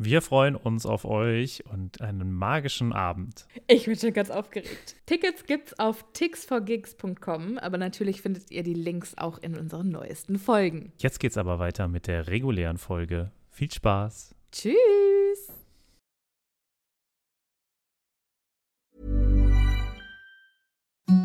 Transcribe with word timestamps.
Wir 0.00 0.22
freuen 0.22 0.54
uns 0.54 0.86
auf 0.86 1.04
euch 1.04 1.64
und 1.72 2.00
einen 2.00 2.32
magischen 2.32 2.92
Abend. 2.92 3.46
Ich 3.66 3.86
bin 3.86 3.96
schon 3.96 4.12
ganz 4.12 4.30
aufgeregt. 4.30 4.94
Tickets 5.06 5.44
gibt's 5.44 5.76
auf 5.80 6.04
tixforgigs.com, 6.12 7.58
aber 7.58 7.78
natürlich 7.78 8.22
findet 8.22 8.52
ihr 8.52 8.62
die 8.62 8.74
Links 8.74 9.18
auch 9.18 9.38
in 9.38 9.58
unseren 9.58 9.90
neuesten 9.90 10.38
Folgen. 10.38 10.92
Jetzt 10.98 11.18
geht's 11.18 11.36
aber 11.36 11.58
weiter 11.58 11.88
mit 11.88 12.06
der 12.06 12.28
regulären 12.28 12.78
Folge. 12.78 13.32
Viel 13.50 13.72
Spaß. 13.72 14.36
Tschüss. 14.52 14.78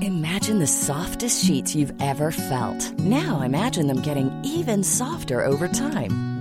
Imagine 0.01 0.59
the 0.59 0.67
softest 0.67 1.45
sheets 1.45 1.75
you've 1.75 1.93
ever 2.01 2.31
felt. 2.31 2.97
Now 2.99 3.41
imagine 3.41 3.85
them 3.87 4.01
getting 4.01 4.31
even 4.43 4.83
softer 4.83 5.45
over 5.45 5.67
time. 5.67 6.32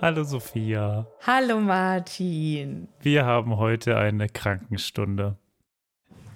Hallo 0.00 0.24
Sophia. 0.24 1.06
Hallo 1.26 1.58
Martin. 1.60 2.88
Wir 3.00 3.24
haben 3.24 3.56
heute 3.56 3.96
eine 3.96 4.28
Krankenstunde. 4.28 5.36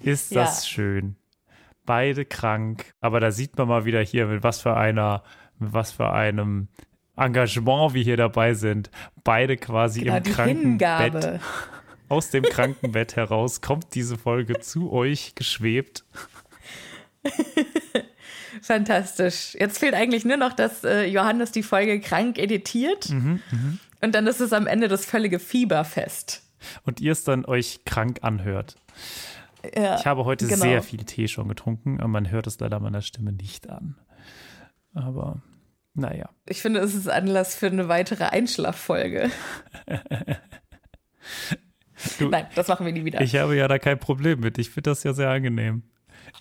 Ist 0.01 0.35
das 0.35 0.63
Ja. 0.65 0.69
schön? 0.69 1.15
Beide 1.85 2.25
krank, 2.25 2.93
aber 3.01 3.19
da 3.19 3.31
sieht 3.31 3.57
man 3.57 3.67
mal 3.67 3.85
wieder 3.85 4.01
hier, 4.01 4.27
mit 4.27 4.43
was 4.43 4.61
für 4.61 4.75
einer, 4.75 5.23
mit 5.59 5.73
was 5.73 5.91
für 5.91 6.11
einem 6.11 6.69
Engagement 7.15 7.93
wir 7.93 8.03
hier 8.03 8.17
dabei 8.17 8.53
sind. 8.53 8.89
Beide 9.23 9.57
quasi 9.57 10.01
Genau, 10.01 10.17
im 10.17 10.23
Krankenbett. 10.23 11.39
Aus 12.09 12.29
dem 12.29 12.43
Krankenbett 12.43 13.15
heraus 13.15 13.61
kommt 13.61 13.93
diese 13.95 14.17
Folge 14.17 14.59
zu 14.59 14.91
euch 14.91 15.33
geschwebt. 15.35 16.03
Fantastisch. 18.61 19.55
Jetzt 19.59 19.79
fehlt 19.79 19.93
eigentlich 19.93 20.23
nur 20.25 20.37
noch, 20.37 20.53
dass 20.53 20.83
äh, 20.83 21.05
Johannes 21.05 21.51
die 21.51 21.63
Folge 21.63 21.99
krank 21.99 22.37
editiert. 22.37 23.09
Mhm, 23.09 23.39
Und 24.01 24.15
dann 24.15 24.27
ist 24.27 24.39
es 24.39 24.53
am 24.53 24.67
Ende 24.67 24.87
das 24.87 25.05
völlige 25.05 25.39
Fieberfest. 25.39 26.43
Und 26.83 27.01
ihr 27.01 27.11
es 27.11 27.23
dann 27.23 27.45
euch 27.45 27.85
krank 27.85 28.19
anhört. 28.21 28.75
Ja, 29.75 29.97
Ich 29.99 30.05
habe 30.05 30.25
heute 30.25 30.47
genau. 30.47 30.61
sehr 30.61 30.81
viel 30.83 31.03
Tee 31.05 31.27
schon 31.27 31.47
getrunken, 31.47 31.99
aber 31.99 32.07
man 32.07 32.29
hört 32.31 32.47
es 32.47 32.59
leider 32.59 32.79
meiner 32.79 33.01
Stimme 33.01 33.31
nicht 33.31 33.69
an. 33.69 33.95
Aber 34.93 35.41
naja. 35.93 36.29
Ich 36.47 36.61
finde, 36.61 36.79
es 36.81 36.93
ist 36.95 37.09
Anlass 37.09 37.55
für 37.55 37.67
eine 37.67 37.87
weitere 37.87 38.25
Einschlaffolge. 38.25 39.29
Du- 42.17 42.29
Nein, 42.29 42.47
das 42.55 42.67
machen 42.67 42.85
wir 42.85 42.93
nie 42.93 43.05
wieder. 43.05 43.21
Ich 43.21 43.35
habe 43.35 43.55
ja 43.55 43.67
da 43.67 43.77
kein 43.77 43.99
Problem 43.99 44.39
mit. 44.39 44.57
Ich 44.57 44.71
finde 44.71 44.89
das 44.89 45.03
ja 45.03 45.13
sehr 45.13 45.29
angenehm. 45.29 45.83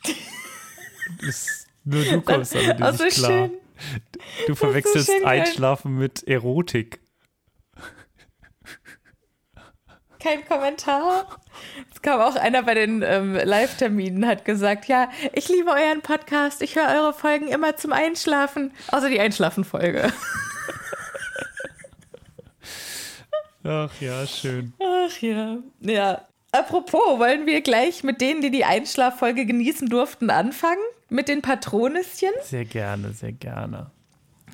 Ist, 1.20 1.59
nur 1.84 2.04
du 2.04 2.20
kommst 2.22 2.54
damit 2.54 2.78
so 2.96 3.04
nicht 3.04 3.16
klar. 3.16 3.30
schön. 3.30 3.52
Du 4.46 4.54
verwechselst 4.54 5.08
geil. 5.08 5.24
Einschlafen 5.24 5.96
mit 5.96 6.22
Erotik. 6.28 7.00
Kein 10.18 10.46
Kommentar. 10.46 11.40
Es 11.90 12.02
kam 12.02 12.20
auch 12.20 12.36
einer 12.36 12.62
bei 12.62 12.74
den 12.74 13.02
ähm, 13.02 13.34
Live-Terminen, 13.34 14.26
hat 14.26 14.44
gesagt, 14.44 14.84
ja, 14.86 15.10
ich 15.32 15.48
liebe 15.48 15.70
euren 15.70 16.02
Podcast, 16.02 16.60
ich 16.60 16.76
höre 16.76 16.88
eure 16.88 17.14
Folgen 17.14 17.48
immer 17.48 17.76
zum 17.78 17.92
Einschlafen, 17.94 18.72
außer 18.88 19.08
die 19.08 19.18
Einschlafen-Folge. 19.18 20.12
Ach 23.64 23.90
ja, 24.00 24.26
schön. 24.26 24.72
Ach 24.78 25.18
ja. 25.20 25.58
Ja. 25.80 26.26
Apropos, 26.52 27.18
wollen 27.18 27.46
wir 27.46 27.60
gleich 27.60 28.02
mit 28.02 28.20
denen, 28.20 28.42
die 28.42 28.50
die 28.50 28.64
Einschlaffolge 28.64 29.46
genießen 29.46 29.88
durften, 29.88 30.30
anfangen? 30.30 30.82
Mit 31.12 31.26
den 31.26 31.42
Patronüschen? 31.42 32.30
Sehr 32.44 32.64
gerne, 32.64 33.12
sehr 33.12 33.32
gerne. 33.32 33.90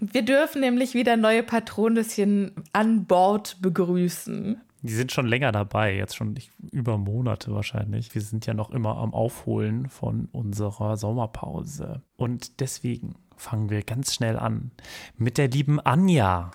Wir 0.00 0.22
dürfen 0.22 0.62
nämlich 0.62 0.94
wieder 0.94 1.18
neue 1.18 1.42
Patronüschen 1.42 2.52
an 2.72 3.04
Bord 3.04 3.58
begrüßen. 3.60 4.58
Die 4.80 4.94
sind 4.94 5.12
schon 5.12 5.26
länger 5.26 5.52
dabei, 5.52 5.94
jetzt 5.94 6.16
schon 6.16 6.34
über 6.72 6.96
Monate 6.96 7.52
wahrscheinlich. 7.52 8.14
Wir 8.14 8.22
sind 8.22 8.46
ja 8.46 8.54
noch 8.54 8.70
immer 8.70 8.96
am 8.96 9.12
Aufholen 9.12 9.90
von 9.90 10.30
unserer 10.32 10.96
Sommerpause. 10.96 12.00
Und 12.16 12.60
deswegen 12.60 13.16
fangen 13.36 13.68
wir 13.68 13.82
ganz 13.82 14.14
schnell 14.14 14.38
an 14.38 14.70
mit 15.18 15.36
der 15.36 15.48
lieben 15.48 15.78
Anja. 15.80 16.52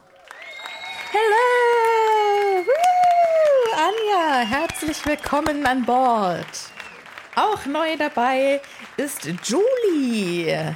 Hello! 1.11 2.65
Woo! 2.65 3.75
Anja, 3.75 4.47
herzlich 4.49 5.05
willkommen 5.05 5.63
an 5.67 5.85
Bord. 5.85 6.71
Auch 7.35 7.65
neu 7.65 7.95
dabei 7.97 8.61
ist 8.97 9.25
Julie. 10.01 10.75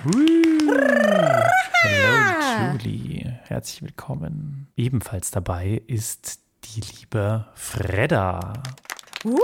Hallo 1.83 2.73
Julie, 2.73 3.39
herzlich 3.47 3.81
willkommen. 3.81 4.67
Ebenfalls 4.77 5.31
dabei 5.31 5.81
ist 5.87 6.39
die 6.65 6.81
liebe 6.81 7.47
Fredda. 7.55 8.53
Woo! 9.23 9.39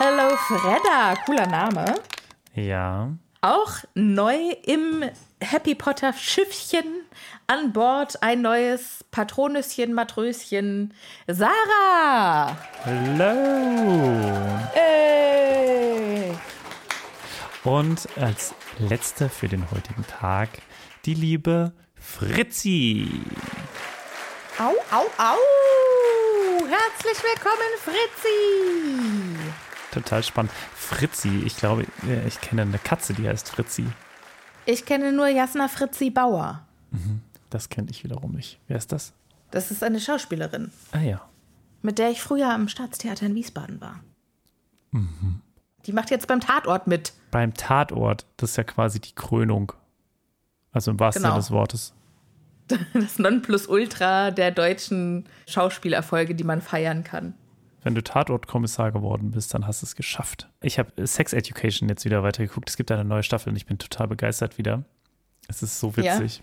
Hello 0.00 0.34
Fredda, 0.36 1.14
cooler 1.24 1.46
Name. 1.46 1.84
Ja, 2.54 3.10
Auch 3.42 3.74
neu 3.94 4.38
im 4.66 5.04
Happy 5.40 5.76
Potter 5.76 6.12
Schiffchen 6.14 6.84
an 7.46 7.72
Bord 7.72 8.20
ein 8.24 8.42
neues 8.42 9.04
Patronüschen, 9.12 9.92
Matröschen, 9.94 10.94
Sarah. 11.28 12.56
hallo. 12.84 14.58
Ey. 14.74 16.32
Und 17.64 18.08
als 18.18 18.54
letzte 18.78 19.28
für 19.28 19.48
den 19.48 19.70
heutigen 19.70 20.06
Tag 20.06 20.50
die 21.06 21.14
liebe 21.14 21.72
Fritzi. 21.94 23.08
Au, 24.58 24.72
au, 24.94 25.06
au! 25.18 25.36
Herzlich 26.66 27.22
willkommen, 27.22 27.72
Fritzi! 27.82 29.38
Total 29.92 30.22
spannend. 30.22 30.52
Fritzi, 30.74 31.42
ich 31.44 31.56
glaube, 31.56 31.86
äh, 32.06 32.26
ich 32.28 32.40
kenne 32.40 32.62
eine 32.62 32.78
Katze, 32.78 33.14
die 33.14 33.28
heißt 33.28 33.48
Fritzi. 33.48 33.86
Ich 34.66 34.84
kenne 34.84 35.12
nur 35.12 35.28
Jasna 35.28 35.68
Fritzi 35.68 36.10
Bauer. 36.10 36.66
Das 37.50 37.68
kenne 37.68 37.88
ich 37.90 38.04
wiederum 38.04 38.32
nicht. 38.32 38.58
Wer 38.68 38.76
ist 38.76 38.92
das? 38.92 39.12
Das 39.50 39.70
ist 39.70 39.82
eine 39.82 40.00
Schauspielerin, 40.00 40.70
Ah 40.92 40.98
ja. 41.00 41.20
mit 41.82 41.98
der 41.98 42.10
ich 42.10 42.20
früher 42.20 42.50
am 42.50 42.68
Staatstheater 42.68 43.26
in 43.26 43.34
Wiesbaden 43.34 43.80
war. 43.80 44.00
Die 45.86 45.92
macht 45.92 46.10
jetzt 46.10 46.26
beim 46.26 46.40
Tatort 46.40 46.86
mit. 46.86 47.12
Beim 47.30 47.54
Tatort, 47.54 48.26
das 48.36 48.50
ist 48.50 48.56
ja 48.56 48.64
quasi 48.64 49.00
die 49.00 49.14
Krönung. 49.14 49.72
Also 50.72 50.90
im 50.90 50.98
wahrsten 51.00 51.22
Genau. 51.22 51.34
Sinne 51.34 51.42
des 51.42 51.50
Wortes. 51.50 51.94
Das 52.94 53.18
Nonplusultra 53.18 54.30
der 54.30 54.50
deutschen 54.50 55.26
Schauspielerfolge, 55.46 56.34
die 56.34 56.44
man 56.44 56.62
feiern 56.62 57.04
kann. 57.04 57.34
Wenn 57.82 57.94
du 57.94 58.02
Tatortkommissar 58.02 58.90
geworden 58.90 59.32
bist, 59.32 59.52
dann 59.52 59.66
hast 59.66 59.82
du 59.82 59.86
es 59.86 59.94
geschafft. 59.94 60.48
Ich 60.62 60.78
habe 60.78 61.06
Sex 61.06 61.34
Education 61.34 61.90
jetzt 61.90 62.06
wieder 62.06 62.22
weitergeguckt. 62.22 62.70
Es 62.70 62.78
gibt 62.78 62.90
eine 62.90 63.04
neue 63.04 63.22
Staffel 63.22 63.50
und 63.50 63.56
ich 63.56 63.66
bin 63.66 63.76
total 63.76 64.08
begeistert 64.08 64.56
wieder. 64.56 64.84
Es 65.48 65.62
ist 65.62 65.78
so 65.78 65.94
witzig. 65.98 66.42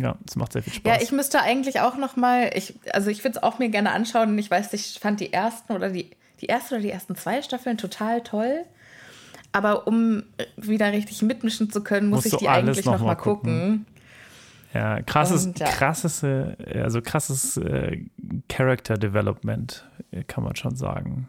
Ja, 0.00 0.16
es 0.26 0.36
macht 0.36 0.52
sehr 0.52 0.62
viel 0.62 0.72
Spaß. 0.72 0.96
Ja, 0.96 1.02
ich 1.02 1.10
müsste 1.10 1.42
eigentlich 1.42 1.80
auch 1.80 1.96
noch 1.96 2.14
mal, 2.14 2.50
ich, 2.54 2.78
also 2.92 3.10
ich 3.10 3.24
würde 3.24 3.38
es 3.38 3.42
auch 3.42 3.58
mir 3.58 3.68
gerne 3.68 3.90
anschauen. 3.90 4.38
Ich 4.38 4.48
weiß, 4.50 4.72
ich 4.72 5.00
fand 5.00 5.18
die 5.18 5.32
ersten 5.32 5.72
oder 5.72 5.90
die, 5.90 6.10
die 6.40 6.46
erste 6.46 6.74
oder 6.74 6.82
die 6.82 6.90
ersten 6.90 7.16
zwei 7.16 7.42
Staffeln 7.42 7.78
total 7.78 8.22
toll. 8.22 8.64
Aber 9.52 9.86
um 9.86 10.22
wieder 10.56 10.92
richtig 10.92 11.22
mitmischen 11.22 11.70
zu 11.70 11.82
können, 11.82 12.08
muss 12.08 12.24
Musst 12.24 12.34
ich 12.34 12.38
die 12.38 12.48
eigentlich 12.48 12.84
noch 12.84 12.94
noch 12.94 13.00
mal 13.00 13.06
mal 13.06 13.14
gucken. 13.16 13.86
Ja, 14.72 15.02
krasses, 15.02 15.46
Und, 15.46 15.58
ja. 15.58 15.66
krasses, 15.66 16.22
äh, 16.22 16.54
also 16.74 17.02
krasses 17.02 17.56
äh, 17.56 18.04
Character 18.48 18.96
Development, 18.96 19.84
äh, 20.12 20.22
kann 20.22 20.44
man 20.44 20.54
schon 20.54 20.76
sagen. 20.76 21.28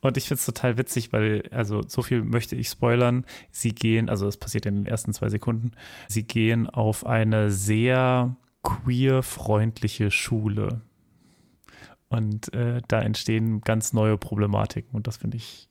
Und 0.00 0.16
ich 0.16 0.24
finde 0.28 0.38
es 0.38 0.46
total 0.46 0.78
witzig, 0.78 1.12
weil, 1.12 1.42
also 1.50 1.82
so 1.86 2.00
viel 2.00 2.22
möchte 2.22 2.56
ich 2.56 2.68
spoilern. 2.68 3.26
Sie 3.50 3.74
gehen, 3.74 4.08
also 4.08 4.26
es 4.26 4.38
passiert 4.38 4.64
in 4.64 4.76
den 4.76 4.86
ersten 4.86 5.12
zwei 5.12 5.28
Sekunden, 5.28 5.72
sie 6.08 6.22
gehen 6.22 6.70
auf 6.70 7.04
eine 7.04 7.50
sehr 7.50 8.34
queer-freundliche 8.62 10.10
Schule. 10.10 10.80
Und 12.10 12.52
äh, 12.52 12.82
da 12.88 13.00
entstehen 13.00 13.60
ganz 13.62 13.92
neue 13.92 14.18
Problematiken 14.18 14.94
und 14.94 15.06
das 15.06 15.16
finde 15.16 15.36
ich 15.36 15.68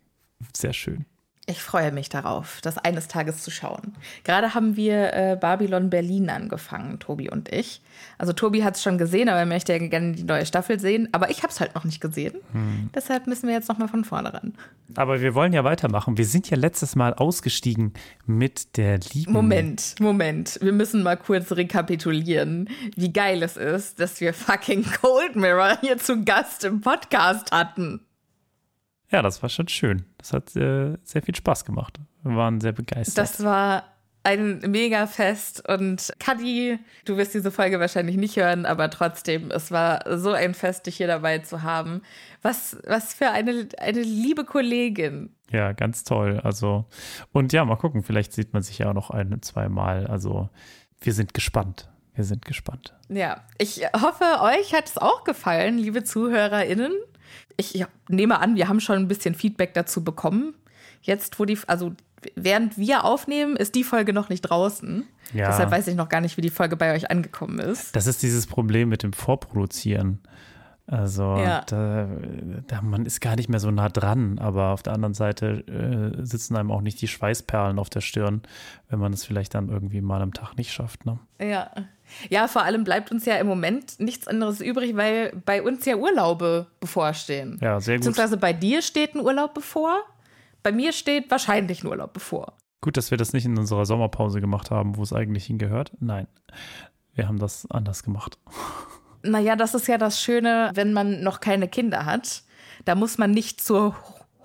sehr 0.56 0.74
schön. 0.74 1.06
Ich 1.50 1.64
freue 1.64 1.92
mich 1.92 2.10
darauf, 2.10 2.60
das 2.62 2.78
eines 2.78 3.08
Tages 3.08 3.42
zu 3.42 3.50
schauen. 3.50 3.96
Gerade 4.24 4.54
haben 4.54 4.76
wir 4.76 5.14
äh, 5.14 5.36
Babylon 5.36 5.90
Berlin 5.90 6.30
angefangen, 6.30 7.00
Tobi 7.00 7.28
und 7.28 7.52
ich. 7.52 7.82
Also 8.20 8.34
Tobi 8.34 8.64
hat 8.64 8.76
es 8.76 8.84
schon 8.84 9.00
gesehen, 9.00 9.30
aber 9.30 9.40
er 9.40 9.48
möchte 9.48 9.74
ja 9.74 9.80
gerne 9.80 10.12
die 10.12 10.26
neue 10.26 10.46
Staffel 10.46 10.80
sehen. 10.80 11.10
Aber 11.12 11.32
ich 11.32 11.42
habe 11.42 11.52
es 11.52 11.60
halt 11.60 11.74
noch 11.74 11.86
nicht 11.86 12.02
gesehen. 12.02 12.36
Hm. 12.52 12.92
Deshalb 12.94 13.26
müssen 13.26 13.48
wir 13.48 13.56
jetzt 13.56 13.68
noch 13.68 13.80
mal 13.80 13.88
von 13.88 14.06
vorne 14.06 14.32
ran. 14.32 14.54
Aber 14.94 15.22
wir 15.22 15.34
wollen 15.34 15.52
ja 15.52 15.64
weitermachen. 15.64 16.20
Wir 16.20 16.26
sind 16.26 16.48
ja 16.52 16.56
letztes 16.56 16.96
Mal 16.96 17.16
ausgestiegen 17.16 17.94
mit 18.28 18.78
der 18.78 19.00
lieben 19.00 19.34
Moment, 19.34 19.96
Moment. 20.00 20.60
Wir 20.62 20.72
müssen 20.72 21.02
mal 21.02 21.18
kurz 21.18 21.52
rekapitulieren, 21.52 22.70
wie 22.96 23.12
geil 23.12 23.42
es 23.42 23.58
ist, 23.58 24.00
dass 24.00 24.22
wir 24.22 24.36
fucking 24.36 24.86
Cold 25.02 25.36
Mirror 25.36 25.80
hier 25.82 25.98
zu 25.98 26.24
Gast 26.24 26.64
im 26.64 26.82
Podcast 26.82 27.52
hatten. 27.52 28.02
Ja, 29.12 29.22
das 29.22 29.42
war 29.42 29.50
schon 29.50 29.68
schön. 29.68 30.06
Das 30.18 30.34
hat 30.34 30.56
äh, 30.56 30.98
sehr 31.04 31.24
viel 31.24 31.36
Spaß 31.36 31.66
gemacht. 31.66 32.00
Wir 32.24 32.36
waren 32.36 32.62
sehr 32.62 32.74
begeistert. 32.74 33.18
Das 33.18 33.44
war 33.44 33.84
ein 34.24 34.60
Mega-Fest 34.60 35.68
und 35.68 36.14
Kadi, 36.20 36.78
du 37.06 37.18
wirst 37.18 37.34
diese 37.34 37.52
Folge 37.52 37.80
wahrscheinlich 37.80 38.18
nicht 38.18 38.36
hören, 38.36 38.66
aber 38.66 38.90
trotzdem, 38.90 39.50
es 39.50 39.72
war 39.72 40.18
so 40.18 40.32
ein 40.34 40.54
Fest, 40.54 40.86
dich 40.86 40.98
hier 40.98 41.08
dabei 41.08 41.40
zu 41.40 41.64
haben. 41.64 42.02
Was, 42.42 42.78
was 42.86 43.14
für 43.14 43.32
eine, 43.32 43.70
eine 43.80 44.02
liebe 44.02 44.44
Kollegin. 44.44 45.34
ja, 45.52 45.72
ganz 45.72 46.04
toll. 46.04 46.40
Also, 46.44 46.86
und 47.32 47.54
ja, 47.54 47.64
mal 47.66 47.78
gucken, 47.78 48.04
vielleicht 48.04 48.34
sieht 48.34 48.54
man 48.54 48.62
sich 48.62 48.78
ja 48.80 48.90
auch 48.90 48.94
noch 48.94 49.10
ein, 49.10 49.42
zwei 49.42 49.70
Mal. 49.70 50.06
Also, 50.08 50.50
wir 51.02 51.14
sind 51.14 51.34
gespannt. 51.34 51.90
Wir 52.14 52.26
sind 52.26 52.44
gespannt. 52.44 52.94
Ja, 53.08 53.46
ich 53.58 53.82
hoffe, 53.94 54.26
euch 54.42 54.74
hat 54.74 54.88
es 54.88 54.98
auch 54.98 55.24
gefallen, 55.24 55.78
liebe 55.78 56.04
ZuhörerInnen. 56.04 56.92
Ich 57.60 57.86
nehme 58.08 58.40
an, 58.40 58.56
wir 58.56 58.70
haben 58.70 58.80
schon 58.80 58.96
ein 58.96 59.08
bisschen 59.08 59.36
Feedback 59.36 59.74
dazu 59.74 60.04
bekommen. 60.04 60.54
Jetzt, 61.02 61.40
wo 61.40 61.46
die, 61.46 61.58
also 61.68 61.94
während 62.36 62.78
wir 62.78 63.04
aufnehmen, 63.04 63.56
ist 63.58 63.76
die 63.76 63.84
Folge 63.84 64.14
noch 64.14 64.30
nicht 64.30 64.42
draußen. 64.42 65.06
Ja. 65.34 65.48
Deshalb 65.48 65.72
weiß 65.72 65.88
ich 65.88 65.96
noch 65.96 66.10
gar 66.10 66.22
nicht, 66.22 66.38
wie 66.38 66.42
die 66.42 66.50
Folge 66.50 66.76
bei 66.76 66.94
euch 66.94 67.12
angekommen 67.12 67.60
ist. 67.60 67.96
Das 67.96 68.08
ist 68.08 68.24
dieses 68.24 68.48
Problem 68.48 68.90
mit 68.90 69.04
dem 69.04 69.14
Vorproduzieren. 69.14 70.20
Also, 70.92 71.36
Ja. 71.38 71.62
da, 71.68 72.08
da, 72.68 72.82
man 72.82 73.06
ist 73.06 73.22
gar 73.22 73.36
nicht 73.36 73.48
mehr 73.48 73.60
so 73.60 73.70
nah 73.70 73.90
dran, 73.90 74.40
aber 74.40 74.70
auf 74.70 74.82
der 74.82 74.94
anderen 74.94 75.14
Seite 75.14 75.64
äh, 75.68 76.26
sitzen 76.26 76.56
einem 76.56 76.72
auch 76.72 76.82
nicht 76.82 77.00
die 77.02 77.08
Schweißperlen 77.08 77.78
auf 77.78 77.92
der 77.92 78.02
Stirn, 78.02 78.42
wenn 78.90 78.98
man 78.98 79.14
es 79.14 79.24
vielleicht 79.24 79.54
dann 79.54 79.70
irgendwie 79.70 80.02
mal 80.02 80.22
am 80.22 80.34
Tag 80.34 80.58
nicht 80.58 80.72
schafft. 80.74 81.06
Ne? 81.06 81.20
Ja. 81.40 81.70
Ja, 82.30 82.48
vor 82.48 82.64
allem 82.64 82.84
bleibt 82.84 83.12
uns 83.12 83.26
ja 83.26 83.36
im 83.36 83.46
Moment 83.46 84.00
nichts 84.00 84.28
anderes 84.28 84.62
übrig, 84.62 84.96
weil 84.98 85.32
bei 85.46 85.62
uns 85.62 85.86
ja 85.86 85.96
Urlaube 85.96 86.66
bevorstehen. 86.80 87.60
Ja, 87.62 87.80
sehr 87.80 87.96
gut. 87.98 88.00
Beziehungsweise 88.06 88.38
bei 88.38 88.52
dir 88.52 88.82
steht 88.82 89.14
ein 89.14 89.20
Urlaub 89.22 89.54
bevor. 89.54 89.96
Bei 90.64 90.72
mir 90.72 90.92
steht 90.92 91.30
wahrscheinlich 91.30 91.84
ein 91.84 91.88
Urlaub 91.88 92.14
bevor. 92.14 92.54
Gut, 92.82 92.98
dass 92.98 93.12
wir 93.12 93.18
das 93.20 93.34
nicht 93.34 93.46
in 93.46 93.58
unserer 93.60 93.86
Sommerpause 93.86 94.42
gemacht 94.42 94.72
haben, 94.72 94.98
wo 94.98 95.04
es 95.04 95.14
eigentlich 95.14 95.46
hingehört. 95.46 95.92
Nein, 96.00 96.28
wir 97.14 97.28
haben 97.28 97.38
das 97.38 97.70
anders 97.70 98.02
gemacht. 98.02 98.40
Naja, 99.24 99.56
das 99.56 99.74
ist 99.74 99.88
ja 99.88 99.98
das 99.98 100.22
Schöne, 100.22 100.72
wenn 100.76 100.94
man 100.94 101.22
noch 101.22 101.40
keine 101.40 101.68
Kinder 101.68 102.06
hat. 102.06 102.44
Da 102.86 102.96
muss 102.96 103.18
man 103.18 103.32
nicht 103.32 103.62
zur 103.62 103.96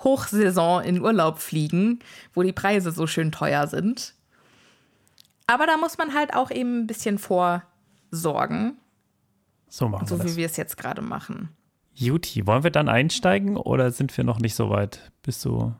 Hochsaison 0.02 0.82
in 0.82 1.00
Urlaub 1.00 1.38
fliegen, 1.38 2.00
wo 2.34 2.42
die 2.42 2.52
Preise 2.52 2.90
so 2.90 3.06
schön 3.06 3.32
teuer 3.32 3.66
sind. 3.68 4.14
Aber 5.46 5.66
da 5.66 5.76
muss 5.76 5.98
man 5.98 6.14
halt 6.14 6.34
auch 6.34 6.50
eben 6.50 6.80
ein 6.80 6.86
bisschen 6.86 7.18
vorsorgen, 7.18 8.76
So 9.68 9.88
machen 9.88 10.06
so 10.06 10.16
wir 10.18 10.24
wie 10.24 10.28
das. 10.28 10.36
wir 10.36 10.46
es 10.46 10.56
jetzt 10.56 10.76
gerade 10.76 11.02
machen. 11.02 11.50
Juti, 11.94 12.46
wollen 12.46 12.64
wir 12.64 12.70
dann 12.70 12.88
einsteigen 12.88 13.56
oder 13.56 13.90
sind 13.92 14.16
wir 14.16 14.24
noch 14.24 14.40
nicht 14.40 14.54
so 14.56 14.70
weit? 14.70 15.12
Bist 15.22 15.44
du. 15.44 15.72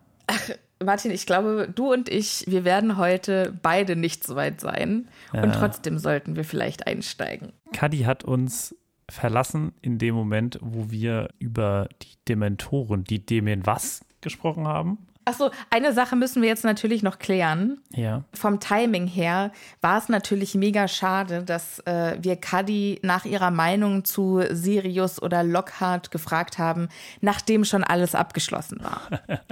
Martin, 0.83 1.11
ich 1.11 1.27
glaube, 1.27 1.69
du 1.75 1.93
und 1.93 2.09
ich, 2.09 2.45
wir 2.47 2.65
werden 2.65 2.97
heute 2.99 3.59
beide 3.63 3.97
nicht 3.97 4.25
so 4.25 4.37
weit 4.37 4.61
sein. 4.61 5.09
Und 5.33 5.45
Ja. 5.45 5.51
trotzdem 5.53 5.99
sollten 5.99 6.37
wir 6.37 6.45
vielleicht 6.45 6.87
einsteigen. 6.87 7.53
Kadi 7.73 8.01
hat 8.01 8.23
uns 8.23 8.75
verlassen 9.09 9.73
in 9.83 9.99
dem 9.99 10.15
Moment, 10.15 10.59
wo 10.63 10.91
wir 10.91 11.29
über 11.39 11.89
die 12.03 12.17
Dementoren, 12.29 13.05
die 13.05 13.25
Demen 13.25 13.67
was 13.67 14.05
gesprochen 14.21 14.67
haben. 14.67 14.99
Achso, 15.25 15.51
eine 15.71 15.93
Sache 15.93 16.17
müssen 16.17 16.43
wir 16.43 16.49
jetzt 16.49 16.65
natürlich 16.65 17.03
noch 17.03 17.19
klären. 17.19 17.79
Ja. 17.91 18.25
Vom 18.33 18.61
Timing 18.61 19.07
her 19.07 19.53
war 19.81 19.99
es 19.99 20.09
natürlich 20.09 20.55
mega 20.55 20.87
schade, 20.89 21.43
dass 21.43 21.81
äh, 21.81 22.17
wir 22.21 22.37
Cuddy 22.37 23.01
nach 23.03 23.25
ihrer 23.25 23.51
Meinung 23.51 24.05
zu 24.05 24.43
Sirius 24.51 25.23
oder 25.23 25.43
Lockhart 25.43 26.11
gefragt 26.11 26.59
haben, 26.59 26.89
nachdem 27.21 27.65
schon 27.65 27.85
alles 27.85 28.15
abgeschlossen 28.15 28.83
war. 28.83 29.03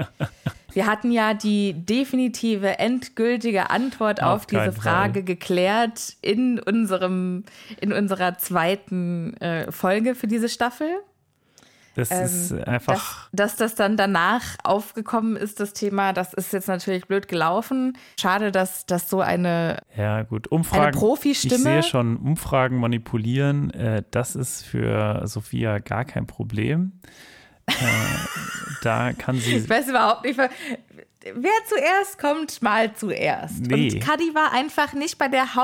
Wir 0.74 0.86
hatten 0.86 1.12
ja 1.12 1.34
die 1.34 1.74
definitive, 1.74 2.78
endgültige 2.78 3.70
Antwort 3.70 4.22
auf, 4.22 4.32
Auf 4.42 4.46
diese 4.46 4.72
Frage 4.72 5.20
Fall. 5.20 5.22
geklärt 5.24 6.14
in 6.22 6.58
unserem, 6.58 7.44
in 7.80 7.92
unserer 7.92 8.38
zweiten 8.38 9.36
äh, 9.38 9.70
Folge 9.70 10.14
für 10.14 10.26
diese 10.26 10.48
Staffel. 10.48 10.88
Das 11.94 12.10
ist 12.10 12.52
Ähm, 12.52 12.64
einfach. 12.64 13.28
Dass, 13.32 13.52
dass 13.52 13.56
das 13.56 13.74
dann 13.74 13.96
danach 13.96 14.56
aufgekommen 14.64 15.36
ist, 15.36 15.60
das 15.60 15.72
Thema, 15.72 16.12
das 16.12 16.32
ist 16.32 16.52
jetzt 16.52 16.68
natürlich 16.68 17.06
blöd 17.06 17.28
gelaufen. 17.28 17.98
Schade, 18.18 18.50
dass, 18.52 18.86
dass 18.86 19.08
so 19.10 19.20
eine. 19.20 19.78
Ja, 19.96 20.22
gut. 20.22 20.48
Umfragen. 20.48 20.98
Profi-Stimme? 20.98 21.56
Ich 21.56 21.62
sehe 21.62 21.82
schon, 21.82 22.16
Umfragen 22.16 22.78
manipulieren. 22.78 23.70
Äh, 23.72 24.02
das 24.10 24.36
ist 24.36 24.64
für 24.64 25.22
Sophia 25.26 25.78
gar 25.78 26.04
kein 26.04 26.26
Problem. 26.26 26.92
äh, 27.66 27.72
da 28.82 29.12
kann 29.12 29.36
sie. 29.36 29.56
Ich 29.56 29.68
weiß 29.68 29.88
überhaupt 29.88 30.24
nicht, 30.24 30.38
wer 30.38 31.52
zuerst 31.68 32.18
kommt, 32.18 32.62
mal 32.62 32.94
zuerst. 32.94 33.60
Nee. 33.66 33.92
Und 33.94 34.00
Cuddy 34.00 34.34
war 34.34 34.52
einfach 34.52 34.92
nicht 34.92 35.18
bei 35.18 35.28
der 35.28 35.54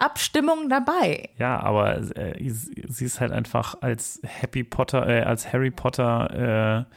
Hauptabstimmung 0.00 0.68
dabei. 0.68 1.30
Ja, 1.38 1.60
aber 1.60 2.16
äh, 2.16 2.50
sie 2.50 3.04
ist 3.04 3.20
halt 3.20 3.32
einfach 3.32 3.76
als 3.80 4.20
Happy 4.24 4.64
Potter, 4.64 5.08
äh, 5.08 5.22
als 5.22 5.52
Harry 5.52 5.70
Potter 5.70 6.86
äh, 6.88 6.94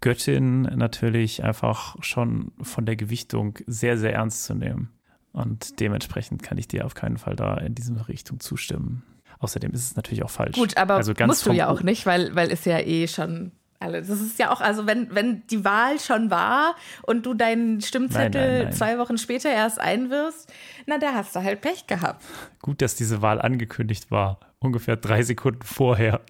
Göttin 0.00 0.62
natürlich 0.62 1.44
einfach 1.44 1.96
schon 2.02 2.52
von 2.62 2.86
der 2.86 2.96
Gewichtung 2.96 3.58
sehr, 3.66 3.98
sehr 3.98 4.14
ernst 4.14 4.44
zu 4.44 4.54
nehmen. 4.54 4.90
Und 5.32 5.78
dementsprechend 5.78 6.42
kann 6.42 6.58
ich 6.58 6.68
dir 6.68 6.86
auf 6.86 6.94
keinen 6.94 7.18
Fall 7.18 7.36
da 7.36 7.56
in 7.58 7.74
diese 7.74 8.08
Richtung 8.08 8.40
zustimmen. 8.40 9.04
Außerdem 9.38 9.72
ist 9.72 9.84
es 9.84 9.96
natürlich 9.96 10.24
auch 10.24 10.30
falsch. 10.30 10.56
Gut, 10.56 10.76
aber 10.76 10.94
also 10.94 11.14
ganz 11.14 11.28
musst 11.28 11.46
du 11.46 11.52
ja 11.52 11.68
auch 11.68 11.82
nicht, 11.82 12.04
weil, 12.04 12.34
weil 12.34 12.50
ist 12.50 12.66
ja 12.66 12.78
eh 12.78 13.06
schon 13.06 13.52
alles. 13.80 14.08
Das 14.08 14.20
ist 14.20 14.38
ja 14.38 14.52
auch, 14.52 14.60
also 14.60 14.86
wenn, 14.86 15.14
wenn 15.14 15.46
die 15.48 15.64
Wahl 15.64 15.98
schon 15.98 16.30
war 16.30 16.76
und 17.02 17.26
du 17.26 17.34
deinen 17.34 17.80
Stimmzettel 17.80 18.40
Nein, 18.40 18.52
nein, 18.52 18.62
nein. 18.64 18.72
zwei 18.72 18.98
Wochen 18.98 19.18
später 19.18 19.50
erst 19.50 19.80
einwirfst, 19.80 20.52
na, 20.86 20.98
da 20.98 21.14
hast 21.14 21.34
du 21.34 21.42
halt 21.42 21.60
Pech 21.60 21.86
gehabt. 21.86 22.24
Gut, 22.60 22.82
dass 22.82 22.94
diese 22.94 23.22
Wahl 23.22 23.40
angekündigt 23.40 24.10
war. 24.10 24.38
Ungefähr 24.58 24.96
drei 24.96 25.22
Sekunden 25.22 25.62
vorher. 25.62 26.20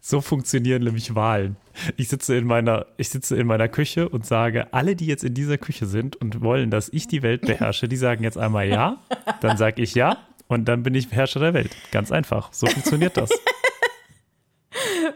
So 0.00 0.22
funktionieren 0.22 0.84
nämlich 0.84 1.14
Wahlen. 1.14 1.56
Ich 1.96 2.08
sitze 2.08 2.34
in 2.36 2.46
meiner, 2.46 2.86
ich 2.96 3.10
sitze 3.10 3.36
in 3.36 3.46
meiner 3.46 3.68
Küche 3.68 4.08
und 4.08 4.24
sage, 4.24 4.72
alle, 4.72 4.96
die 4.96 5.06
jetzt 5.06 5.22
in 5.22 5.34
dieser 5.34 5.58
Küche 5.58 5.84
sind 5.84 6.16
und 6.16 6.40
wollen, 6.40 6.70
dass 6.70 6.88
ich 6.88 7.08
die 7.08 7.22
Welt 7.22 7.42
beherrsche, 7.42 7.88
die 7.88 7.96
sagen 7.96 8.24
jetzt 8.24 8.38
einmal 8.38 8.66
ja, 8.68 8.96
dann 9.42 9.58
sage 9.58 9.82
ich 9.82 9.94
ja 9.94 10.16
und 10.46 10.66
dann 10.66 10.82
bin 10.82 10.94
ich 10.94 11.10
Herrscher 11.12 11.40
der 11.40 11.52
Welt. 11.52 11.76
Ganz 11.90 12.10
einfach. 12.10 12.52
So 12.52 12.66
funktioniert 12.66 13.16
das. 13.16 13.30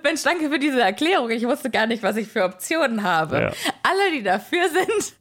Mensch, 0.02 0.22
danke 0.22 0.48
für 0.50 0.58
diese 0.58 0.80
Erklärung. 0.80 1.30
Ich 1.30 1.44
wusste 1.46 1.70
gar 1.70 1.86
nicht, 1.86 2.02
was 2.02 2.16
ich 2.16 2.28
für 2.28 2.44
Optionen 2.44 3.02
habe. 3.02 3.40
Ja. 3.40 3.52
Alle, 3.82 4.10
die 4.12 4.22
dafür 4.22 4.68
sind. 4.68 5.14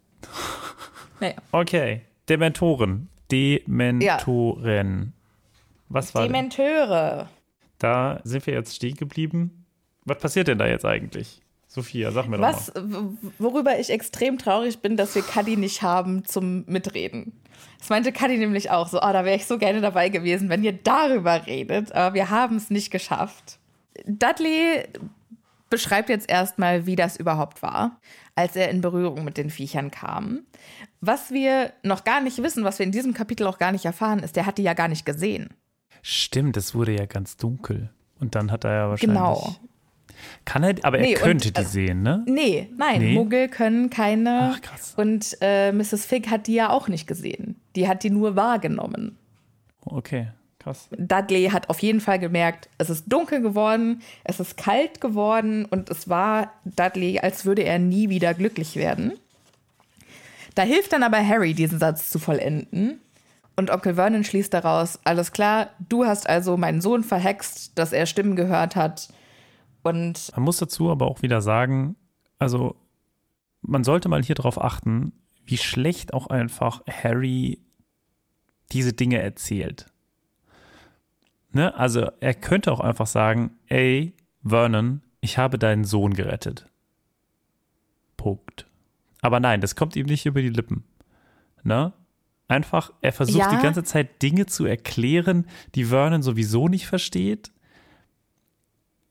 Naja. 1.20 1.36
Okay. 1.52 2.02
Dementoren. 2.30 3.10
Dementoren. 3.32 5.14
Was 5.90 6.16
war 6.16 6.24
denn? 6.24 6.32
Dementeure. 6.34 7.30
da 7.80 8.20
sind 8.24 8.46
wir 8.48 8.54
jetzt 8.54 8.76
stehen 8.76 8.96
geblieben. 8.96 9.66
Was 10.06 10.20
passiert 10.20 10.48
denn 10.48 10.58
da 10.58 10.68
jetzt 10.68 10.86
eigentlich? 10.86 11.42
Sophia, 11.68 12.12
sag 12.12 12.28
mir 12.28 12.40
Was, 12.40 12.68
doch 12.74 12.84
mal. 12.84 13.04
w- 13.22 13.30
worüber 13.40 13.80
ich 13.80 13.90
extrem 13.92 14.38
traurig 14.38 14.80
bin, 14.80 14.98
dass 14.98 15.16
wir 15.16 15.22
Cuddy 15.22 15.56
nicht 15.58 15.82
haben 15.82 16.26
zum 16.26 16.66
Mitreden. 16.68 17.34
Das 17.80 17.90
meinte 17.90 18.12
Cuddy 18.12 18.38
nämlich 18.38 18.72
auch 18.72 18.88
so, 18.90 18.98
oh, 18.98 19.14
da 19.14 19.24
wäre 19.26 19.36
ich 19.38 19.46
so 19.46 19.58
gerne 19.58 19.80
dabei 19.82 20.10
gewesen, 20.10 20.50
wenn 20.50 20.64
ihr 20.64 20.74
darüber 20.74 21.46
redet, 21.46 21.92
aber 21.94 22.14
wir 22.14 22.30
haben 22.30 22.58
es 22.58 22.70
nicht 22.70 22.92
geschafft. 22.92 23.58
Dudley 24.06 24.84
beschreibt 25.70 26.10
jetzt 26.10 26.30
erstmal, 26.30 26.86
wie 26.86 26.96
das 26.96 27.18
überhaupt 27.18 27.62
war, 27.62 28.00
als 28.36 28.56
er 28.56 28.70
in 28.70 28.82
Berührung 28.82 29.24
mit 29.24 29.38
den 29.38 29.50
Viechern 29.50 29.90
kam. 29.90 30.42
Was 31.00 31.32
wir 31.32 31.72
noch 31.84 32.04
gar 32.04 32.22
nicht 32.22 32.42
wissen, 32.44 32.64
was 32.64 32.78
wir 32.78 32.86
in 32.86 32.92
diesem 32.92 33.14
Kapitel 33.14 33.48
auch 33.48 33.58
gar 33.58 33.72
nicht 33.72 33.86
erfahren, 33.86 34.20
ist, 34.20 34.36
der 34.36 34.46
hat 34.46 34.58
die 34.58 34.64
ja 34.64 34.74
gar 34.74 34.88
nicht 34.88 35.06
gesehen. 35.06 35.50
Stimmt, 36.02 36.58
es 36.58 36.76
wurde 36.76 36.96
ja 36.96 37.06
ganz 37.06 37.38
dunkel. 37.38 37.90
Und 38.20 38.36
dann 38.36 38.52
hat 38.52 38.64
er 38.66 38.74
ja 38.74 38.90
wahrscheinlich. 38.90 39.18
Genau. 39.18 39.56
Kann 40.46 40.64
er, 40.64 40.76
aber 40.84 41.00
Nee, 41.00 41.14
er 41.14 41.20
und, 41.20 41.24
könnte 41.24 41.52
die 41.52 41.62
äh, 41.62 41.66
sehen, 41.66 42.04
ne? 42.04 42.24
Nee, 42.28 42.70
nein, 42.78 43.02
Nee? 43.02 43.14
Muggel 43.16 43.48
können 43.48 43.90
keine. 43.90 44.54
Ach, 44.54 44.62
krass. 44.62 44.94
Und 44.96 45.38
äh, 45.42 45.72
Mrs. 45.72 46.06
Fig 46.06 46.30
hat 46.30 46.48
die 46.48 46.54
ja 46.54 46.70
auch 46.70 46.88
nicht 46.88 47.08
gesehen. 47.08 47.60
Die 47.76 47.88
hat 47.88 48.04
die 48.04 48.12
nur 48.12 48.36
wahrgenommen. 48.36 49.18
Okay, 49.84 50.28
krass. 50.62 50.88
Dudley 50.98 51.50
hat 51.50 51.70
auf 51.70 51.80
jeden 51.80 52.02
Fall 52.02 52.20
gemerkt, 52.20 52.70
es 52.78 52.90
ist 52.90 53.06
dunkel 53.08 53.42
geworden, 53.42 54.02
es 54.24 54.40
ist 54.40 54.58
kalt 54.58 55.02
geworden 55.02 55.66
und 55.66 55.90
es 55.90 56.10
war 56.10 56.52
Dudley, 56.66 57.20
als 57.20 57.46
würde 57.46 57.64
er 57.64 57.80
nie 57.80 58.10
wieder 58.10 58.34
glücklich 58.34 58.76
werden. 58.76 59.14
Da 60.56 60.64
hilft 60.64 60.94
dann 60.94 61.04
aber 61.04 61.26
Harry, 61.26 61.54
diesen 61.54 61.80
Satz 61.80 62.10
zu 62.10 62.20
vollenden. 62.20 63.00
Und 63.56 63.70
Onkel 63.70 63.96
Vernon 63.96 64.24
schließt 64.24 64.54
daraus, 64.54 65.00
alles 65.04 65.32
klar, 65.32 65.70
du 65.90 66.06
hast 66.06 66.28
also 66.28 66.58
meinen 66.58 66.82
Sohn 66.82 67.04
verhext, 67.04 67.78
dass 67.78 67.94
er 67.94 68.06
Stimmen 68.06 68.36
gehört 68.36 68.76
hat. 68.76 69.10
Und 69.84 70.32
Man 70.36 70.46
muss 70.46 70.58
dazu 70.58 70.90
aber 70.90 71.08
auch 71.08 71.22
wieder 71.22 71.42
sagen, 71.42 71.96
also 72.40 72.76
man 73.62 73.84
sollte 73.84 74.10
mal 74.10 74.24
hier 74.24 74.36
drauf 74.36 74.62
achten, 74.62 75.14
wie 75.46 75.58
schlecht 75.58 76.14
auch 76.14 76.28
einfach 76.28 76.82
Harry 76.88 77.60
diese 78.72 78.94
Dinge 78.94 79.22
erzählt. 79.22 79.91
Ne? 81.52 81.76
Also 81.76 82.10
er 82.20 82.34
könnte 82.34 82.72
auch 82.72 82.80
einfach 82.80 83.08
sagen, 83.08 83.52
ey, 83.68 84.14
Vernon, 84.44 85.02
ich 85.20 85.38
habe 85.38 85.60
deinen 85.60 85.84
Sohn 85.84 86.14
gerettet. 86.14 86.68
Punkt. 88.18 88.68
Aber 89.22 89.40
nein, 89.40 89.62
das 89.62 89.76
kommt 89.76 89.96
ihm 89.96 90.08
nicht 90.08 90.26
über 90.26 90.42
die 90.42 90.50
Lippen. 90.50 90.84
Ne? 91.64 91.94
Einfach, 92.48 92.92
er 93.02 93.14
versucht 93.14 93.38
Ja. 93.40 93.56
die 93.56 93.62
ganze 93.62 93.84
Zeit 93.84 94.22
Dinge 94.22 94.46
zu 94.46 94.66
erklären, 94.66 95.46
die 95.76 95.86
Vernon 95.86 96.22
sowieso 96.24 96.68
nicht 96.68 96.88
versteht. 96.88 97.52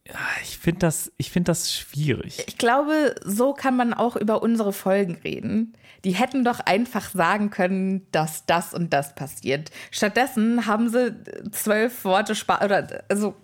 Ja, 0.09 0.14
Ich 0.42 0.59
finde 0.59 0.80
das, 0.80 1.12
ich 1.19 1.30
find 1.30 1.47
das 1.49 1.73
schwierig. 1.73 2.42
Ich 2.49 2.59
glaube, 2.59 3.14
so 3.25 3.52
kann 3.52 3.76
man 3.76 3.92
auch 3.95 4.16
über 4.16 4.42
unsere 4.42 4.73
Folgen 4.73 5.19
reden. 5.23 5.75
Die 6.04 6.12
hätten 6.12 6.45
doch 6.45 6.61
einfach 6.61 7.11
sagen 7.11 7.50
können, 7.50 8.07
dass 8.11 8.47
das 8.47 8.73
und 8.73 8.92
das 8.95 9.14
passiert. 9.14 9.71
Stattdessen 9.90 10.66
haben 10.66 10.88
sie 10.88 11.14
zwölf 11.52 12.04
Worte 12.04 12.35
sparen. 12.35 12.64
Oder 12.64 13.04
also 13.11 13.35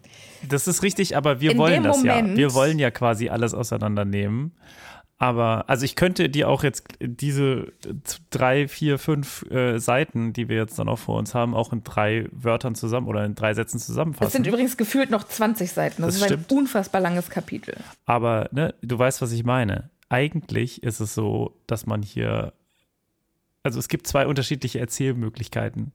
Das 0.48 0.66
ist 0.66 0.82
richtig, 0.82 1.16
aber 1.16 1.40
wir 1.40 1.56
wollen 1.58 1.82
das 1.82 2.02
ja. 2.02 2.14
Moment- 2.16 2.38
Wir 2.38 2.54
wollen 2.54 2.78
ja 2.78 2.90
quasi 2.90 3.28
alles 3.28 3.52
auseinandernehmen. 3.52 4.52
Aber, 5.18 5.64
also 5.70 5.84
ich 5.86 5.96
könnte 5.96 6.28
dir 6.28 6.48
auch 6.48 6.62
jetzt 6.62 6.84
diese 7.00 7.72
drei, 8.30 8.68
vier, 8.68 8.98
fünf 8.98 9.50
äh, 9.50 9.78
Seiten, 9.78 10.34
die 10.34 10.50
wir 10.50 10.56
jetzt 10.56 10.78
dann 10.78 10.90
auch 10.90 10.98
vor 10.98 11.18
uns 11.18 11.34
haben, 11.34 11.54
auch 11.54 11.72
in 11.72 11.82
drei 11.84 12.26
Wörtern 12.32 12.74
zusammen 12.74 13.06
oder 13.06 13.24
in 13.24 13.34
drei 13.34 13.54
Sätzen 13.54 13.78
es 13.78 13.86
zusammenfassen. 13.86 14.30
sind 14.32 14.46
übrigens 14.46 14.76
gefühlt 14.76 15.10
noch 15.10 15.24
20 15.24 15.72
Seiten. 15.72 16.02
Das, 16.02 16.08
Das 16.08 16.16
ist 16.16 16.22
ein 16.22 16.40
stimmt. 16.44 16.52
unfassbar 16.52 17.00
langes 17.00 17.30
Kapitel. 17.30 17.76
Aber 18.04 18.48
ne, 18.52 18.74
du 18.82 18.98
weißt, 18.98 19.22
was 19.22 19.32
ich 19.32 19.44
meine. 19.44 19.88
Eigentlich 20.10 20.82
ist 20.82 21.00
es 21.00 21.14
so, 21.14 21.56
dass 21.66 21.86
man 21.86 22.02
hier, 22.02 22.52
also 23.62 23.78
es 23.78 23.88
gibt 23.88 24.06
zwei 24.06 24.26
unterschiedliche 24.26 24.80
Erzählmöglichkeiten. 24.80 25.92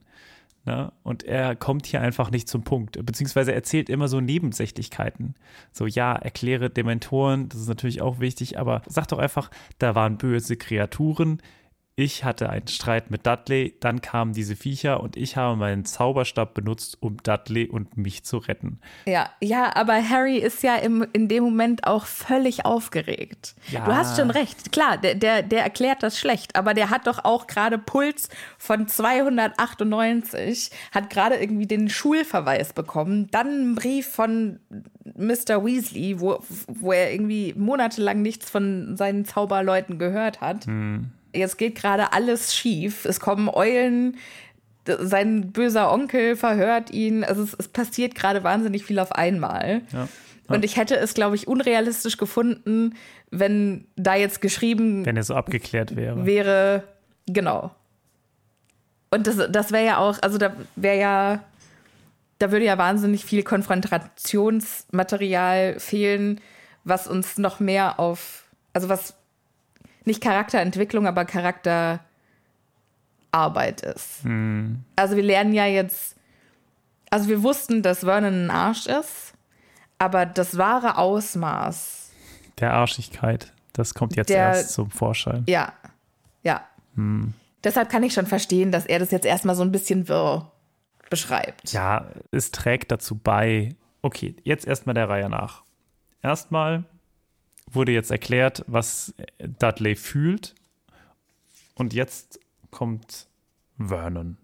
Ne? 0.66 0.92
Und 1.04 1.24
er 1.24 1.56
kommt 1.56 1.88
hier 1.88 2.02
einfach 2.02 2.30
nicht 2.30 2.48
zum 2.48 2.64
Punkt. 2.64 3.04
Beziehungsweise 3.04 3.52
er 3.52 3.56
erzählt 3.56 3.90
immer 3.90 4.08
so 4.08 4.22
Nebensächlichkeiten. 4.22 5.34
So, 5.72 5.88
ja, 5.88 6.14
erkläre 6.16 6.70
Dementoren, 6.70 7.50
das 7.50 7.62
ist 7.62 7.68
natürlich 7.68 8.02
auch 8.02 8.20
wichtig, 8.20 8.60
aber 8.60 8.84
sag 8.88 9.08
doch 9.08 9.18
einfach, 9.18 9.50
da 9.80 9.96
waren 9.96 10.18
böse 10.18 10.58
Kreaturen. 10.58 11.42
Ich 11.98 12.24
hatte 12.24 12.50
einen 12.50 12.68
Streit 12.68 13.12
mit 13.12 13.28
Dudley, 13.28 13.76
dann 13.82 14.02
kamen 14.02 14.34
diese 14.34 14.56
Viecher 14.56 15.02
und 15.02 15.18
ich 15.18 15.36
habe 15.36 15.58
meinen 15.58 15.84
Zauberstab 15.84 16.54
benutzt, 16.54 16.98
um 17.02 17.18
Dudley 17.22 17.68
und 17.68 17.98
mich 17.98 18.24
zu 18.24 18.38
retten. 18.38 18.80
Ja, 19.06 19.30
ja, 19.42 19.76
aber 19.76 20.02
Harry 20.02 20.38
ist 20.38 20.64
ja 20.64 20.78
im, 20.78 21.06
in 21.12 21.28
dem 21.28 21.44
Moment 21.44 21.86
auch 21.86 22.06
völlig 22.06 22.66
aufgeregt. 22.66 23.56
Ja. 23.70 23.84
Du 23.84 23.94
hast 23.94 24.18
schon 24.18 24.32
recht. 24.32 24.72
Klar, 24.72 24.98
der, 24.98 25.16
der, 25.16 25.44
der 25.44 25.64
erklärt 25.64 26.02
das 26.02 26.18
schlecht, 26.18 26.56
aber 26.56 26.74
der 26.74 26.90
hat 26.90 27.08
doch 27.08 27.26
auch 27.26 27.46
gerade 27.46 27.78
Puls 27.78 28.30
von 28.58 28.88
298, 28.88 30.72
hat 30.94 31.10
gerade 31.10 31.36
irgendwie 31.36 31.68
den 31.68 31.90
Schulverweis 31.90 32.72
bekommen, 32.72 33.28
dann 33.32 33.48
einen 33.48 33.76
Brief 33.76 34.08
von 34.08 34.60
Mr. 35.04 35.66
Weasley, 35.66 36.22
wo, 36.22 36.40
wo 36.68 36.94
er 36.94 37.12
irgendwie 37.12 37.54
monatelang 37.58 38.22
nichts 38.22 38.50
von 38.50 38.96
seinen 38.96 39.26
Zauberleuten 39.26 40.00
gehört 40.00 40.40
hat. 40.40 40.66
Jetzt 41.34 41.58
geht 41.58 41.76
gerade 41.76 42.14
alles 42.14 42.56
schief. 42.56 43.06
Es 43.06 43.20
kommen 43.20 43.50
Eulen, 43.50 44.18
sein 44.86 45.52
böser 45.52 45.92
Onkel 45.92 46.36
verhört 46.36 46.92
ihn. 46.92 47.24
Also 47.24 47.42
es, 47.44 47.54
es 47.54 47.68
passiert 47.68 48.16
gerade 48.16 48.44
wahnsinnig 48.44 48.84
viel 48.86 48.98
auf 49.00 49.12
einmal. 49.12 49.82
Ja. 49.92 50.08
Und 50.48 50.66
ich 50.66 50.78
hätte 50.78 50.98
es, 50.98 51.14
glaube 51.14 51.36
ich, 51.36 51.48
unrealistisch 51.48 52.18
gefunden, 52.18 52.96
wenn 53.30 53.86
da 53.96 54.16
jetzt 54.16 54.42
geschrieben 54.42 55.06
Wenn 55.06 55.16
er 55.16 55.22
so 55.24 55.36
abgeklärt 55.36 55.96
wäre. 55.96 56.26
wäre, 56.26 56.84
genau. 57.26 57.72
Und 59.12 59.28
das, 59.28 59.38
das 59.50 59.72
wäre 59.72 59.86
ja 59.86 60.00
auch, 60.00 60.18
also 60.22 60.38
da 60.38 60.54
wäre 60.76 61.00
ja, 61.00 61.42
da 62.40 62.52
würde 62.52 62.66
ja 62.66 62.78
wahnsinnig 62.78 63.24
viel 63.24 63.44
Konfrontationsmaterial 63.44 65.80
fehlen, 65.80 66.42
was 66.84 67.08
uns 67.08 67.38
noch 67.38 67.60
mehr 67.60 68.00
auf, 68.00 68.44
also 68.74 68.90
was 68.90 69.14
nicht 70.06 70.22
Charakterentwicklung, 70.22 71.08
aber 71.08 71.26
Charakterarbeit 71.26 72.02
ist. 73.82 74.22
Also 74.96 75.16
wir 75.16 75.24
lernen 75.24 75.54
ja 75.54 75.66
jetzt, 75.66 76.16
also 77.10 77.28
wir 77.30 77.44
wussten, 77.44 77.82
dass 77.84 78.00
Vernon 78.00 78.46
ein 78.46 78.52
Arsch 78.52 78.88
ist, 78.88 79.34
aber 80.00 80.26
das 80.26 80.58
wahre 80.58 80.98
Ausmaß 80.98 82.12
Der 82.60 82.74
Arschigkeit, 82.74 83.54
das 83.74 83.94
kommt 83.94 84.16
jetzt 84.16 84.30
Der- 84.30 84.38
erst 84.50 84.72
zum 84.74 84.90
Vorschein. 84.92 85.44
Ja, 85.48 85.74
ja. 86.44 86.62
Deshalb 87.64 87.90
kann 87.90 88.04
ich 88.04 88.14
schon 88.14 88.28
verstehen, 88.28 88.72
dass 88.72 88.86
er 88.86 89.00
das 89.00 89.12
jetzt 89.12 89.26
erstmal 89.26 89.56
so 89.56 89.64
ein 89.64 89.72
bisschen 89.72 90.08
wirr 90.08 90.52
beschreibt. 91.10 91.72
Ja, 91.74 92.06
es 92.32 92.52
trägt 92.52 92.92
dazu 92.92 93.16
bei. 93.16 93.76
Okay, 94.02 94.36
jetzt 94.44 94.66
erstmal 94.66 94.96
der 94.96 95.10
Reihe 95.10 95.30
nach. 95.30 95.64
Erstmal 96.24 96.84
wurde 97.72 97.92
jetzt 97.92 98.12
erklärt, 98.12 98.64
was 98.68 99.14
Dudley 99.40 99.96
fühlt. 99.96 100.56
Und 101.76 101.94
jetzt 101.94 102.40
kommt 102.70 103.28
Vernon. 103.78 104.38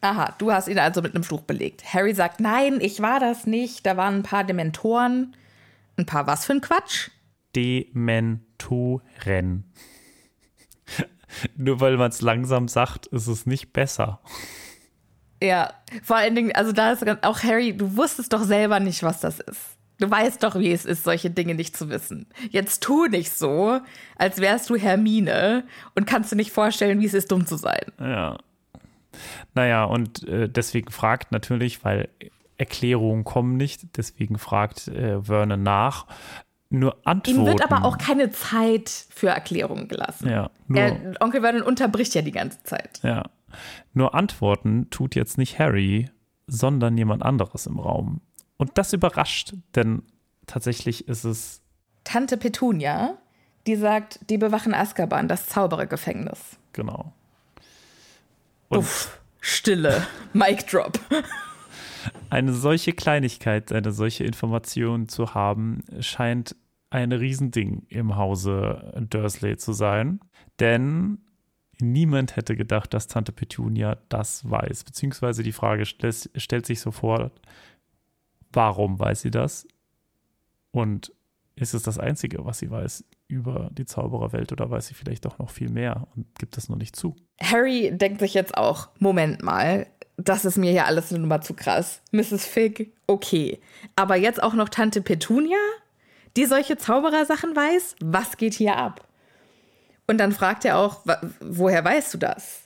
Aha, 0.00 0.34
du 0.38 0.52
hast 0.52 0.68
ihn 0.68 0.78
also 0.78 1.02
mit 1.02 1.14
einem 1.14 1.24
Fluch 1.24 1.42
belegt. 1.42 1.82
Harry 1.92 2.14
sagt, 2.14 2.40
nein, 2.40 2.78
ich 2.80 3.02
war 3.02 3.18
das 3.18 3.46
nicht. 3.46 3.84
Da 3.84 3.96
waren 3.96 4.16
ein 4.16 4.22
paar 4.22 4.44
Dementoren. 4.44 5.34
Ein 5.96 6.06
paar 6.06 6.26
was 6.26 6.44
für 6.44 6.52
ein 6.52 6.60
Quatsch? 6.60 7.10
Dementoren. 7.56 9.02
Nur 11.56 11.80
weil 11.80 11.96
man 11.96 12.10
es 12.10 12.20
langsam 12.20 12.68
sagt, 12.68 13.06
ist 13.06 13.26
es 13.26 13.46
nicht 13.46 13.72
besser. 13.72 14.20
Ja, 15.42 15.72
vor 16.02 16.16
allen 16.16 16.34
Dingen, 16.34 16.52
also 16.52 16.72
da 16.72 16.92
ist 16.92 17.04
auch 17.24 17.42
Harry, 17.42 17.76
du 17.76 17.96
wusstest 17.96 18.32
doch 18.32 18.42
selber 18.42 18.80
nicht, 18.80 19.02
was 19.02 19.20
das 19.20 19.40
ist. 19.40 19.77
Du 19.98 20.10
weißt 20.10 20.42
doch, 20.44 20.54
wie 20.58 20.70
es 20.72 20.84
ist, 20.84 21.02
solche 21.04 21.30
Dinge 21.30 21.54
nicht 21.54 21.76
zu 21.76 21.88
wissen. 21.88 22.26
Jetzt 22.50 22.82
tu 22.84 23.06
nicht 23.06 23.32
so, 23.32 23.80
als 24.16 24.40
wärst 24.40 24.70
du 24.70 24.76
Hermine 24.76 25.64
und 25.96 26.06
kannst 26.06 26.30
dir 26.30 26.36
nicht 26.36 26.52
vorstellen, 26.52 27.00
wie 27.00 27.06
es 27.06 27.14
ist, 27.14 27.32
dumm 27.32 27.46
zu 27.46 27.56
sein. 27.56 27.82
Ja. 27.98 28.38
Naja, 29.54 29.84
und 29.84 30.26
äh, 30.28 30.48
deswegen 30.48 30.92
fragt 30.92 31.32
natürlich, 31.32 31.84
weil 31.84 32.08
Erklärungen 32.58 33.24
kommen 33.24 33.56
nicht, 33.56 33.96
deswegen 33.96 34.38
fragt 34.38 34.88
äh, 34.88 35.22
Vernon 35.22 35.62
nach. 35.62 36.06
Nur 36.70 36.96
Antworten. 37.04 37.40
Ihm 37.40 37.46
wird 37.46 37.64
aber 37.64 37.84
auch 37.84 37.96
keine 37.98 38.30
Zeit 38.30 38.90
für 38.90 39.28
Erklärungen 39.30 39.88
gelassen. 39.88 40.28
Ja, 40.28 40.50
Er, 40.72 41.14
Onkel 41.20 41.40
Vernon 41.40 41.62
unterbricht 41.62 42.14
ja 42.14 42.22
die 42.22 42.32
ganze 42.32 42.62
Zeit. 42.64 43.00
ja. 43.02 43.24
Nur 43.94 44.14
Antworten 44.14 44.90
tut 44.90 45.14
jetzt 45.14 45.38
nicht 45.38 45.58
Harry, 45.58 46.10
sondern 46.46 46.98
jemand 46.98 47.22
anderes 47.22 47.66
im 47.66 47.78
Raum. 47.78 48.20
Und 48.58 48.76
das 48.76 48.92
überrascht, 48.92 49.54
denn 49.74 50.02
tatsächlich 50.46 51.08
ist 51.08 51.24
es. 51.24 51.62
Tante 52.04 52.36
Petunia, 52.36 53.16
die 53.66 53.76
sagt, 53.76 54.20
die 54.28 54.38
bewachen 54.38 54.74
Azkaban, 54.74 55.28
das 55.28 55.46
Zauberergefängnis. 55.46 56.58
Genau. 56.72 57.12
Und 58.68 58.78
Uff, 58.78 59.20
Stille. 59.40 60.06
Mic 60.32 60.66
drop. 60.70 60.98
eine 62.30 62.52
solche 62.52 62.92
Kleinigkeit, 62.92 63.72
eine 63.72 63.92
solche 63.92 64.24
Information 64.24 65.08
zu 65.08 65.34
haben, 65.34 65.82
scheint 66.00 66.56
ein 66.90 67.12
Riesending 67.12 67.86
im 67.88 68.16
Hause 68.16 69.06
Dursley 69.08 69.56
zu 69.56 69.72
sein. 69.72 70.20
Denn 70.58 71.18
niemand 71.80 72.36
hätte 72.36 72.56
gedacht, 72.56 72.94
dass 72.94 73.06
Tante 73.06 73.32
Petunia 73.32 73.98
das 74.08 74.48
weiß. 74.48 74.84
Beziehungsweise 74.84 75.42
die 75.42 75.52
Frage 75.52 75.84
stellt 75.86 76.66
sich 76.66 76.80
sofort, 76.80 77.40
warum 78.52 78.98
weiß 78.98 79.22
sie 79.22 79.30
das? 79.30 79.66
Und 80.70 81.12
ist 81.56 81.74
es 81.74 81.82
das 81.82 81.98
Einzige, 81.98 82.44
was 82.44 82.58
sie 82.58 82.70
weiß 82.70 83.04
über 83.26 83.68
die 83.72 83.84
Zaubererwelt 83.84 84.52
oder 84.52 84.70
weiß 84.70 84.86
sie 84.86 84.94
vielleicht 84.94 85.24
doch 85.24 85.38
noch 85.38 85.50
viel 85.50 85.68
mehr 85.68 86.06
und 86.14 86.26
gibt 86.38 86.56
es 86.56 86.68
noch 86.68 86.76
nicht 86.76 86.94
zu? 86.96 87.16
Harry 87.40 87.90
denkt 87.92 88.20
sich 88.20 88.34
jetzt 88.34 88.56
auch, 88.56 88.88
Moment 88.98 89.42
mal, 89.42 89.86
das 90.16 90.44
ist 90.44 90.56
mir 90.56 90.72
ja 90.72 90.84
alles 90.84 91.12
eine 91.12 91.20
Nummer 91.20 91.40
zu 91.40 91.54
krass. 91.54 92.00
Mrs. 92.12 92.46
Fig, 92.46 92.92
okay. 93.06 93.60
Aber 93.96 94.16
jetzt 94.16 94.42
auch 94.42 94.54
noch 94.54 94.68
Tante 94.68 95.00
Petunia, 95.00 95.58
die 96.36 96.46
solche 96.46 96.76
Zauberersachen 96.76 97.54
weiß? 97.54 97.96
Was 98.00 98.36
geht 98.36 98.54
hier 98.54 98.76
ab? 98.76 99.06
Und 100.06 100.18
dann 100.18 100.32
fragt 100.32 100.64
er 100.64 100.78
auch, 100.78 101.04
woher 101.40 101.84
weißt 101.84 102.14
du 102.14 102.18
das? 102.18 102.62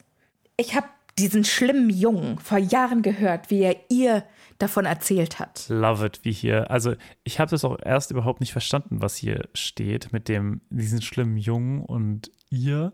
Ich 0.56 0.74
habe 0.76 0.86
diesen 1.18 1.44
schlimmen 1.44 1.90
Jungen 1.90 2.38
vor 2.38 2.58
Jahren 2.58 3.02
gehört, 3.02 3.50
wie 3.50 3.62
er 3.62 3.76
ihr 3.88 4.24
davon 4.62 4.84
erzählt 4.84 5.38
hat. 5.38 5.66
Love 5.68 6.06
it, 6.06 6.20
wie 6.22 6.32
hier. 6.32 6.70
Also 6.70 6.94
ich 7.24 7.40
habe 7.40 7.50
das 7.50 7.64
auch 7.64 7.78
erst 7.82 8.10
überhaupt 8.10 8.40
nicht 8.40 8.52
verstanden, 8.52 9.02
was 9.02 9.16
hier 9.16 9.48
steht 9.54 10.12
mit 10.12 10.28
dem 10.28 10.60
diesen 10.70 11.02
schlimmen 11.02 11.36
Jungen 11.36 11.82
und 11.82 12.30
ihr. 12.50 12.92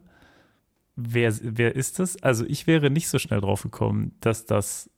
Wer, 0.97 1.33
wer 1.43 1.77
ist 1.77 2.01
das? 2.01 2.21
Also 2.23 2.45
ich 2.45 2.67
wäre 2.67 2.91
nicht 2.91 3.09
so 3.09 3.19
schnell 3.19 3.41
drauf 3.41 3.63
gekommen, 3.63 4.17
dass 4.21 4.47
das 4.47 4.91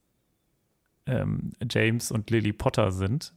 ähm, 1.07 1.53
James 1.69 2.11
und 2.11 2.31
Lily 2.31 2.53
Potter 2.53 2.93
sind. 2.93 3.35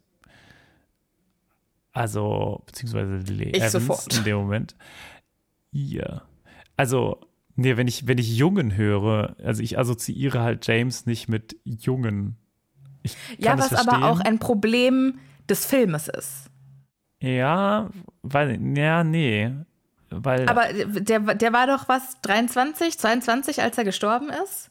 Also, 1.91 2.63
beziehungsweise 2.65 3.17
Lily 3.17 3.49
ich 3.49 3.57
Evans 3.57 3.71
sofort. 3.71 4.17
in 4.17 4.23
dem 4.23 4.37
Moment. 4.37 4.75
Ihr. 5.71 6.23
Also, 6.75 7.21
nee, 7.55 7.77
wenn 7.77 7.87
ich, 7.87 8.07
wenn 8.07 8.17
ich 8.17 8.35
Jungen 8.35 8.75
höre, 8.75 9.35
also 9.43 9.61
ich 9.61 9.77
assoziiere 9.77 10.41
halt 10.41 10.65
James 10.67 11.05
nicht 11.05 11.27
mit 11.27 11.55
Jungen 11.63 12.37
ja, 13.37 13.57
was 13.57 13.73
aber 13.73 14.07
auch 14.07 14.19
ein 14.19 14.39
Problem 14.39 15.19
des 15.49 15.65
Filmes 15.65 16.07
ist. 16.07 16.49
Ja, 17.19 17.89
weil, 18.21 18.59
ja, 18.77 19.03
nee. 19.03 19.51
Weil, 20.09 20.47
aber 20.47 20.65
der, 20.73 21.19
der 21.19 21.53
war 21.53 21.67
doch 21.67 21.87
was, 21.87 22.19
23, 22.21 22.97
22, 22.97 23.61
als 23.61 23.77
er 23.77 23.83
gestorben 23.83 24.29
ist? 24.43 24.69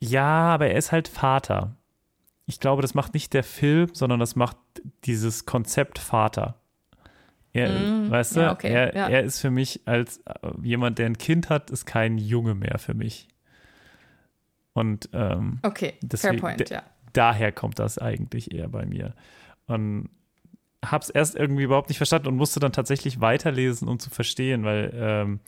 Ja, 0.00 0.54
aber 0.54 0.68
er 0.68 0.76
ist 0.76 0.92
halt 0.92 1.08
Vater. 1.08 1.76
Ich 2.46 2.60
glaube, 2.60 2.82
das 2.82 2.94
macht 2.94 3.14
nicht 3.14 3.32
der 3.32 3.44
Film, 3.44 3.90
sondern 3.94 4.20
das 4.20 4.36
macht 4.36 4.56
dieses 5.04 5.46
Konzept 5.46 5.98
Vater. 5.98 6.56
Er, 7.52 7.70
mm, 7.70 8.10
weißt 8.10 8.36
du, 8.36 8.40
ja, 8.40 8.52
okay, 8.52 8.68
er, 8.68 8.94
ja. 8.94 9.08
er 9.08 9.22
ist 9.22 9.40
für 9.40 9.50
mich 9.50 9.82
als 9.86 10.18
äh, 10.26 10.32
jemand, 10.62 10.98
der 10.98 11.06
ein 11.06 11.16
Kind 11.16 11.48
hat, 11.48 11.70
ist 11.70 11.86
kein 11.86 12.18
Junge 12.18 12.54
mehr 12.54 12.78
für 12.78 12.94
mich. 12.94 13.28
Und 14.72 15.08
ähm, 15.12 15.60
okay, 15.62 15.94
deswegen, 16.02 16.40
fair 16.40 16.40
point, 16.40 16.70
ja 16.70 16.82
daher 17.14 17.52
kommt 17.52 17.78
das 17.78 17.98
eigentlich 17.98 18.52
eher 18.52 18.68
bei 18.68 18.84
mir. 18.84 19.14
Und 19.66 20.10
hab's 20.84 21.10
erst 21.10 21.34
irgendwie 21.34 21.62
überhaupt 21.62 21.88
nicht 21.88 21.98
verstanden 21.98 22.28
und 22.28 22.36
musste 22.36 22.60
dann 22.60 22.72
tatsächlich 22.72 23.20
weiterlesen, 23.20 23.88
um 23.88 23.98
zu 23.98 24.10
verstehen, 24.10 24.64
weil 24.64 24.92
ähm, 24.94 25.40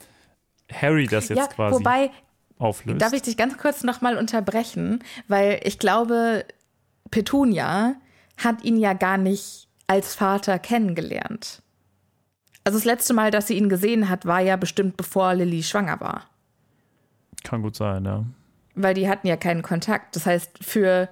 Harry 0.71 1.07
das 1.07 1.29
jetzt 1.29 1.37
ja, 1.37 1.47
quasi 1.47 1.75
wobei, 1.75 2.09
auflöst. 2.57 3.01
Darf 3.01 3.13
ich 3.13 3.21
dich 3.21 3.37
ganz 3.37 3.57
kurz 3.57 3.83
nochmal 3.83 4.17
unterbrechen, 4.17 5.03
weil 5.27 5.59
ich 5.63 5.79
glaube, 5.79 6.45
Petunia 7.11 7.95
hat 8.37 8.63
ihn 8.63 8.77
ja 8.77 8.93
gar 8.93 9.17
nicht 9.17 9.67
als 9.87 10.15
Vater 10.15 10.59
kennengelernt. 10.59 11.61
Also 12.63 12.77
das 12.77 12.85
letzte 12.85 13.13
Mal, 13.13 13.31
dass 13.31 13.47
sie 13.47 13.57
ihn 13.57 13.69
gesehen 13.69 14.09
hat, 14.09 14.25
war 14.25 14.41
ja 14.41 14.57
bestimmt 14.57 14.97
bevor 14.97 15.33
Lilly 15.33 15.63
schwanger 15.63 16.01
war. 16.01 16.25
Kann 17.43 17.61
gut 17.61 17.75
sein, 17.75 18.03
ja. 18.03 18.25
Weil 18.75 18.93
die 18.93 19.07
hatten 19.07 19.27
ja 19.27 19.37
keinen 19.37 19.61
Kontakt. 19.61 20.15
Das 20.15 20.25
heißt, 20.25 20.63
für 20.63 21.07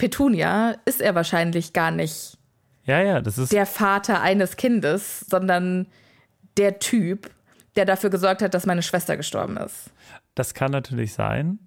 Petunia 0.00 0.76
ist 0.86 1.02
er 1.02 1.14
wahrscheinlich 1.14 1.74
gar 1.74 1.90
nicht 1.90 2.38
ja, 2.84 3.02
ja, 3.02 3.20
das 3.20 3.36
ist 3.36 3.52
der 3.52 3.66
Vater 3.66 4.22
eines 4.22 4.56
Kindes, 4.56 5.20
sondern 5.20 5.86
der 6.56 6.78
Typ, 6.78 7.30
der 7.76 7.84
dafür 7.84 8.08
gesorgt 8.08 8.40
hat, 8.40 8.54
dass 8.54 8.64
meine 8.64 8.82
Schwester 8.82 9.18
gestorben 9.18 9.58
ist. 9.58 9.92
Das 10.34 10.54
kann 10.54 10.72
natürlich 10.72 11.12
sein. 11.12 11.58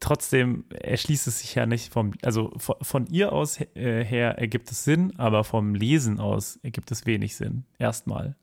Trotzdem 0.00 0.64
erschließt 0.70 1.26
es 1.26 1.40
sich 1.40 1.54
ja 1.54 1.66
nicht 1.66 1.92
vom, 1.92 2.14
also 2.22 2.52
von, 2.56 2.76
von 2.80 3.06
ihr 3.06 3.32
aus 3.32 3.60
äh, 3.60 4.02
her 4.02 4.38
ergibt 4.38 4.70
es 4.70 4.84
Sinn, 4.84 5.12
aber 5.18 5.44
vom 5.44 5.74
Lesen 5.74 6.18
aus 6.18 6.58
ergibt 6.62 6.90
es 6.90 7.04
wenig 7.04 7.36
Sinn. 7.36 7.64
Erstmal. 7.78 8.34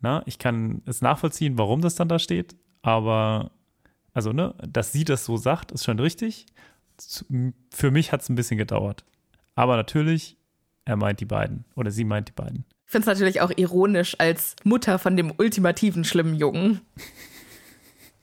Na, 0.00 0.22
ich 0.26 0.38
kann 0.38 0.82
es 0.84 1.00
nachvollziehen, 1.00 1.56
warum 1.56 1.80
das 1.80 1.94
dann 1.94 2.08
da 2.08 2.18
steht, 2.18 2.54
aber 2.82 3.52
also, 4.12 4.32
ne, 4.32 4.54
dass 4.66 4.92
sie 4.92 5.04
das 5.04 5.24
so 5.24 5.36
sagt, 5.36 5.72
ist 5.72 5.84
schon 5.84 5.98
richtig 5.98 6.46
für 7.70 7.90
mich 7.90 8.12
hat 8.12 8.22
es 8.22 8.28
ein 8.28 8.34
bisschen 8.34 8.58
gedauert. 8.58 9.04
Aber 9.54 9.76
natürlich, 9.76 10.36
er 10.84 10.96
meint 10.96 11.20
die 11.20 11.26
beiden 11.26 11.64
oder 11.76 11.90
sie 11.90 12.04
meint 12.04 12.28
die 12.28 12.32
beiden. 12.32 12.64
Ich 12.86 12.92
finde 12.92 13.02
es 13.10 13.18
natürlich 13.18 13.40
auch 13.40 13.52
ironisch, 13.56 14.16
als 14.18 14.56
Mutter 14.64 14.98
von 14.98 15.16
dem 15.16 15.32
ultimativen 15.36 16.04
schlimmen 16.04 16.34
Jungen 16.34 16.80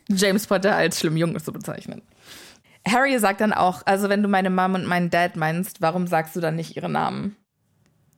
James 0.10 0.48
Potter 0.48 0.76
als 0.76 1.00
schlimmen 1.00 1.18
Jungen 1.18 1.40
zu 1.40 1.52
bezeichnen. 1.52 2.02
Harry 2.88 3.20
sagt 3.20 3.42
dann 3.42 3.54
auch, 3.54 3.82
also 3.86 4.10
wenn 4.10 4.24
du 4.24 4.30
meine 4.30 4.50
Mom 4.50 4.76
und 4.76 4.86
meinen 4.86 5.10
Dad 5.10 5.36
meinst, 5.36 5.82
warum 5.82 6.08
sagst 6.08 6.36
du 6.36 6.40
dann 6.40 6.56
nicht 6.56 6.78
ihre 6.78 6.90
Namen? 6.90 7.36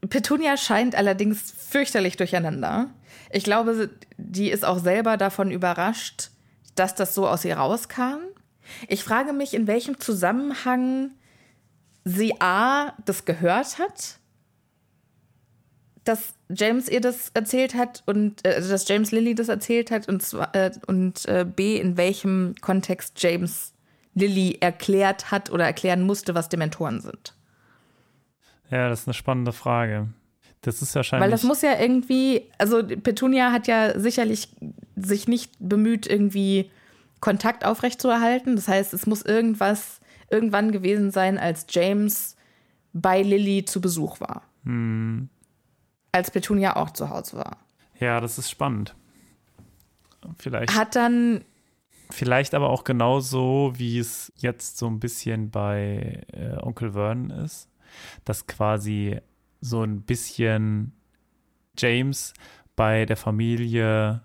Petunia 0.07 0.57
scheint 0.57 0.95
allerdings 0.95 1.51
fürchterlich 1.51 2.17
durcheinander. 2.17 2.89
Ich 3.31 3.43
glaube, 3.43 3.89
die 4.17 4.49
ist 4.49 4.63
auch 4.63 4.79
selber 4.79 5.17
davon 5.17 5.51
überrascht, 5.51 6.29
dass 6.75 6.95
das 6.95 7.15
so 7.15 7.27
aus 7.27 7.43
ihr 7.43 7.57
rauskam. 7.57 8.19
Ich 8.87 9.03
frage 9.03 9.33
mich, 9.33 9.53
in 9.53 9.67
welchem 9.67 9.99
Zusammenhang 9.99 11.11
sie 12.05 12.39
A, 12.39 12.93
das 13.05 13.25
gehört 13.25 13.77
hat, 13.77 14.19
dass 16.03 16.33
James 16.49 16.89
ihr 16.89 17.01
das 17.01 17.29
erzählt 17.33 17.75
hat 17.75 18.03
und 18.05 18.45
äh, 18.45 18.59
dass 18.59 18.87
James 18.87 19.11
Lilly 19.11 19.35
das 19.35 19.49
erzählt 19.49 19.91
hat 19.91 20.07
und, 20.07 20.25
äh, 20.53 20.71
und 20.87 21.25
äh, 21.27 21.45
B, 21.45 21.77
in 21.77 21.97
welchem 21.97 22.55
Kontext 22.61 23.21
James 23.21 23.73
Lilly 24.15 24.57
erklärt 24.59 25.31
hat 25.31 25.51
oder 25.51 25.65
erklären 25.65 26.01
musste, 26.01 26.33
was 26.35 26.49
Dementoren 26.49 27.01
sind. 27.01 27.35
Ja, 28.71 28.89
das 28.89 29.01
ist 29.01 29.07
eine 29.07 29.13
spannende 29.13 29.51
Frage. 29.51 30.07
Das 30.61 30.81
ist 30.81 30.93
wahrscheinlich. 30.95 31.23
Weil 31.23 31.31
das 31.31 31.43
muss 31.43 31.61
ja 31.61 31.79
irgendwie, 31.79 32.49
also 32.57 32.83
Petunia 32.83 33.51
hat 33.51 33.67
ja 33.67 33.97
sicherlich 33.97 34.49
sich 34.95 35.27
nicht 35.27 35.53
bemüht, 35.59 36.05
irgendwie 36.05 36.69
Kontakt 37.19 37.65
aufrechtzuerhalten. 37.65 38.55
Das 38.55 38.67
heißt, 38.67 38.93
es 38.93 39.05
muss 39.05 39.21
irgendwas 39.21 39.99
irgendwann 40.29 40.71
gewesen 40.71 41.11
sein, 41.11 41.37
als 41.37 41.65
James 41.69 42.35
bei 42.93 43.21
Lilly 43.21 43.65
zu 43.65 43.81
Besuch 43.81 44.19
war. 44.19 44.43
Hm. 44.63 45.29
Als 46.11 46.31
Petunia 46.31 46.75
auch 46.75 46.91
zu 46.91 47.09
Hause 47.09 47.37
war. 47.37 47.57
Ja, 47.99 48.19
das 48.19 48.37
ist 48.37 48.49
spannend. 48.49 48.95
Vielleicht. 50.37 50.75
Hat 50.75 50.95
dann. 50.95 51.43
Vielleicht 52.11 52.55
aber 52.55 52.69
auch 52.69 52.83
genauso, 52.83 53.73
wie 53.75 53.99
es 53.99 54.33
jetzt 54.35 54.79
so 54.79 54.87
ein 54.87 54.99
bisschen 54.99 55.51
bei 55.51 56.23
äh, 56.33 56.57
Onkel 56.57 56.93
Vernon 56.93 57.29
ist, 57.29 57.69
dass 58.25 58.47
quasi 58.47 59.19
so 59.61 59.83
ein 59.83 60.01
bisschen 60.01 60.93
James 61.77 62.33
bei 62.75 63.05
der 63.05 63.15
Familie 63.15 64.23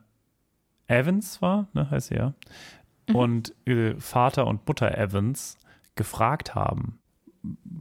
Evans 0.87 1.43
war, 1.43 1.69
ne, 1.75 1.91
heißt 1.91 2.13
er 2.13 2.17
ja, 2.17 2.35
mhm. 3.09 3.17
und 3.17 3.67
äh, 3.67 3.95
Vater 3.99 4.47
und 4.47 4.67
Mutter 4.67 4.97
Evans 4.97 5.59
gefragt 5.95 6.55
haben, 6.55 6.99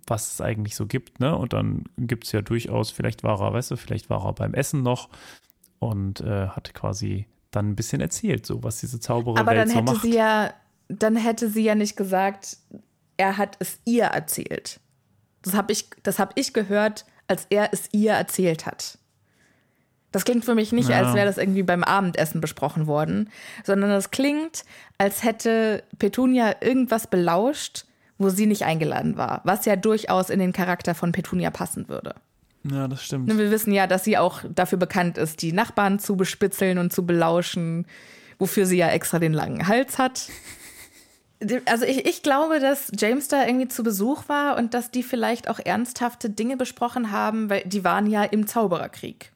was 0.06 0.34
es 0.34 0.42
eigentlich 0.42 0.76
so 0.76 0.86
gibt, 0.86 1.20
ne? 1.20 1.36
Und 1.38 1.54
dann 1.54 1.86
gibt 1.98 2.26
es 2.26 2.32
ja 2.32 2.42
durchaus, 2.42 2.92
vielleicht 2.92 3.24
war 3.24 3.42
er, 3.42 3.54
weißt 3.54 3.72
du, 3.72 3.78
vielleicht 3.78 4.10
war 4.10 4.26
er 4.26 4.34
beim 4.34 4.54
Essen 4.54 4.84
noch 4.84 5.10
und 5.80 6.22
äh, 6.22 6.48
hat 6.48 6.74
quasi 6.74 7.28
dann 7.52 7.70
ein 7.70 7.76
bisschen 7.76 8.02
erzählt, 8.02 8.46
so 8.46 8.64
was 8.64 8.80
diese 8.80 9.00
Zaubererwelt 9.00 9.48
Aber 9.48 9.56
dann 9.56 9.70
so 9.70 9.76
hätte 9.76 9.94
macht. 9.94 10.02
sie 10.02 10.16
ja, 10.16 10.54
dann 10.90 11.16
hätte 11.16 11.50
sie 11.50 11.64
ja 11.64 11.76
nicht 11.76 11.96
gesagt, 11.96 12.58
er 13.18 13.38
hat 13.38 13.58
es 13.60 13.80
ihr 13.86 14.06
erzählt. 14.06 14.80
Das 15.42 15.54
habe 15.54 15.72
ich, 15.72 15.90
das 16.04 16.20
habe 16.20 16.34
ich 16.36 16.54
gehört, 16.54 17.06
als 17.28 17.46
er 17.50 17.72
es 17.72 17.90
ihr 17.92 18.14
erzählt 18.14 18.66
hat. 18.66 18.98
Das 20.14 20.26
klingt 20.26 20.46
für 20.46 20.56
mich 20.56 20.72
nicht, 20.72 20.90
ja. 20.90 21.00
als 21.00 21.16
wäre 21.16 21.26
das 21.26 21.38
irgendwie 21.38 21.64
beim 21.64 21.84
Abendessen 21.84 22.40
besprochen 22.40 22.88
worden, 22.88 23.30
sondern 23.64 23.90
das 23.90 24.12
klingt, 24.12 24.64
als 24.98 25.24
hätte 25.24 25.84
Petunia 25.98 26.56
irgendwas 26.62 27.08
belauscht, 27.08 27.86
wo 28.20 28.30
sie 28.30 28.46
nicht 28.46 28.64
eingeladen 28.64 29.18
war, 29.18 29.42
was 29.44 29.66
ja 29.66 29.76
durchaus 29.76 30.30
in 30.30 30.40
den 30.40 30.54
Charakter 30.54 30.94
von 30.94 31.12
Petunia 31.12 31.50
passen 31.50 31.90
würde. 31.90 32.14
Ja, 32.64 32.88
das 32.88 33.04
stimmt. 33.04 33.28
Wir 33.36 33.52
wissen 33.52 33.74
ja, 33.74 33.88
dass 33.88 34.04
sie 34.04 34.18
auch 34.18 34.42
dafür 34.48 34.78
bekannt 34.78 35.18
ist, 35.18 35.42
die 35.42 35.52
Nachbarn 35.52 35.98
zu 35.98 36.16
bespitzeln 36.16 36.78
und 36.78 36.94
zu 36.94 37.06
belauschen, 37.06 37.86
wofür 38.38 38.68
sie 38.68 38.78
ja 38.78 38.90
extra 38.90 39.18
den 39.18 39.34
langen 39.34 39.68
Hals 39.68 39.98
hat. 39.98 40.30
also 41.66 41.86
ich, 41.86 42.06
ich 42.06 42.22
glaube, 42.22 42.60
dass 42.60 42.92
James 42.98 43.28
da 43.28 43.46
irgendwie 43.46 43.68
zu 43.68 43.84
Besuch 43.84 44.30
war 44.30 44.58
und 44.58 44.76
dass 44.76 44.92
die 44.92 45.04
vielleicht 45.04 45.50
auch 45.50 45.60
ernsthafte 45.60 46.30
Dinge 46.30 46.56
besprochen 46.56 47.12
haben, 47.12 47.50
weil 47.50 47.64
die 47.66 47.84
waren 47.84 48.06
ja 48.06 48.24
im 48.24 48.46
Zaubererkrieg. 48.46 49.32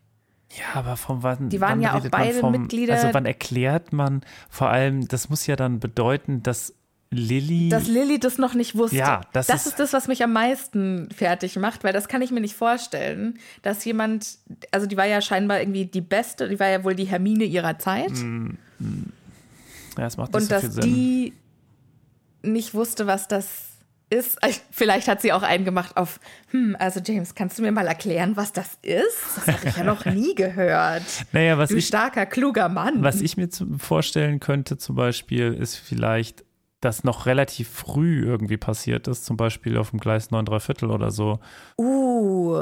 Ja, 0.51 0.79
aber 0.79 0.95
von 0.97 1.23
wann? 1.23 1.49
Die 1.49 1.59
waren 1.59 1.71
wann 1.73 1.81
ja 1.81 1.93
auch 1.95 2.07
beide 2.09 2.39
vom, 2.39 2.51
Mitglieder- 2.53 2.93
Also 2.93 3.09
wann 3.13 3.25
erklärt 3.25 3.91
man 3.93 4.21
vor 4.49 4.69
allem, 4.69 5.07
das 5.07 5.29
muss 5.29 5.45
ja 5.45 5.55
dann 5.55 5.79
bedeuten, 5.79 6.41
dass 6.43 6.73
Lilly. 7.09 7.69
Dass 7.69 7.87
Lilly 7.87 8.19
das 8.19 8.37
noch 8.37 8.53
nicht 8.53 8.75
wusste. 8.75 8.97
Ja, 8.97 9.21
das 9.33 9.47
das 9.47 9.61
ist- 9.61 9.67
ist 9.67 9.79
das, 9.79 9.93
was 9.93 10.07
mich 10.07 10.23
am 10.23 10.33
meisten 10.33 11.09
fertig 11.15 11.55
macht, 11.57 11.83
weil 11.85 11.93
das 11.93 12.07
kann 12.09 12.21
ich 12.21 12.31
mir 12.31 12.41
nicht 12.41 12.55
vorstellen, 12.55 13.39
dass 13.61 13.83
jemand, 13.85 14.37
also 14.71 14.87
die 14.87 14.97
war 14.97 15.05
ja 15.05 15.21
scheinbar 15.21 15.59
irgendwie 15.59 15.85
die 15.85 16.01
beste, 16.01 16.49
die 16.49 16.59
war 16.59 16.67
ja 16.67 16.83
wohl 16.83 16.95
die 16.95 17.05
Hermine 17.05 17.43
ihrer 17.45 17.77
Zeit 17.79 18.11
ja, 18.11 20.03
das 20.03 20.17
macht 20.17 20.33
nicht 20.33 20.41
und 20.41 20.49
so 20.49 20.49
dass 20.49 20.75
die 20.85 21.33
nicht 22.43 22.73
wusste, 22.73 23.07
was 23.07 23.27
das 23.27 23.66
ist. 24.09 24.37
Vielleicht 24.71 25.07
hat 25.07 25.21
sie 25.21 25.33
auch 25.33 25.43
einen 25.43 25.65
gemacht 25.65 25.97
auf, 25.97 26.19
hm, 26.51 26.75
also 26.79 26.99
James, 27.03 27.35
kannst 27.35 27.57
du 27.57 27.61
mir 27.63 27.71
mal 27.71 27.87
erklären, 27.87 28.35
was 28.37 28.53
das 28.53 28.77
ist? 28.81 29.37
Das 29.37 29.47
habe 29.47 29.67
ich 29.69 29.77
ja 29.77 29.83
noch 29.83 30.05
nie 30.05 30.35
gehört. 30.35 31.03
naja, 31.31 31.57
was 31.57 31.69
Du 31.69 31.77
ich, 31.77 31.87
starker, 31.87 32.25
kluger 32.25 32.69
Mann. 32.69 33.03
was 33.03 33.21
ich 33.21 33.37
mir 33.37 33.49
vorstellen 33.77 34.39
könnte, 34.39 34.77
zum 34.77 34.95
Beispiel, 34.95 35.53
ist 35.53 35.75
vielleicht, 35.75 36.43
dass 36.81 37.03
noch 37.03 37.25
relativ 37.25 37.69
früh 37.69 38.23
irgendwie 38.23 38.57
passiert 38.57 39.07
ist, 39.07 39.25
zum 39.25 39.35
Beispiel 39.37 39.77
auf 39.77 39.89
dem 39.91 39.99
Gleis 39.99 40.31
9 40.31 40.45
3 40.45 40.59
Viertel 40.59 40.91
oder 40.91 41.11
so. 41.11 41.39
uh, 41.79 42.61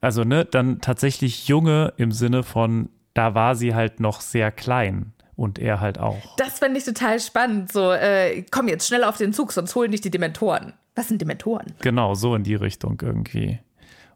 Also, 0.00 0.24
ne, 0.24 0.44
dann 0.44 0.80
tatsächlich 0.80 1.46
junge 1.48 1.92
im 1.96 2.10
Sinne 2.12 2.42
von, 2.42 2.88
da 3.14 3.34
war 3.34 3.54
sie 3.54 3.74
halt 3.74 4.00
noch 4.00 4.20
sehr 4.20 4.50
klein 4.50 5.12
und 5.36 5.58
er 5.58 5.80
halt 5.80 5.98
auch. 5.98 6.36
das 6.36 6.58
fände 6.58 6.78
ich 6.78 6.84
total 6.84 7.20
spannend. 7.20 7.70
So, 7.72 7.92
äh, 7.92 8.42
komm 8.50 8.68
jetzt 8.68 8.86
schnell 8.86 9.04
auf 9.04 9.16
den 9.16 9.32
Zug, 9.32 9.52
sonst 9.52 9.74
holen 9.74 9.90
dich 9.92 10.00
die 10.00 10.10
Dementoren. 10.10 10.72
Was 10.94 11.08
sind 11.08 11.20
Dementoren? 11.20 11.74
Genau, 11.80 12.14
so 12.14 12.34
in 12.34 12.42
die 12.42 12.54
Richtung 12.54 13.00
irgendwie. 13.02 13.60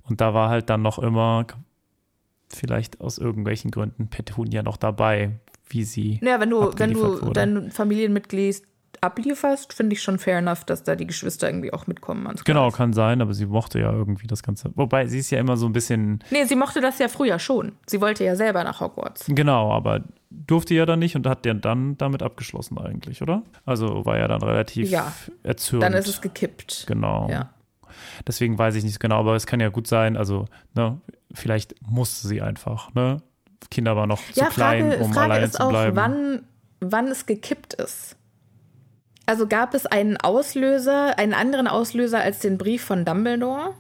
Und 0.03 0.21
da 0.21 0.35
war 0.35 0.51
halt 0.51 0.71
dann 0.71 0.83
noch 0.83 0.99
immer, 0.99 1.47
vielleicht 2.49 3.01
aus 3.01 3.19
irgendwelchen 3.19 3.71
Gründen, 3.71 4.09
Petunia 4.09 4.63
noch 4.63 4.77
dabei, 4.77 5.41
wie 5.69 5.85
sie. 5.85 6.19
Naja, 6.23 6.41
wenn 6.41 6.51
du, 6.51 6.73
wenn 6.77 6.93
du 6.93 7.31
dein 7.31 7.71
Familienmitglied 7.71 8.63
ablieferst, 9.03 9.73
finde 9.73 9.95
ich 9.95 10.03
schon 10.03 10.19
fair 10.19 10.39
enough, 10.39 10.65
dass 10.65 10.83
da 10.83 10.97
die 10.97 11.07
Geschwister 11.07 11.49
irgendwie 11.49 11.73
auch 11.73 11.87
mitkommen. 11.87 12.29
Genau, 12.45 12.71
kann 12.71 12.93
sein, 12.93 13.21
aber 13.21 13.35
sie 13.35 13.47
mochte 13.47 13.81
ja 13.81 13.93
irgendwie 13.93 14.27
das 14.27 14.43
Ganze. 14.43 14.71
Wobei, 14.75 15.07
sie 15.07 15.19
ist 15.19 15.31
ja 15.31 15.39
immer 15.41 15.57
so 15.57 15.67
ein 15.67 15.73
bisschen, 15.73 16.23
Nee, 16.31 16.45
sie 16.45 16.57
mochte 16.57 16.81
das 16.81 16.99
ja 16.99 17.09
früher 17.09 17.39
schon. 17.39 17.73
Sie 17.87 18.01
wollte 18.01 18.25
ja 18.25 18.37
selber 18.37 18.65
nach 18.65 18.81
Hogwarts. 18.81 19.25
genau, 19.29 19.73
aber 19.73 20.03
durfte 20.31 20.75
ja 20.75 20.87
dann 20.87 20.99
nicht 20.99 21.17
und 21.17 21.27
hat 21.27 21.47
ja 21.47 21.55
dann 21.55 21.97
damit 21.99 22.23
abgeschlossen 22.23 22.79
eigentlich, 22.79 23.23
oder? 23.23 23.43
Also 23.65 24.05
war 24.05 24.19
ja 24.19 24.29
dann 24.29 24.43
relativ 24.43 24.91
Ja. 24.91 25.13
erzürnt. 25.43 25.83
Dann 25.85 25.95
ist 25.95 26.09
es 26.09 26.21
gekippt. 26.21 26.85
Genau. 26.87 27.29
Ja. 27.31 27.51
Deswegen 28.27 28.59
weiß 28.59 28.75
ich 28.75 28.85
nicht 28.85 29.01
genau, 29.01 29.21
aber 29.21 29.37
es 29.37 29.47
kann 29.47 29.61
ja 29.61 29.69
gut 29.71 29.87
sein, 29.87 30.17
also, 30.17 30.45
ne, 30.75 31.01
vielleicht 31.33 31.75
musste 31.89 32.29
sie 32.29 32.43
einfach, 32.43 32.93
ne? 32.95 33.23
Kinder 33.71 33.97
waren 33.97 34.09
noch 34.11 34.21
zu 34.33 34.39
ja, 34.41 34.47
klein, 34.49 34.91
Frage, 34.91 35.03
um 35.05 35.13
Frage 35.13 35.25
alleine 35.33 35.47
ist 35.47 35.55
zu 35.55 35.63
auch, 35.65 35.71
bleiben. 35.71 35.97
wann, 35.97 36.43
wann 36.81 37.07
es 37.09 37.27
gekippt 37.27 37.75
ist. 37.75 38.17
Also 39.27 39.47
gab 39.49 39.75
es 39.75 39.87
einen 39.87 40.17
Auslöser, 40.17 41.19
einen 41.19 41.35
anderen 41.35 41.67
Auslöser 41.67 42.21
als 42.21 42.39
den 42.39 42.59
Brief 42.59 42.83
von 42.85 43.05
Dumbledore? 43.05 43.75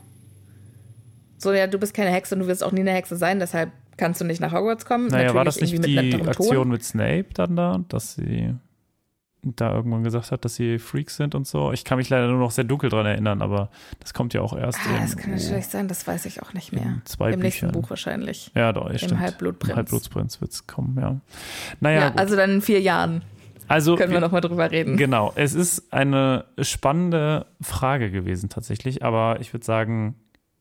So, 1.38 1.52
ja, 1.52 1.66
du 1.66 1.78
bist 1.78 1.94
keine 1.94 2.10
Hexe 2.10 2.34
und 2.34 2.40
du 2.40 2.46
wirst 2.46 2.64
auch 2.64 2.72
nie 2.72 2.80
eine 2.80 2.92
Hexe 2.92 3.16
sein, 3.16 3.38
deshalb 3.38 3.70
kannst 3.96 4.20
du 4.20 4.24
nicht 4.24 4.40
nach 4.40 4.52
Hogwarts 4.52 4.84
kommen. 4.86 5.08
Naja, 5.08 5.34
war 5.34 5.44
das 5.44 5.56
Natürlich 5.60 5.80
nicht 5.80 6.12
die 6.12 6.16
mit 6.18 6.28
Aktion 6.28 6.54
Ton. 6.56 6.68
mit 6.68 6.82
Snape 6.84 7.26
dann 7.34 7.56
da, 7.56 7.80
dass 7.88 8.14
sie 8.14 8.54
da 9.42 9.72
irgendwann 9.72 10.02
gesagt 10.02 10.32
hat, 10.32 10.44
dass 10.44 10.56
sie 10.56 10.78
Freaks 10.80 11.16
sind 11.16 11.34
und 11.36 11.46
so? 11.46 11.70
Ich 11.72 11.84
kann 11.84 11.98
mich 11.98 12.08
leider 12.10 12.26
nur 12.26 12.38
noch 12.40 12.50
sehr 12.50 12.64
dunkel 12.64 12.90
dran 12.90 13.06
erinnern, 13.06 13.42
aber 13.42 13.70
das 14.00 14.12
kommt 14.12 14.34
ja 14.34 14.40
auch 14.40 14.56
erst 14.58 14.80
Ah, 14.86 14.96
in, 14.96 15.02
das 15.02 15.16
kann 15.16 15.30
natürlich 15.30 15.66
sein, 15.68 15.86
das 15.88 16.04
weiß 16.06 16.24
ich 16.26 16.42
auch 16.42 16.52
nicht 16.52 16.72
mehr. 16.72 17.00
zwei 17.04 17.30
Im 17.32 17.40
nächsten 17.40 17.66
Büchern. 17.68 17.80
Buch 17.80 17.90
wahrscheinlich. 17.90 18.50
Ja, 18.56 18.72
doch, 18.72 18.90
ja, 18.90 18.98
stimmt. 18.98 19.20
Halbblutprinz. 19.20 19.70
Im 19.70 19.76
Halbblutprinz 19.76 20.40
wird 20.40 20.50
es 20.52 20.66
kommen, 20.66 20.98
ja. 21.00 21.20
Naja, 21.80 22.00
Ja, 22.00 22.12
also 22.16 22.34
dann 22.34 22.50
in 22.50 22.60
vier 22.62 22.80
Jahren 22.80 23.22
also 23.68 23.96
können 23.96 24.12
wir 24.12 24.20
nochmal 24.20 24.40
drüber 24.40 24.70
reden. 24.70 24.96
Genau, 24.96 25.32
es 25.34 25.54
ist 25.54 25.92
eine 25.92 26.44
spannende 26.60 27.46
Frage 27.60 28.10
gewesen 28.10 28.48
tatsächlich, 28.48 29.04
aber 29.04 29.40
ich 29.40 29.52
würde 29.52 29.64
sagen, 29.64 30.16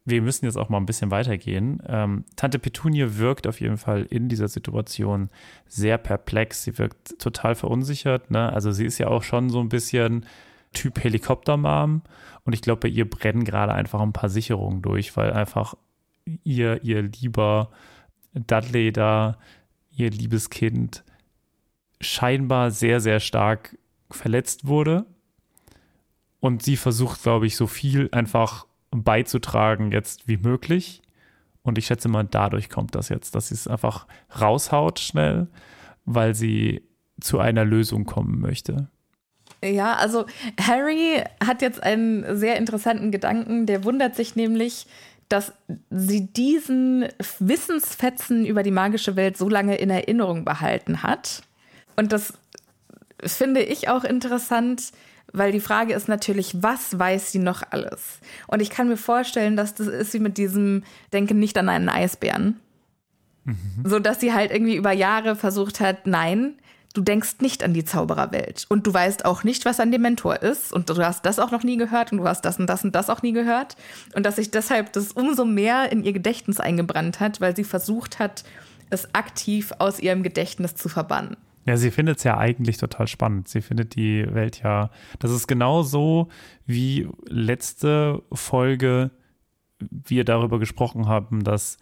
wir 0.06 0.22
müssen 0.22 0.46
jetzt 0.46 0.58
auch 0.58 0.70
mal 0.70 0.78
ein 0.78 0.86
bisschen 0.86 1.10
weitergehen. 1.10 1.82
Ähm, 1.88 2.26
Tante 2.36 2.60
Petunie 2.60 3.18
wirkt 3.18 3.48
auf 3.48 3.60
jeden 3.60 3.78
Fall 3.78 4.04
in 4.04 4.30
dieser 4.30 4.48
Situation 4.48 5.30
sehr 5.68 5.98
perplex. 5.98 6.64
Sie 6.64 6.78
wirkt 6.78 7.18
total 7.20 7.56
verunsichert. 7.56 8.30
Ne? 8.30 8.54
Also 8.54 8.72
sie 8.72 8.86
ist 8.86 9.00
ja 9.00 9.08
auch 9.08 9.24
schon 9.24 9.50
so 9.50 9.60
ein 9.60 9.70
bisschen 9.70 10.26
Typ 10.74 11.04
Helikoptermam 11.04 12.02
und 12.44 12.54
ich 12.54 12.62
glaube, 12.62 12.82
bei 12.82 12.88
ihr 12.90 13.10
brennen 13.10 13.44
gerade 13.44 13.74
einfach 13.74 14.02
ein 14.02 14.14
paar 14.14 14.30
Sicherungen 14.30 14.82
durch, 14.82 15.18
weil 15.18 15.34
einfach 15.34 15.76
ihr, 16.44 16.84
ihr 16.84 17.02
lieber 17.02 17.72
Dudley 18.34 18.92
da, 18.92 19.38
ihr 19.92 20.12
liebes 20.12 20.50
Kind, 20.50 21.04
scheinbar 22.06 22.72
sehr, 22.72 23.00
sehr 23.00 23.20
stark 23.20 23.78
verletzt 24.10 24.68
wurde. 24.68 25.06
Und 26.40 26.64
sie 26.64 26.78
versucht, 26.78 27.24
glaube 27.24 27.48
ich, 27.48 27.56
so 27.56 27.68
viel 27.68 28.10
einfach 28.12 28.68
beizutragen 28.92 29.92
jetzt 29.92 30.28
wie 30.28 30.38
möglich. 30.38 31.02
Und 31.64 31.78
ich 31.78 31.88
schätze 31.88 32.08
mal, 32.08 32.24
dadurch 32.24 32.70
kommt 32.70 32.94
das 32.94 33.10
jetzt, 33.10 33.34
dass 33.34 33.48
sie 33.48 33.56
es 33.56 33.68
einfach 33.68 34.06
raushaut 34.40 35.00
schnell, 35.00 35.48
weil 36.06 36.36
sie 36.36 36.84
zu 37.20 37.40
einer 37.40 37.66
Lösung 37.66 38.06
kommen 38.06 38.40
möchte. 38.40 38.90
Ja, 39.64 39.96
also 39.96 40.26
Harry 40.62 41.24
hat 41.44 41.62
jetzt 41.62 41.82
einen 41.82 42.38
sehr 42.38 42.58
interessanten 42.58 43.12
Gedanken. 43.12 43.66
Der 43.66 43.84
wundert 43.84 44.16
sich 44.16 44.36
nämlich, 44.36 44.86
dass 45.30 45.54
sie 45.90 46.28
diesen 46.28 47.08
Wissensfetzen 47.40 48.46
über 48.46 48.62
die 48.62 48.72
magische 48.72 49.16
Welt 49.16 49.38
so 49.38 49.50
lange 49.50 49.76
in 49.76 49.90
Erinnerung 49.90 50.46
behalten 50.46 51.02
hat. 51.02 51.42
Und 51.96 52.12
das 52.12 52.34
finde 53.24 53.62
ich 53.62 53.90
auch 53.90 54.04
interessant, 54.04 54.92
weil 55.32 55.52
die 55.52 55.60
Frage 55.60 55.94
ist 55.94 56.08
natürlich, 56.08 56.62
was 56.62 56.98
weiß 56.98 57.32
sie 57.32 57.40
noch 57.40 57.64
alles? 57.72 58.20
Und 58.48 58.62
ich 58.62 58.70
kann 58.70 58.88
mir 58.88 58.98
vorstellen, 58.98 59.56
dass 59.56 59.76
das 59.76 59.88
ist 59.88 60.14
wie 60.14 60.20
mit 60.20 60.38
diesem 60.38 60.84
Denken 61.14 61.40
nicht 61.40 61.58
an 61.58 61.70
einen 61.70 61.90
Eisbären. 61.90 62.60
So 63.84 64.00
dass 64.00 64.20
sie 64.20 64.34
halt 64.34 64.52
irgendwie 64.52 64.76
über 64.76 64.92
Jahre 64.92 65.36
versucht 65.36 65.80
hat, 65.80 66.08
nein, 66.08 66.56
du 66.96 67.02
denkst 67.02 67.36
nicht 67.42 67.64
an 67.64 67.74
die 67.74 67.86
Zaubererwelt. 67.86 68.66
Und 68.70 68.88
du 68.88 68.94
weißt 68.94 69.26
auch 69.26 69.44
nicht, 69.44 69.66
was 69.66 69.80
ein 69.80 69.92
Dementor 69.92 70.42
ist. 70.42 70.74
Und 70.74 70.90
du 70.90 70.98
hast 70.98 71.26
das 71.26 71.40
auch 71.40 71.52
noch 71.52 71.64
nie 71.64 71.78
gehört 71.78 72.12
und 72.12 72.20
du 72.20 72.28
hast 72.28 72.42
das 72.42 72.58
und 72.58 72.68
das 72.68 72.84
und 72.84 72.96
das 72.96 73.10
auch 73.10 73.22
nie 73.22 73.34
gehört. 73.34 73.76
Und 74.16 74.26
dass 74.26 74.38
sich 74.38 74.50
deshalb 74.52 74.94
das 74.94 75.12
umso 75.12 75.46
mehr 75.46 75.92
in 75.92 76.04
ihr 76.04 76.14
Gedächtnis 76.14 76.60
eingebrannt 76.60 77.20
hat, 77.20 77.42
weil 77.42 77.56
sie 77.56 77.64
versucht 77.64 78.18
hat, 78.18 78.44
es 78.90 79.14
aktiv 79.14 79.74
aus 79.80 80.00
ihrem 80.00 80.24
Gedächtnis 80.24 80.76
zu 80.76 80.90
verbannen. 80.90 81.38
Ja, 81.66 81.78
sie 81.78 81.92
findet 81.92 82.18
es 82.18 82.24
ja 82.24 82.38
eigentlich 82.38 82.78
total 82.78 83.08
spannend. 83.08 83.48
Sie 83.48 83.62
findet 83.62 83.96
die 83.96 84.26
Welt 84.34 84.62
ja, 84.64 84.92
das 85.20 85.32
ist 85.32 85.48
genau 85.48 85.82
so, 85.82 86.30
wie 86.66 87.08
letzte 87.28 88.22
Folge 88.32 89.12
wir 89.80 90.24
darüber 90.24 90.60
gesprochen 90.60 91.08
haben, 91.08 91.44
dass 91.44 91.78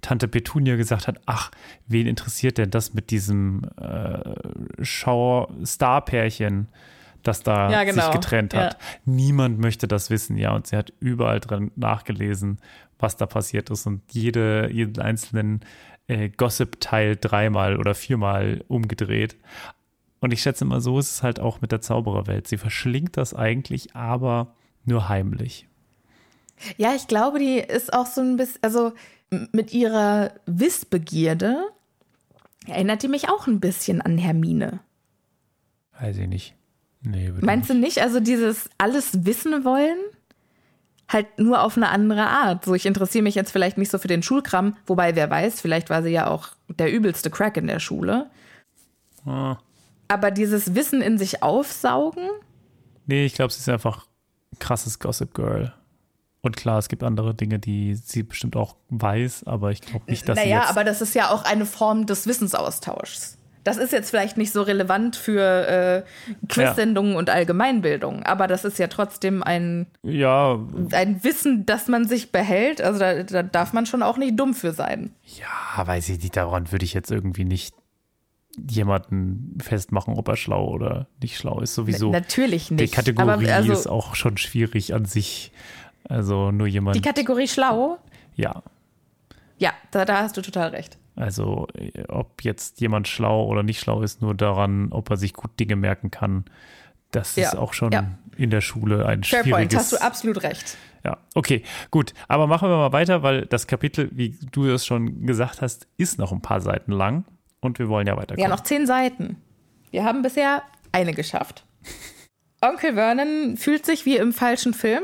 Tante 0.00 0.28
Petunia 0.28 0.76
gesagt 0.76 1.06
hat, 1.06 1.20
ach, 1.26 1.50
wen 1.86 2.06
interessiert 2.06 2.56
denn 2.58 2.70
das 2.70 2.94
mit 2.94 3.10
diesem 3.10 3.62
äh, 3.76 4.34
Schau-Star-Pärchen, 4.82 6.68
das 7.22 7.42
da 7.42 7.70
Ja, 7.70 7.84
genau. 7.84 8.04
sich 8.04 8.12
getrennt 8.12 8.54
hat. 8.54 8.78
Niemand 9.04 9.58
möchte 9.58 9.86
das 9.86 10.08
wissen, 10.08 10.38
ja. 10.38 10.54
Und 10.54 10.66
sie 10.66 10.76
hat 10.76 10.94
überall 11.00 11.40
drin 11.40 11.70
nachgelesen, 11.76 12.58
was 12.98 13.16
da 13.16 13.26
passiert 13.26 13.68
ist 13.70 13.86
und 13.86 14.00
jede, 14.10 14.70
jeden 14.72 15.02
einzelnen 15.02 15.60
äh, 16.10 16.28
Gossip-Teil 16.28 17.16
dreimal 17.16 17.78
oder 17.78 17.94
viermal 17.94 18.64
umgedreht. 18.66 19.36
Und 20.20 20.32
ich 20.32 20.42
schätze 20.42 20.64
mal, 20.64 20.80
so 20.80 20.98
ist 20.98 21.10
es 21.10 21.22
halt 21.22 21.38
auch 21.40 21.60
mit 21.60 21.72
der 21.72 21.80
Zaubererwelt. 21.80 22.48
Sie 22.48 22.58
verschlingt 22.58 23.16
das 23.16 23.32
eigentlich, 23.32 23.94
aber 23.94 24.54
nur 24.84 25.08
heimlich. 25.08 25.66
Ja, 26.76 26.94
ich 26.94 27.06
glaube, 27.06 27.38
die 27.38 27.58
ist 27.58 27.92
auch 27.92 28.06
so 28.06 28.20
ein 28.20 28.36
bisschen, 28.36 28.58
also 28.62 28.92
mit 29.52 29.72
ihrer 29.72 30.32
Wissbegierde 30.46 31.64
erinnert 32.66 33.02
die 33.02 33.08
mich 33.08 33.28
auch 33.28 33.46
ein 33.46 33.60
bisschen 33.60 34.02
an 34.02 34.18
Hermine. 34.18 34.80
Weiß 35.98 36.18
ich 36.18 36.28
nicht. 36.28 36.54
Nee, 37.02 37.32
Meinst 37.40 37.70
du 37.70 37.74
nicht? 37.74 38.02
Also 38.02 38.20
dieses 38.20 38.68
alles 38.76 39.24
wissen 39.24 39.64
wollen, 39.64 39.96
halt 41.10 41.38
nur 41.38 41.62
auf 41.62 41.76
eine 41.76 41.90
andere 41.90 42.26
Art. 42.26 42.64
So, 42.64 42.74
ich 42.74 42.86
interessiere 42.86 43.22
mich 43.22 43.34
jetzt 43.34 43.50
vielleicht 43.50 43.76
nicht 43.76 43.90
so 43.90 43.98
für 43.98 44.08
den 44.08 44.22
Schulkram, 44.22 44.76
wobei 44.86 45.14
wer 45.16 45.28
weiß, 45.28 45.60
vielleicht 45.60 45.90
war 45.90 46.02
sie 46.02 46.10
ja 46.10 46.28
auch 46.28 46.48
der 46.68 46.90
übelste 46.90 47.30
Crack 47.30 47.58
in 47.58 47.66
der 47.66 47.80
Schule. 47.80 48.30
Ah. 49.26 49.56
Aber 50.08 50.30
dieses 50.30 50.74
Wissen 50.74 51.02
in 51.02 51.18
sich 51.18 51.42
aufsaugen, 51.42 52.28
Nee, 53.10 53.24
ich 53.24 53.34
glaube, 53.34 53.52
sie 53.52 53.58
ist 53.58 53.68
einfach 53.68 54.06
ein 54.52 54.58
krasses 54.60 55.00
Gossip 55.00 55.34
Girl. 55.34 55.74
Und 56.42 56.56
klar, 56.56 56.78
es 56.78 56.88
gibt 56.88 57.02
andere 57.02 57.34
Dinge, 57.34 57.58
die 57.58 57.96
sie 57.96 58.22
bestimmt 58.22 58.54
auch 58.54 58.76
weiß, 58.88 59.44
aber 59.44 59.72
ich 59.72 59.80
glaube 59.80 60.04
nicht, 60.08 60.28
dass 60.28 60.38
sie 60.38 60.44
naja, 60.44 60.66
aber 60.68 60.84
das 60.84 61.02
ist 61.02 61.16
ja 61.16 61.30
auch 61.30 61.42
eine 61.42 61.66
Form 61.66 62.06
des 62.06 62.28
Wissensaustauschs. 62.28 63.36
Das 63.64 63.76
ist 63.76 63.92
jetzt 63.92 64.10
vielleicht 64.10 64.36
nicht 64.36 64.52
so 64.52 64.62
relevant 64.62 65.16
für 65.16 65.66
äh, 65.68 66.02
Quiz-Sendungen 66.48 67.12
ja. 67.12 67.18
und 67.18 67.30
Allgemeinbildung, 67.30 68.22
aber 68.22 68.46
das 68.46 68.64
ist 68.64 68.78
ja 68.78 68.86
trotzdem 68.86 69.42
ein, 69.42 69.86
ja. 70.02 70.58
ein 70.92 71.22
Wissen, 71.22 71.66
das 71.66 71.88
man 71.88 72.08
sich 72.08 72.32
behält. 72.32 72.80
Also 72.80 73.00
da, 73.00 73.22
da 73.22 73.42
darf 73.42 73.72
man 73.72 73.86
schon 73.86 74.02
auch 74.02 74.16
nicht 74.16 74.38
dumm 74.38 74.54
für 74.54 74.72
sein. 74.72 75.12
Ja, 75.24 75.86
weiß 75.86 76.08
ich 76.08 76.22
nicht, 76.22 76.36
daran 76.36 76.72
würde 76.72 76.84
ich 76.84 76.94
jetzt 76.94 77.10
irgendwie 77.10 77.44
nicht 77.44 77.74
jemanden 78.68 79.58
festmachen, 79.62 80.14
ob 80.14 80.28
er 80.28 80.36
schlau 80.36 80.68
oder 80.68 81.06
nicht 81.22 81.36
schlau 81.36 81.60
ist. 81.60 81.74
Sowieso. 81.74 82.10
Natürlich 82.10 82.70
nicht. 82.70 82.80
Die 82.80 82.94
Kategorie 82.94 83.50
also, 83.50 83.72
ist 83.72 83.86
auch 83.86 84.14
schon 84.14 84.36
schwierig 84.36 84.94
an 84.94 85.04
sich. 85.04 85.52
Also 86.08 86.50
nur 86.50 86.66
jemand. 86.66 86.96
Die 86.96 87.02
Kategorie 87.02 87.46
schlau? 87.46 87.98
Ja. 88.34 88.62
Ja, 89.58 89.72
da, 89.90 90.04
da 90.04 90.22
hast 90.22 90.36
du 90.36 90.42
total 90.42 90.70
recht. 90.70 90.98
Also, 91.20 91.68
ob 92.08 92.42
jetzt 92.42 92.80
jemand 92.80 93.06
schlau 93.06 93.44
oder 93.44 93.62
nicht 93.62 93.78
schlau 93.78 94.00
ist, 94.00 94.22
nur 94.22 94.34
daran, 94.34 94.88
ob 94.90 95.10
er 95.10 95.18
sich 95.18 95.34
gut 95.34 95.50
Dinge 95.60 95.76
merken 95.76 96.10
kann, 96.10 96.46
das 97.10 97.36
ja. 97.36 97.48
ist 97.48 97.56
auch 97.56 97.74
schon 97.74 97.92
ja. 97.92 98.06
in 98.36 98.48
der 98.48 98.62
Schule 98.62 99.04
ein 99.04 99.22
Fair 99.22 99.42
schwieriges... 99.42 99.52
Point, 99.52 99.76
hast 99.76 99.92
du 99.92 99.96
absolut 100.00 100.42
recht. 100.42 100.78
Ja, 101.04 101.18
okay, 101.34 101.62
gut. 101.90 102.14
Aber 102.26 102.46
machen 102.46 102.70
wir 102.70 102.76
mal 102.76 102.92
weiter, 102.92 103.22
weil 103.22 103.44
das 103.44 103.66
Kapitel, 103.66 104.08
wie 104.12 104.38
du 104.50 104.66
es 104.66 104.86
schon 104.86 105.26
gesagt 105.26 105.60
hast, 105.60 105.86
ist 105.98 106.18
noch 106.18 106.32
ein 106.32 106.40
paar 106.40 106.62
Seiten 106.62 106.92
lang 106.92 107.24
und 107.60 107.78
wir 107.78 107.88
wollen 107.88 108.06
ja 108.06 108.16
weiterkommen. 108.16 108.40
Ja, 108.42 108.48
noch 108.48 108.62
zehn 108.62 108.86
Seiten. 108.86 109.36
Wir 109.90 110.04
haben 110.04 110.22
bisher 110.22 110.62
eine 110.92 111.12
geschafft. 111.12 111.64
Onkel 112.62 112.94
Vernon 112.94 113.58
fühlt 113.58 113.84
sich 113.84 114.06
wie 114.06 114.16
im 114.16 114.32
falschen 114.32 114.72
Film 114.72 115.02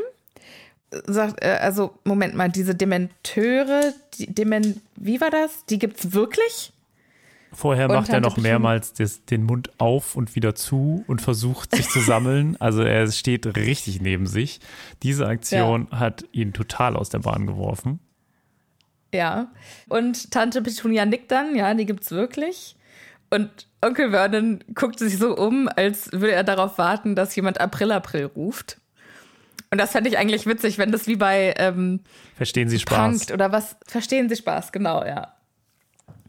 sagt, 1.07 1.43
äh, 1.43 1.59
also 1.61 1.99
Moment 2.05 2.35
mal, 2.35 2.49
diese 2.49 2.75
Dementeure, 2.75 3.93
die 4.15 4.33
Dement, 4.33 4.81
wie 4.97 5.21
war 5.21 5.31
das? 5.31 5.65
Die 5.67 5.79
gibt's 5.79 6.13
wirklich? 6.13 6.73
Vorher 7.53 7.89
macht 7.89 8.11
er 8.11 8.21
noch 8.21 8.37
mehrmals 8.37 8.93
des, 8.93 9.25
den 9.25 9.45
Mund 9.45 9.71
auf 9.79 10.15
und 10.15 10.35
wieder 10.37 10.55
zu 10.55 11.05
und 11.07 11.23
versucht 11.23 11.75
sich 11.75 11.89
zu 11.89 12.01
sammeln. 12.01 12.57
Also 12.67 12.83
er 12.83 13.11
steht 13.11 13.47
richtig 13.57 14.01
neben 14.01 14.27
sich. 14.27 14.61
Diese 15.03 15.27
Aktion 15.27 15.89
ja. 15.91 16.01
hat 16.01 16.25
ihn 16.33 16.53
total 16.53 16.97
aus 16.97 17.09
der 17.09 17.21
Bahn 17.21 17.47
geworfen. 17.47 18.01
Ja. 19.15 19.53
Und 19.89 20.31
Tante 20.33 20.63
Petunia 20.63 21.07
nickt 21.07 21.31
dann, 21.31 21.55
ja, 21.55 21.73
die 21.75 21.87
gibt's 21.87 22.11
wirklich. 22.11 22.77
Und 23.31 23.69
Onkel 23.83 24.11
Vernon 24.11 24.65
guckt 24.75 24.99
sich 24.99 25.17
so 25.19 25.37
um, 25.37 25.69
als 25.75 26.11
würde 26.13 26.33
er 26.33 26.45
darauf 26.45 26.79
warten, 26.79 27.15
dass 27.15 27.37
jemand 27.37 27.61
April 27.61 27.93
April 27.93 28.27
ruft. 28.27 28.81
Und 29.77 29.81
das 29.83 29.93
fände 29.93 30.09
ich 30.09 30.17
eigentlich 30.17 30.47
witzig, 30.47 30.79
wenn 30.79 30.91
das 30.91 31.07
wie 31.07 31.17
bei 31.17 31.53
ähm, 31.59 32.01
Verstehen 32.35 32.71
Sie 32.71 32.79
Spaß 32.79 32.99
Punkt 33.19 33.31
oder 33.31 33.53
was 33.53 33.77
Verstehen 33.87 34.27
Sie 34.31 34.37
Spaß, 34.37 34.73
genau, 34.73 35.05
ja. 35.05 35.35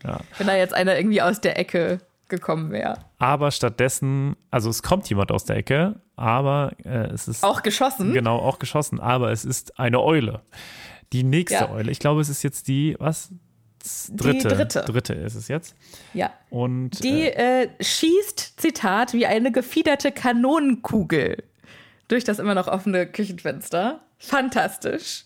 ja. 0.03 0.19
Wenn 0.38 0.47
da 0.47 0.57
jetzt 0.57 0.73
einer 0.73 0.97
irgendwie 0.97 1.21
aus 1.21 1.39
der 1.39 1.57
Ecke 1.57 1.99
gekommen 2.27 2.71
wäre. 2.71 2.99
Aber 3.19 3.51
stattdessen, 3.51 4.36
also 4.51 4.69
es 4.69 4.83
kommt 4.83 5.10
jemand 5.10 5.31
aus 5.31 5.45
der 5.45 5.55
Ecke, 5.55 6.01
aber 6.17 6.73
äh, 6.83 7.07
es 7.13 7.29
ist 7.29 7.41
auch 7.41 7.63
geschossen. 7.63 8.12
Genau, 8.12 8.36
auch 8.36 8.60
geschossen, 8.60 8.99
aber 8.99 9.31
es 9.31 9.45
ist 9.45 9.79
eine 9.79 10.01
Eule. 10.01 10.41
Die 11.13 11.23
nächste 11.23 11.55
ja. 11.55 11.71
Eule. 11.71 11.89
Ich 11.89 11.99
glaube, 11.99 12.19
es 12.19 12.27
ist 12.27 12.43
jetzt 12.43 12.67
die, 12.67 12.97
was? 12.99 13.31
Dritte. 14.10 14.49
Die 14.49 14.55
dritte. 14.55 14.81
Dritte 14.81 15.13
ist 15.13 15.36
es 15.36 15.47
jetzt. 15.47 15.73
Ja. 16.13 16.31
Und 16.49 17.01
die 17.01 17.27
äh, 17.29 17.63
äh, 17.63 17.69
schießt, 17.79 18.60
Zitat, 18.60 19.13
wie 19.13 19.25
eine 19.25 19.53
gefiederte 19.53 20.12
Kanonenkugel 20.12 21.45
durch 22.08 22.24
das 22.24 22.39
immer 22.39 22.56
noch 22.56 22.67
offene 22.67 23.08
Küchenfenster. 23.08 24.02
Fantastisch. 24.20 25.26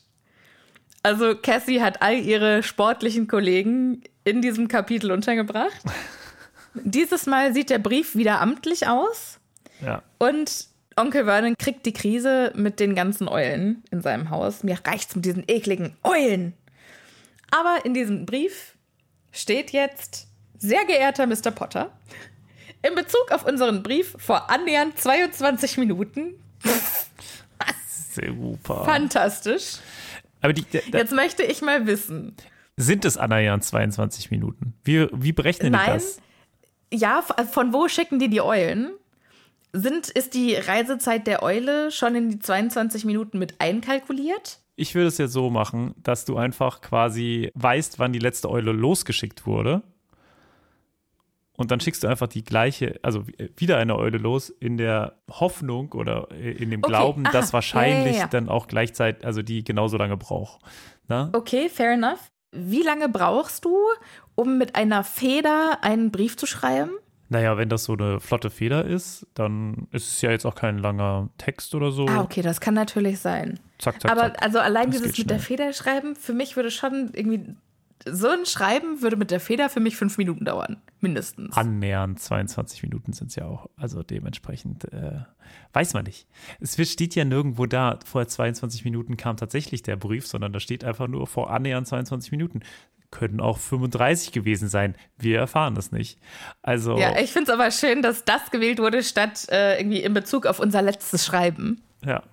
Also 1.04 1.36
Cassie 1.36 1.82
hat 1.82 2.02
all 2.02 2.16
ihre 2.16 2.64
sportlichen 2.64 3.28
Kollegen 3.28 4.04
in 4.24 4.42
diesem 4.42 4.68
Kapitel 4.68 5.12
untergebracht. 5.12 5.82
Dieses 6.74 7.26
Mal 7.26 7.54
sieht 7.54 7.70
der 7.70 7.80
Brief 7.80 8.16
wieder 8.16 8.40
amtlich 8.40 8.88
aus. 8.88 9.40
Ja. 9.82 10.04
Und 10.20 10.68
Onkel 10.96 11.26
Vernon 11.26 11.56
kriegt 11.58 11.86
die 11.86 11.94
Krise 11.94 12.52
mit 12.56 12.80
den 12.80 12.96
ganzen 12.96 13.28
Eulen 13.28 13.84
in 13.92 14.02
seinem 14.02 14.30
Haus. 14.30 14.64
Mir 14.64 14.78
reicht's 14.86 15.16
mit 15.16 15.26
diesen 15.26 15.44
ekligen 15.48 15.96
Eulen. 16.04 16.54
Aber 17.50 17.84
in 17.86 17.94
diesem 17.94 18.26
Brief 18.26 18.78
steht 19.32 19.72
jetzt, 19.72 20.28
sehr 20.58 20.86
geehrter 20.86 21.26
Mr. 21.26 21.52
Potter, 21.52 21.92
in 22.84 22.96
Bezug 22.96 23.32
auf 23.32 23.46
unseren 23.46 23.84
Brief 23.84 24.16
vor 24.18 24.50
annähernd 24.50 24.98
22 24.98 25.78
Minuten 25.78 26.36
Super. 28.14 28.86
Fantastisch. 28.86 29.78
Aber 30.42 30.54
die, 30.54 30.66
da, 30.92 30.98
Jetzt 30.98 31.14
möchte 31.14 31.44
ich 31.44 31.62
mal 31.62 31.86
wissen. 31.86 32.36
Sind 32.78 33.06
es 33.06 33.18
annähernd 33.18 33.64
22 33.64 34.32
Minuten? 34.32 34.74
Wie, 34.84 35.08
wie 35.12 35.32
berechnen 35.32 35.72
Nein, 35.74 35.86
die 35.86 35.92
das? 35.94 36.22
Ja, 36.94 37.24
von 37.52 37.74
wo 37.74 37.88
schicken 37.88 38.20
die 38.20 38.30
die 38.30 38.42
Eulen? 38.42 38.92
Sind, 39.74 40.10
ist 40.10 40.34
die 40.34 40.56
Reisezeit 40.56 41.28
der 41.28 41.44
Eule 41.44 41.92
schon 41.92 42.16
in 42.16 42.30
die 42.30 42.40
22 42.40 43.06
Minuten 43.06 43.40
mit 43.40 43.62
einkalkuliert? 43.62 44.60
Ich 44.76 44.96
würde 44.96 45.08
es 45.08 45.18
ja 45.18 45.28
so 45.28 45.50
machen, 45.50 45.94
dass 45.98 46.26
du 46.26 46.38
einfach 46.38 46.82
quasi 46.82 47.52
weißt, 47.54 48.00
wann 48.00 48.12
die 48.12 48.20
letzte 48.20 48.50
Eule 48.50 48.72
losgeschickt 48.72 49.46
wurde 49.46 49.84
und 51.58 51.72
dann 51.72 51.80
schickst 51.80 52.04
du 52.04 52.08
einfach 52.08 52.28
die 52.28 52.44
gleiche, 52.44 53.00
also 53.04 53.26
wieder 53.58 53.78
eine 53.78 53.96
Eule 53.98 54.18
los, 54.18 54.50
in 54.50 54.78
der 54.78 55.20
Hoffnung 55.30 55.92
oder 55.92 56.30
äh, 56.32 56.52
in 56.52 56.72
dem 56.72 56.82
okay. 56.84 56.92
Glauben, 56.92 57.26
Aha. 57.26 57.34
dass 57.34 57.54
wahrscheinlich 57.54 58.14
ja, 58.14 58.20
ja, 58.20 58.24
ja. 58.24 58.28
dann 58.28 58.50
auch 58.50 58.68
gleichzeitig, 58.68 59.26
also 59.26 59.42
die 59.42 59.64
genauso 59.64 59.98
lange 59.98 60.18
braucht. 60.18 60.62
Na? 61.08 61.30
Okay, 61.34 61.70
fair 61.70 61.94
enough. 61.94 62.32
Wie 62.52 62.82
lange 62.82 63.10
brauchst 63.10 63.66
du, 63.66 63.78
um 64.36 64.58
mit 64.58 64.76
einer 64.76 65.04
Feder 65.04 65.80
einen 65.82 66.12
Brief 66.12 66.36
zu 66.38 66.46
schreiben? 66.46 66.92
Naja, 67.30 67.58
wenn 67.58 67.70
das 67.70 67.86
so 67.86 67.94
eine 67.94 68.20
flotte 68.20 68.50
Feder 68.50 68.84
ist, 68.84 69.26
dann 69.36 69.88
ist 69.92 70.10
es 70.10 70.22
ja 70.22 70.32
jetzt 70.32 70.46
auch 70.46 70.56
kein 70.56 70.80
langer 70.80 71.30
Text 71.38 71.74
oder 71.76 71.92
so. 71.92 72.06
Ah, 72.08 72.22
okay, 72.22 72.42
das 72.42 72.60
kann 72.60 72.74
natürlich 72.74 73.20
sein. 73.20 73.58
Zack, 73.78 74.02
zack, 74.02 74.12
Aber 74.12 74.34
zack. 74.34 74.44
also 74.44 74.60
allein 74.60 74.92
das 74.92 75.02
dieses 75.02 75.18
mit 75.18 75.30
der 75.30 75.40
Feder 75.40 75.72
schreiben, 75.72 76.18
für 76.18 76.34
mich 76.34 76.58
würde 76.58 76.72
schon 76.72 77.12
irgendwie 77.14 77.56
so 78.06 78.28
ein 78.28 78.46
Schreiben 78.46 79.02
würde 79.02 79.16
mit 79.16 79.32
der 79.32 79.40
Feder 79.40 79.70
für 79.70 79.80
mich 79.80 79.96
fünf 79.96 80.18
Minuten 80.18 80.46
dauern, 80.46 80.82
mindestens. 81.00 81.56
Annähernd 81.56 82.20
22 82.20 82.84
Minuten 82.84 83.14
sind 83.14 83.30
es 83.30 83.36
ja 83.36 83.46
auch. 83.46 83.70
Also 83.78 84.04
dementsprechend 84.04 84.92
äh, 84.94 85.20
weiß 85.74 85.94
man 85.94 86.06
nicht. 86.06 86.28
Es 86.60 86.74
steht 86.90 87.16
ja 87.16 87.26
nirgendwo 87.26 87.66
da, 87.66 88.00
vor 88.06 88.28
22 88.28 88.86
Minuten 88.86 89.18
kam 89.18 89.38
tatsächlich 89.38 89.84
der 89.84 89.96
Brief, 89.96 90.28
sondern 90.28 90.54
da 90.54 90.60
steht 90.60 90.84
einfach 90.84 91.08
nur 91.08 91.28
vor 91.28 91.52
annähernd 91.52 91.88
22 91.88 92.32
Minuten. 92.32 92.62
Können 93.12 93.42
auch 93.42 93.58
35 93.58 94.32
gewesen 94.32 94.70
sein. 94.70 94.96
Wir 95.18 95.40
erfahren 95.40 95.76
das 95.76 95.92
nicht. 95.92 96.18
Also. 96.62 96.98
Ja, 96.98 97.20
ich 97.20 97.32
finde 97.32 97.52
es 97.52 97.60
aber 97.60 97.70
schön, 97.72 98.02
dass 98.02 98.24
das 98.24 98.52
gewählt 98.52 98.80
wurde, 98.80 99.04
statt 99.04 99.48
äh, 99.50 99.80
irgendwie 99.80 100.02
in 100.02 100.14
Bezug 100.14 100.46
auf 100.46 100.60
unser 100.60 100.82
letztes 100.82 101.26
Schreiben. 101.26 101.82
Ja. 102.06 102.24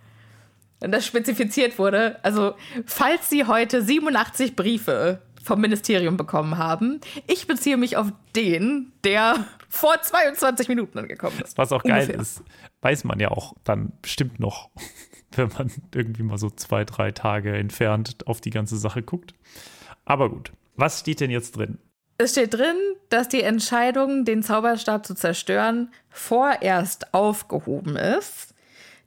Und 0.81 0.93
das 0.93 1.05
spezifiziert 1.05 1.79
wurde. 1.79 2.19
Also, 2.23 2.55
falls 2.87 3.29
Sie 3.29 3.45
heute 3.45 3.83
87 3.83 4.55
Briefe 4.55 5.21
vom 5.49 5.61
Ministerium 5.61 6.17
bekommen 6.17 6.59
haben. 6.59 7.01
Ich 7.27 7.47
beziehe 7.47 7.77
mich 7.77 7.97
auf 7.97 8.13
den, 8.37 8.93
der 9.03 9.47
vor 9.69 10.01
22 10.01 10.69
Minuten 10.69 10.99
angekommen 10.99 11.41
ist. 11.43 11.59
Was 11.59 11.73
auch 11.73 11.83
Ungefähr. 11.83 12.07
geil 12.07 12.21
ist, 12.21 12.43
weiß 12.83 13.05
man 13.05 13.19
ja 13.19 13.31
auch 13.31 13.55
dann 13.65 13.93
bestimmt 14.03 14.39
noch, 14.39 14.71
wenn 15.33 15.49
man 15.59 15.73
irgendwie 15.95 16.23
mal 16.23 16.39
so 16.39 16.51
zwei, 16.51 16.85
drei 16.85 17.11
Tage 17.11 17.57
entfernt 17.57 18.27
auf 18.27 18.41
die 18.41 18.51
ganze 18.51 18.77
Sache 18.77 19.03
guckt. 19.03 19.35
Aber 20.05 20.31
gut, 20.31 20.53
was 20.77 21.01
steht 21.01 21.21
denn 21.21 21.31
jetzt 21.31 21.57
drin? 21.57 21.79
Es 22.19 22.33
steht 22.33 22.55
drin, 22.55 22.77
dass 23.09 23.29
die 23.29 23.43
Entscheidung, 23.43 24.25
den 24.25 24.43
Zauberstab 24.43 25.07
zu 25.07 25.15
zerstören, 25.15 25.93
vorerst 26.11 27.15
aufgehoben 27.15 27.97
ist. 27.97 28.55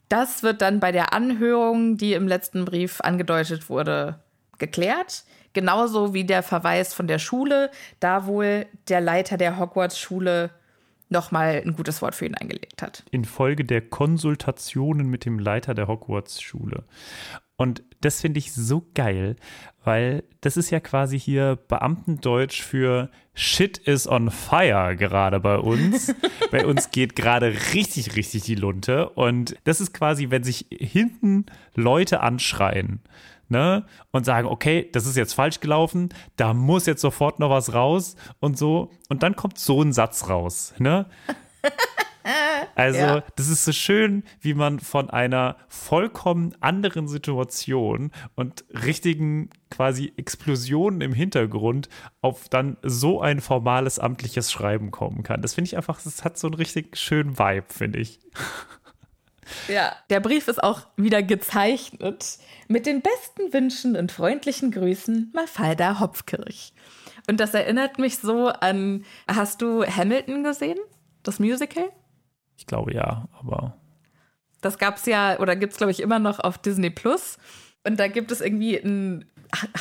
Das 0.10 0.44
wird 0.44 0.62
dann 0.62 0.80
bei 0.80 0.92
der 0.92 1.14
Anhörung, 1.14 1.98
die 1.98 2.14
im 2.14 2.28
letzten 2.28 2.66
Brief 2.66 3.00
angedeutet 3.02 3.70
wurde, 3.70 4.20
geklärt. 4.58 5.24
Genauso 5.54 6.14
wie 6.14 6.24
der 6.24 6.44
Verweis 6.44 6.94
von 6.94 7.08
der 7.08 7.20
Schule, 7.20 7.72
da 8.00 8.26
wohl 8.26 8.66
der 8.88 9.02
Leiter 9.02 9.38
der 9.38 9.58
Hogwarts-Schule 9.60 10.52
nochmal 11.10 11.62
ein 11.66 11.76
gutes 11.76 12.02
Wort 12.02 12.16
für 12.16 12.26
ihn 12.26 12.36
eingelegt 12.36 12.82
hat. 12.82 13.04
Infolge 13.12 13.66
der 13.66 13.82
Konsultationen 13.82 15.10
mit 15.10 15.26
dem 15.26 15.40
Leiter 15.40 15.74
der 15.74 15.88
Hogwarts-Schule. 15.88 16.86
Und 17.58 17.84
das 18.00 18.22
finde 18.22 18.40
ich 18.40 18.54
so 18.54 18.88
geil, 18.96 19.36
weil 19.84 20.24
das 20.40 20.58
ist 20.58 20.72
ja 20.72 20.80
quasi 20.80 21.20
hier 21.20 21.60
Beamtendeutsch 21.68 22.62
für 22.64 23.12
Shit 23.36 23.78
is 23.78 24.08
on 24.08 24.32
fire 24.32 24.96
gerade 24.96 25.40
bei 25.40 25.58
uns. 25.58 26.16
bei 26.52 26.66
uns 26.66 26.90
geht 26.90 27.16
gerade 27.16 27.54
richtig, 27.74 28.16
richtig 28.16 28.44
die 28.44 28.56
Lunte. 28.56 29.10
Und 29.10 29.56
das 29.66 29.80
ist 29.80 29.94
quasi, 29.94 30.32
wenn 30.32 30.44
sich 30.44 30.66
hinten 30.72 31.46
Leute 31.76 32.22
anschreien 32.22 33.02
ne? 33.52 33.86
Und 34.12 34.26
sagen, 34.26 34.48
okay, 34.48 34.90
das 34.92 35.06
ist 35.06 35.18
jetzt 35.18 35.34
falsch 35.34 35.60
gelaufen, 35.60 36.10
da 36.38 36.54
muss 36.54 36.86
jetzt 36.88 37.02
sofort 37.02 37.40
noch 37.40 37.50
was 37.52 37.74
raus 37.74 38.16
und 38.40 38.58
so. 38.58 38.90
Und 39.10 39.22
dann 39.24 39.36
kommt 39.36 39.60
so 39.60 39.82
ein 39.82 39.94
Satz 39.94 40.28
raus, 40.30 40.74
ne? 40.80 41.06
Also, 42.76 43.00
Ja. 43.00 43.24
das 43.36 43.48
ist 43.48 43.66
so 43.66 43.72
schön, 43.72 44.24
wie 44.42 44.54
man 44.54 44.80
von 44.80 45.10
einer 45.10 45.58
vollkommen 45.70 46.54
anderen 46.60 47.08
Situation 47.08 48.12
und 48.36 48.64
richtigen 48.86 49.50
quasi 49.72 50.14
Explosionen 50.18 51.02
im 51.02 51.14
Hintergrund 51.14 51.90
auf 52.22 52.48
dann 52.48 52.78
so 52.84 53.22
ein 53.22 53.42
formales 53.42 53.98
amtliches 53.98 54.52
Schreiben 54.52 54.92
kommen 54.92 55.24
kann. 55.24 55.42
Das 55.42 55.56
finde 55.56 55.70
ich 55.70 55.78
einfach, 55.78 56.00
das 56.02 56.24
hat 56.24 56.38
so 56.38 56.46
einen 56.48 56.54
richtig 56.54 56.96
schönen 56.96 57.40
Vibe, 57.40 57.66
finde 57.70 57.98
ich. 58.00 58.20
Ja. 59.68 59.96
Der 60.10 60.20
Brief 60.20 60.48
ist 60.48 60.64
auch 60.64 60.88
wieder 60.98 61.24
gezeichnet. 61.24 62.38
Mit 62.72 62.86
den 62.86 63.02
besten 63.02 63.52
Wünschen 63.52 63.98
und 63.98 64.14
freundlichen 64.14 64.72
Grüßen, 64.72 65.32
Mafalda 65.34 66.00
Hopfkirch. 66.00 66.72
Und 67.30 67.42
das 67.42 67.54
erinnert 67.54 68.00
mich 68.00 68.20
so 68.20 68.48
an, 68.48 69.04
hast 69.28 69.62
du 69.62 69.84
Hamilton 69.84 70.46
gesehen? 70.46 70.80
Das 71.22 71.38
Musical? 71.40 71.90
Ich 72.56 72.66
glaube 72.66 72.94
ja, 72.94 73.28
aber 73.38 73.76
Das 74.62 74.78
gab 74.78 74.96
es 74.96 75.06
ja, 75.06 75.38
oder 75.40 75.58
gibt 75.58 75.74
es, 75.74 75.80
glaube 75.80 75.92
ich, 75.92 76.00
immer 76.00 76.20
noch 76.20 76.40
auf 76.40 76.60
Disney 76.60 76.90
Plus. 76.90 77.38
Und 77.86 78.00
da 78.00 78.08
gibt 78.08 78.32
es 78.32 78.40
irgendwie 78.40 78.80
einen 78.80 79.26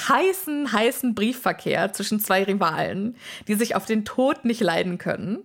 heißen, 0.08 0.72
heißen 0.72 1.14
Briefverkehr 1.14 1.92
zwischen 1.92 2.18
zwei 2.18 2.42
Rivalen, 2.42 3.16
die 3.46 3.54
sich 3.54 3.76
auf 3.76 3.86
den 3.86 4.04
Tod 4.04 4.44
nicht 4.44 4.62
leiden 4.62 4.98
können. 4.98 5.44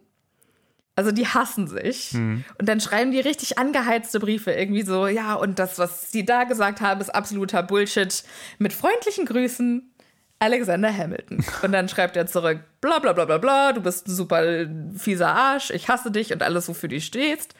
Also 0.95 1.11
die 1.11 1.27
hassen 1.27 1.67
sich. 1.67 2.13
Und 2.13 2.45
dann 2.69 2.79
schreiben 2.79 3.11
die 3.11 3.19
richtig 3.19 3.57
angeheizte 3.57 4.19
Briefe. 4.19 4.51
Irgendwie 4.51 4.83
so, 4.83 5.07
ja, 5.07 5.33
und 5.33 5.59
das, 5.59 5.77
was 5.77 6.11
sie 6.11 6.25
da 6.25 6.45
gesagt 6.45 6.79
haben, 6.79 7.01
ist 7.01 7.13
absoluter 7.13 7.63
Bullshit. 7.63 8.23
Mit 8.59 8.71
freundlichen 8.71 9.25
Grüßen, 9.25 9.93
Alexander 10.39 10.95
Hamilton. 10.95 11.43
Und 11.63 11.71
dann 11.71 11.89
schreibt 11.89 12.17
er 12.17 12.27
zurück, 12.27 12.59
bla 12.81 12.99
bla 12.99 13.13
bla 13.13 13.25
bla 13.25 13.37
bla, 13.37 13.73
du 13.73 13.81
bist 13.81 14.07
ein 14.07 14.15
super 14.15 14.67
fieser 14.97 15.29
Arsch, 15.33 15.71
ich 15.71 15.87
hasse 15.87 16.11
dich 16.11 16.33
und 16.33 16.43
alles, 16.43 16.67
wofür 16.67 16.89
du 16.89 16.99
stehst. 16.99 17.55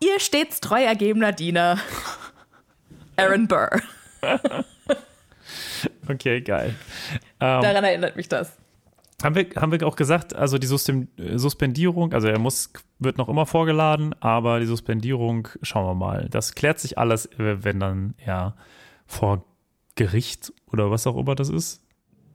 Ihr 0.00 0.18
stets 0.18 0.60
treu 0.60 0.82
ergebener 0.82 1.32
Diener, 1.32 1.78
Aaron 3.16 3.46
Burr. 3.46 3.70
okay, 6.08 6.40
geil. 6.40 6.74
Ähm, 7.40 7.62
Daran 7.62 7.84
erinnert 7.84 8.16
mich 8.16 8.28
das. 8.28 8.52
Haben, 9.22 9.34
wir, 9.34 9.46
haben 9.56 9.72
wir 9.72 9.86
auch 9.86 9.96
gesagt, 9.96 10.34
also 10.34 10.58
die 10.58 10.66
Suspendierung, 10.66 12.12
also 12.12 12.28
er 12.28 12.38
muss, 12.38 12.72
wird 12.98 13.18
noch 13.18 13.28
immer 13.28 13.46
vorgeladen, 13.46 14.14
aber 14.20 14.60
die 14.60 14.66
Suspendierung, 14.66 15.48
schauen 15.62 15.86
wir 15.86 15.94
mal. 15.94 16.28
Das 16.30 16.54
klärt 16.54 16.78
sich 16.78 16.98
alles, 16.98 17.28
wenn 17.36 17.80
dann 17.80 18.14
ja 18.24 18.54
vor 19.06 19.44
Gericht 19.94 20.52
oder 20.72 20.90
was 20.90 21.06
auch 21.06 21.16
immer 21.16 21.34
das 21.34 21.48
ist. 21.48 21.82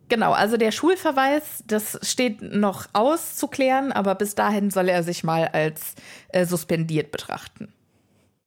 Genau, 0.09 0.31
also 0.31 0.55
der 0.55 0.71
Schulverweis, 0.71 1.63
das 1.67 1.99
steht 2.01 2.41
noch 2.41 2.87
auszuklären, 2.93 3.91
aber 3.91 4.15
bis 4.15 4.35
dahin 4.35 4.69
soll 4.69 4.87
er 4.87 5.03
sich 5.03 5.23
mal 5.23 5.47
als 5.49 5.95
äh, 6.29 6.45
suspendiert 6.45 7.11
betrachten. 7.11 7.73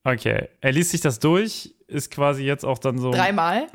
Okay, 0.05 0.49
er 0.63 0.73
liest 0.73 0.93
sich 0.93 1.03
das 1.03 1.19
durch, 1.19 1.75
ist 1.87 2.11
quasi 2.11 2.45
jetzt 2.45 2.65
auch 2.65 2.79
dann 2.79 2.97
so, 2.97 3.11
Dreimal. 3.11 3.67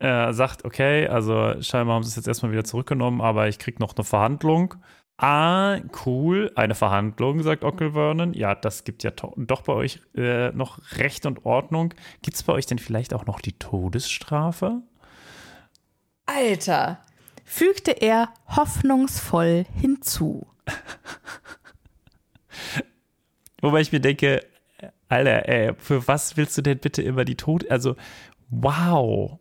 Er 0.00 0.32
sagt, 0.32 0.64
okay, 0.64 1.06
also 1.06 1.60
scheinbar 1.60 1.96
haben 1.96 2.02
sie 2.02 2.08
es 2.08 2.16
jetzt 2.16 2.26
erstmal 2.26 2.52
wieder 2.52 2.64
zurückgenommen, 2.64 3.20
aber 3.20 3.48
ich 3.48 3.58
krieg 3.58 3.78
noch 3.78 3.94
eine 3.94 4.04
Verhandlung. 4.04 4.76
Ah, 5.18 5.78
cool, 6.06 6.50
eine 6.54 6.74
Verhandlung, 6.74 7.42
sagt 7.42 7.62
Onkel 7.62 7.92
Vernon. 7.92 8.32
Ja, 8.32 8.54
das 8.54 8.84
gibt 8.84 9.02
ja 9.02 9.10
doch 9.10 9.60
bei 9.60 9.74
euch 9.74 10.00
äh, 10.16 10.52
noch 10.52 10.80
Recht 10.96 11.26
und 11.26 11.44
Ordnung. 11.44 11.92
Gibt 12.22 12.36
es 12.36 12.42
bei 12.42 12.54
euch 12.54 12.64
denn 12.64 12.78
vielleicht 12.78 13.12
auch 13.12 13.26
noch 13.26 13.42
die 13.42 13.58
Todesstrafe? 13.58 14.80
Alter, 16.24 17.00
fügte 17.44 17.90
er 17.90 18.30
hoffnungsvoll 18.46 19.66
hinzu. 19.78 20.46
Wobei 23.60 23.82
ich 23.82 23.92
mir 23.92 24.00
denke, 24.00 24.46
Alter, 25.10 25.46
ey, 25.46 25.74
für 25.76 26.08
was 26.08 26.38
willst 26.38 26.56
du 26.56 26.62
denn 26.62 26.78
bitte 26.78 27.02
immer 27.02 27.26
die 27.26 27.36
Tod? 27.36 27.70
Also, 27.70 27.96
wow. 28.48 29.39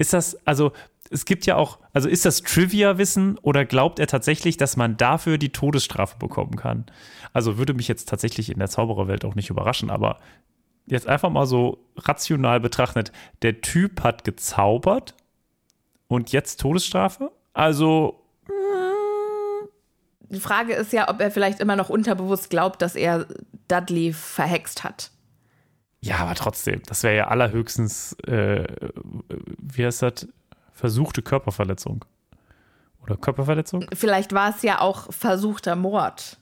Ist 0.00 0.14
das, 0.14 0.34
also, 0.46 0.72
es 1.10 1.26
gibt 1.26 1.44
ja 1.44 1.56
auch, 1.56 1.78
also 1.92 2.08
ist 2.08 2.24
das 2.24 2.40
Trivia-Wissen 2.40 3.36
oder 3.42 3.66
glaubt 3.66 3.98
er 3.98 4.06
tatsächlich, 4.06 4.56
dass 4.56 4.78
man 4.78 4.96
dafür 4.96 5.36
die 5.36 5.50
Todesstrafe 5.52 6.16
bekommen 6.16 6.56
kann? 6.56 6.86
Also 7.34 7.58
würde 7.58 7.74
mich 7.74 7.86
jetzt 7.86 8.08
tatsächlich 8.08 8.50
in 8.50 8.58
der 8.58 8.70
Zaubererwelt 8.70 9.26
auch 9.26 9.34
nicht 9.34 9.50
überraschen, 9.50 9.90
aber 9.90 10.18
jetzt 10.86 11.06
einfach 11.06 11.28
mal 11.28 11.44
so 11.44 11.84
rational 11.96 12.60
betrachtet, 12.60 13.12
der 13.42 13.60
Typ 13.60 14.02
hat 14.02 14.24
gezaubert 14.24 15.14
und 16.08 16.32
jetzt 16.32 16.60
Todesstrafe? 16.60 17.30
Also, 17.52 18.24
Die 20.30 20.40
Frage 20.40 20.72
ist 20.72 20.94
ja, 20.94 21.10
ob 21.10 21.20
er 21.20 21.30
vielleicht 21.30 21.60
immer 21.60 21.76
noch 21.76 21.90
unterbewusst 21.90 22.48
glaubt, 22.48 22.80
dass 22.80 22.94
er 22.96 23.26
Dudley 23.68 24.14
verhext 24.14 24.82
hat. 24.82 25.10
Ja, 26.02 26.16
aber 26.18 26.34
trotzdem, 26.34 26.82
das 26.86 27.02
wäre 27.02 27.16
ja 27.16 27.28
allerhöchstens, 27.28 28.14
äh, 28.26 28.64
wie 29.58 29.84
heißt 29.84 30.02
das? 30.02 30.26
Versuchte 30.72 31.20
Körperverletzung. 31.22 32.04
Oder 33.02 33.16
Körperverletzung? 33.16 33.84
Vielleicht 33.94 34.32
war 34.32 34.50
es 34.54 34.62
ja 34.62 34.80
auch 34.80 35.12
versuchter 35.12 35.76
Mord. 35.76 36.38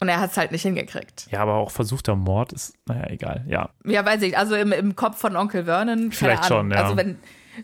Und 0.00 0.08
er 0.08 0.20
hat 0.20 0.32
es 0.32 0.36
halt 0.36 0.52
nicht 0.52 0.62
hingekriegt. 0.62 1.28
Ja, 1.30 1.40
aber 1.40 1.54
auch 1.54 1.70
versuchter 1.70 2.14
Mord 2.14 2.52
ist, 2.52 2.74
naja, 2.86 3.06
egal, 3.08 3.44
ja. 3.48 3.70
Ja, 3.84 4.04
weiß 4.04 4.20
ich. 4.22 4.36
Also 4.36 4.54
im, 4.54 4.72
im 4.72 4.96
Kopf 4.96 5.18
von 5.18 5.34
Onkel 5.36 5.64
Vernon. 5.64 6.12
Vielleicht 6.12 6.44
schon, 6.46 6.70
ja. 6.70 6.82
Also 6.82 6.96
wenn, 6.96 7.18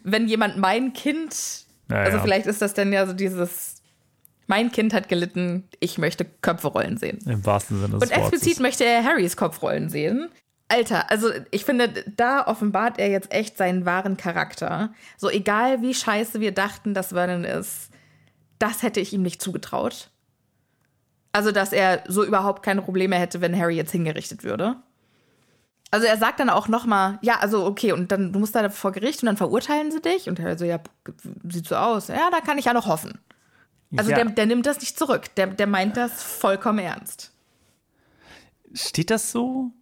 wenn 0.05 0.27
jemand 0.27 0.57
mein 0.57 0.93
Kind, 0.95 1.67
Ja, 1.91 1.97
also 1.99 2.19
vielleicht 2.21 2.47
ist 2.47 2.63
das 2.63 2.73
dann 2.73 2.93
ja 2.95 3.07
so 3.07 3.13
dieses, 3.13 3.83
mein 4.47 4.73
Kind 4.73 4.95
hat 4.95 5.09
gelitten, 5.11 5.69
ich 5.81 5.99
möchte 5.99 6.25
Köpfe 6.25 6.69
rollen 6.69 6.97
sehen. 6.97 7.19
Im 7.27 7.45
wahrsten 7.45 7.79
Sinne 7.79 7.99
des 7.99 8.03
Und 8.09 8.17
explizit 8.17 8.47
Wortes. 8.47 8.61
möchte 8.61 8.85
er 8.85 9.05
Harrys 9.05 9.37
Kopfrollen 9.37 9.91
sehen. 9.91 10.31
Alter, 10.71 11.11
also 11.11 11.31
ich 11.51 11.65
finde, 11.65 11.89
da 12.17 12.47
offenbart 12.47 12.99
er 12.99 13.09
jetzt 13.09 13.33
echt 13.33 13.57
seinen 13.57 13.85
wahren 13.85 14.17
Charakter. 14.17 14.93
So 15.17 15.29
egal 15.29 15.83
wie 15.83 15.95
scheiße 15.95 16.41
wir 16.41 16.53
dachten, 16.53 16.95
dass 16.95 17.09
Vernon 17.09 17.45
ist, 17.45 17.91
das 18.59 18.83
hätte 18.83 19.01
ich 19.01 19.13
ihm 19.13 19.23
nicht 19.23 19.43
zugetraut. 19.43 20.11
Also, 21.33 21.53
dass 21.53 21.73
er 21.73 22.05
so 22.09 22.25
überhaupt 22.25 22.63
keine 22.63 22.83
Probleme 22.83 23.17
hätte, 23.17 23.41
wenn 23.41 23.59
Harry 23.59 23.77
jetzt 23.77 23.93
hingerichtet 23.93 24.45
würde. 24.45 24.77
Also 25.93 26.07
er 26.07 26.17
sagt 26.19 26.39
dann 26.39 26.51
auch 26.51 26.69
noch 26.69 26.87
mal, 26.87 27.19
ja, 27.21 27.41
also 27.41 27.67
okay, 27.67 27.91
und 27.91 28.13
dann 28.13 28.33
du 28.33 28.39
musst 28.39 28.55
da 28.55 28.69
vor 28.69 28.93
Gericht 28.93 29.23
und 29.23 29.27
dann 29.27 29.37
verurteilen 29.37 29.91
sie 29.91 30.01
dich 30.01 30.29
und 30.29 30.39
Harry 30.39 30.57
so, 30.57 30.65
ja, 30.65 30.79
sieht 31.49 31.67
so 31.67 31.75
aus. 31.75 32.09
Ja, 32.09 32.31
da 32.31 32.41
kann 32.41 32.59
ich 32.59 32.67
ja 32.67 32.73
noch 32.73 32.87
hoffen. 32.87 33.19
Also 33.97 34.11
ja, 34.13 34.19
der, 34.19 34.27
der 34.27 34.47
nimmt 34.47 34.67
das 34.67 34.79
nicht 34.79 34.97
zurück. 34.97 35.35
Der, 35.35 35.49
der 35.49 35.67
meint 35.67 35.97
das 35.97 36.23
vollkommen 36.23 36.79
ernst. 36.79 37.33
steht 38.73 39.11
das 39.11 39.33
so? 39.33 39.73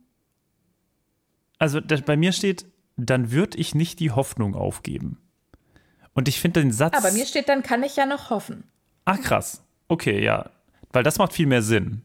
Also 1.58 1.80
das, 1.80 2.02
bei 2.02 2.16
mir 2.16 2.32
steht, 2.32 2.66
dann 2.96 3.30
würde 3.30 3.58
ich 3.58 3.74
nicht 3.74 4.00
die 4.00 4.10
Hoffnung 4.10 4.54
aufgeben. 4.54 5.18
Und 6.14 6.28
ich 6.28 6.40
finde 6.40 6.60
den 6.60 6.72
Satz. 6.72 6.96
Aber 6.96 7.12
mir 7.12 7.26
steht 7.26 7.48
dann, 7.48 7.62
kann 7.62 7.82
ich 7.82 7.96
ja 7.96 8.06
noch 8.06 8.30
hoffen. 8.30 8.64
Ach 9.04 9.20
krass. 9.20 9.62
Okay, 9.86 10.22
ja. 10.22 10.50
Weil 10.92 11.02
das 11.02 11.18
macht 11.18 11.32
viel 11.32 11.46
mehr 11.46 11.62
Sinn. 11.62 12.02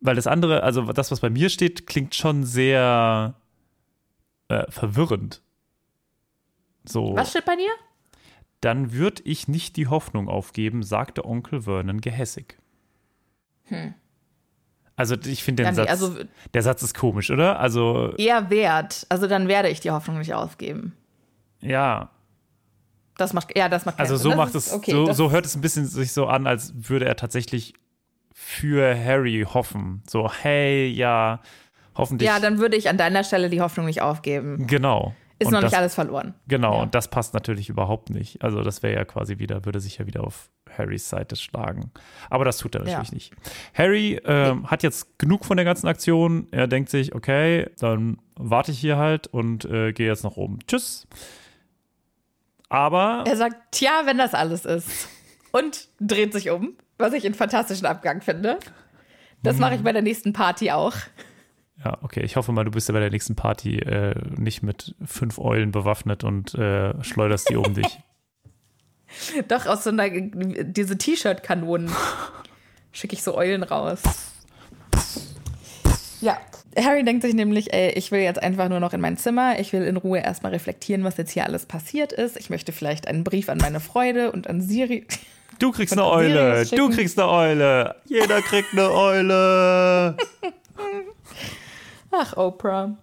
Weil 0.00 0.16
das 0.16 0.26
andere, 0.26 0.62
also 0.62 0.92
das, 0.92 1.10
was 1.10 1.20
bei 1.20 1.30
mir 1.30 1.48
steht, 1.48 1.86
klingt 1.86 2.14
schon 2.14 2.44
sehr 2.44 3.34
äh, 4.48 4.70
verwirrend. 4.70 5.42
So. 6.84 7.14
Was 7.16 7.30
steht 7.30 7.44
bei 7.44 7.56
dir? 7.56 7.70
Dann 8.60 8.92
würde 8.92 9.22
ich 9.24 9.48
nicht 9.48 9.76
die 9.76 9.88
Hoffnung 9.88 10.28
aufgeben, 10.28 10.82
sagte 10.82 11.24
Onkel 11.24 11.62
Vernon 11.62 12.00
gehässig. 12.00 12.58
Also 14.96 15.16
ich 15.24 15.42
finde 15.42 15.62
den. 15.64 15.74
Ja, 15.74 15.82
nee, 15.84 15.88
Satz, 15.88 16.02
also- 16.02 16.16
der 16.54 16.62
Satz 16.62 16.82
ist 16.82 16.94
komisch, 16.96 17.30
oder? 17.30 17.58
Also 17.58 18.12
Eher 18.16 18.50
wert. 18.50 19.06
Also 19.08 19.26
dann 19.26 19.48
werde 19.48 19.68
ich 19.68 19.80
die 19.80 19.90
Hoffnung 19.90 20.18
nicht 20.18 20.34
aufgeben. 20.34 20.94
ja, 21.60 22.10
Das 23.16 23.32
macht, 23.32 23.56
ja, 23.56 23.68
das 23.68 23.84
macht 23.84 23.98
also 24.00 24.16
so 24.16 24.34
macht 24.34 24.54
ist 24.54 24.68
es, 24.68 24.72
okay, 24.72 24.90
so, 24.92 25.12
so 25.12 25.30
hört 25.30 25.44
es 25.46 25.54
ein 25.54 25.60
bisschen 25.60 25.86
sich 25.86 26.12
so 26.12 26.26
an, 26.26 26.46
als 26.46 26.72
würde 26.88 27.04
er 27.04 27.16
tatsächlich 27.16 27.74
für 28.32 28.94
Harry 28.96 29.46
hoffen. 29.52 30.02
So, 30.08 30.30
hey, 30.30 30.88
ja, 30.88 31.40
hoffentlich. 31.94 32.26
Ja, 32.28 32.40
dann 32.40 32.58
würde 32.58 32.76
ich 32.76 32.88
an 32.88 32.96
deiner 32.96 33.22
Stelle 33.24 33.50
die 33.50 33.60
Hoffnung 33.60 33.86
nicht 33.86 34.02
aufgeben. 34.02 34.66
genau. 34.66 35.14
Ist 35.38 35.46
Und 35.48 35.54
noch 35.54 35.60
nicht 35.62 35.72
das, 35.72 35.78
alles 35.80 35.94
verloren. 35.96 36.34
Genau, 36.46 36.74
Ja. 36.76 36.82
und 36.82 36.94
das 36.94 37.08
passt 37.08 37.34
natürlich 37.34 37.68
überhaupt 37.68 38.10
nicht. 38.10 38.42
Also 38.44 38.62
das 38.62 38.82
wäre 38.84 38.94
ja 38.94 39.04
quasi 39.04 39.38
wieder, 39.38 39.64
würde 39.64 39.80
sich 39.80 39.98
ja 39.98 40.06
wieder 40.06 40.22
auf 40.24 40.50
Harrys 40.76 41.08
Seite 41.08 41.36
schlagen. 41.36 41.90
Aber 42.30 42.44
das 42.44 42.58
tut 42.58 42.74
er 42.74 42.82
natürlich 42.84 43.08
Ja. 43.10 43.14
nicht. 43.14 43.32
Harry 43.74 44.20
ähm, 44.24 44.70
hat 44.70 44.82
jetzt 44.82 45.18
genug 45.18 45.44
von 45.44 45.56
der 45.56 45.64
ganzen 45.64 45.86
Aktion. 45.88 46.46
Er 46.50 46.66
denkt 46.66 46.88
sich, 46.90 47.14
okay, 47.14 47.70
dann 47.78 48.18
warte 48.36 48.72
ich 48.72 48.78
hier 48.78 48.96
halt 48.96 49.26
und 49.26 49.64
äh, 49.66 49.92
gehe 49.92 50.06
jetzt 50.08 50.24
nach 50.24 50.36
oben. 50.36 50.58
Tschüss. 50.66 51.06
Aber 52.68 53.24
Er 53.26 53.36
sagt, 53.36 53.56
tja, 53.72 54.02
wenn 54.04 54.18
das 54.18 54.34
alles 54.34 54.64
ist. 54.64 55.08
Und 55.52 55.88
dreht 56.00 56.32
sich 56.32 56.48
um, 56.50 56.74
was 56.98 57.12
ich 57.12 57.26
einen 57.26 57.34
fantastischen 57.34 57.86
Abgang 57.86 58.22
finde. 58.22 58.58
Das 59.42 59.58
mache 59.58 59.72
Mhm. 59.72 59.76
ich 59.78 59.84
bei 59.84 59.92
der 59.92 60.02
nächsten 60.02 60.32
Party 60.32 60.70
auch. 60.70 60.94
ja, 61.84 61.98
okay, 62.02 62.20
ich 62.22 62.36
hoffe 62.36 62.52
mal, 62.52 62.64
du 62.64 62.70
bist 62.70 62.88
ja 62.88 62.92
bei 62.94 63.00
der 63.00 63.10
nächsten 63.10 63.34
Party 63.36 63.78
äh, 63.80 64.14
nicht 64.38 64.62
mit 64.62 64.94
fünf 65.04 65.38
Eulen 65.38 65.72
bewaffnet 65.72 66.24
und 66.24 66.54
äh, 66.54 67.02
schleuderst 67.04 67.50
die 67.50 67.56
um 67.56 67.74
dich. 67.74 67.98
Doch 69.48 69.66
aus 69.66 69.84
so 69.84 69.90
einer, 69.90 70.08
diese 70.10 70.98
T-Shirt-Kanonen 70.98 71.90
schicke 72.92 73.14
ich 73.14 73.22
so 73.22 73.36
Eulen 73.36 73.62
raus. 73.62 74.00
Ja, 76.20 76.38
Harry 76.76 77.04
denkt 77.04 77.22
sich 77.22 77.34
nämlich, 77.34 77.72
ey, 77.72 77.90
ich 77.92 78.10
will 78.12 78.20
jetzt 78.20 78.42
einfach 78.42 78.68
nur 78.68 78.80
noch 78.80 78.92
in 78.92 79.00
mein 79.00 79.16
Zimmer. 79.16 79.58
Ich 79.58 79.72
will 79.72 79.82
in 79.82 79.96
Ruhe 79.96 80.20
erstmal 80.20 80.52
reflektieren, 80.52 81.04
was 81.04 81.16
jetzt 81.16 81.32
hier 81.32 81.44
alles 81.44 81.66
passiert 81.66 82.12
ist. 82.12 82.36
Ich 82.36 82.48
möchte 82.50 82.72
vielleicht 82.72 83.08
einen 83.08 83.24
Brief 83.24 83.48
an 83.48 83.58
meine 83.58 83.80
Freude 83.80 84.32
und 84.32 84.48
an 84.48 84.60
Siri. 84.60 85.06
Du 85.58 85.70
kriegst 85.70 85.92
eine 85.92 86.06
Eule. 86.06 86.64
Du 86.64 86.88
kriegst 86.90 87.18
eine 87.18 87.30
Eule. 87.30 87.96
Jeder 88.06 88.40
kriegt 88.40 88.72
eine 88.72 88.90
Eule. 88.90 90.16
Ach, 92.10 92.36
Oprah. 92.36 92.96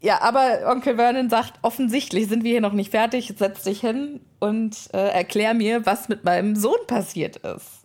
Ja, 0.00 0.22
aber 0.22 0.60
Onkel 0.66 0.96
Vernon 0.96 1.28
sagt, 1.28 1.58
offensichtlich 1.62 2.28
sind 2.28 2.42
wir 2.42 2.52
hier 2.52 2.60
noch 2.62 2.72
nicht 2.72 2.90
fertig. 2.90 3.34
Setz 3.36 3.64
dich 3.64 3.80
hin 3.80 4.20
und 4.38 4.76
äh, 4.94 5.08
erklär 5.08 5.52
mir, 5.52 5.84
was 5.84 6.08
mit 6.08 6.24
meinem 6.24 6.56
Sohn 6.56 6.86
passiert 6.86 7.36
ist. 7.36 7.80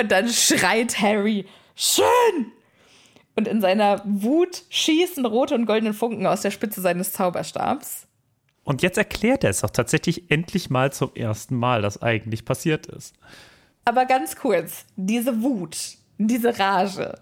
Und 0.00 0.10
dann 0.10 0.28
schreit 0.28 0.98
Harry, 1.00 1.46
schön! 1.74 2.52
Und 3.36 3.46
in 3.46 3.60
seiner 3.60 4.02
Wut 4.04 4.62
schießen 4.70 5.24
rote 5.26 5.54
und 5.54 5.66
goldene 5.66 5.92
Funken 5.92 6.26
aus 6.26 6.40
der 6.40 6.50
Spitze 6.50 6.80
seines 6.80 7.12
Zauberstabs. 7.12 8.06
Und 8.64 8.82
jetzt 8.82 8.98
erklärt 8.98 9.44
er 9.44 9.50
es 9.50 9.60
doch 9.60 9.70
tatsächlich 9.70 10.30
endlich 10.30 10.70
mal 10.70 10.92
zum 10.92 11.14
ersten 11.14 11.54
Mal, 11.56 11.82
dass 11.82 12.02
eigentlich 12.02 12.44
passiert 12.44 12.86
ist. 12.86 13.14
Aber 13.84 14.06
ganz 14.06 14.36
kurz, 14.36 14.84
diese 14.96 15.42
Wut, 15.42 15.76
diese 16.18 16.58
Rage, 16.58 17.18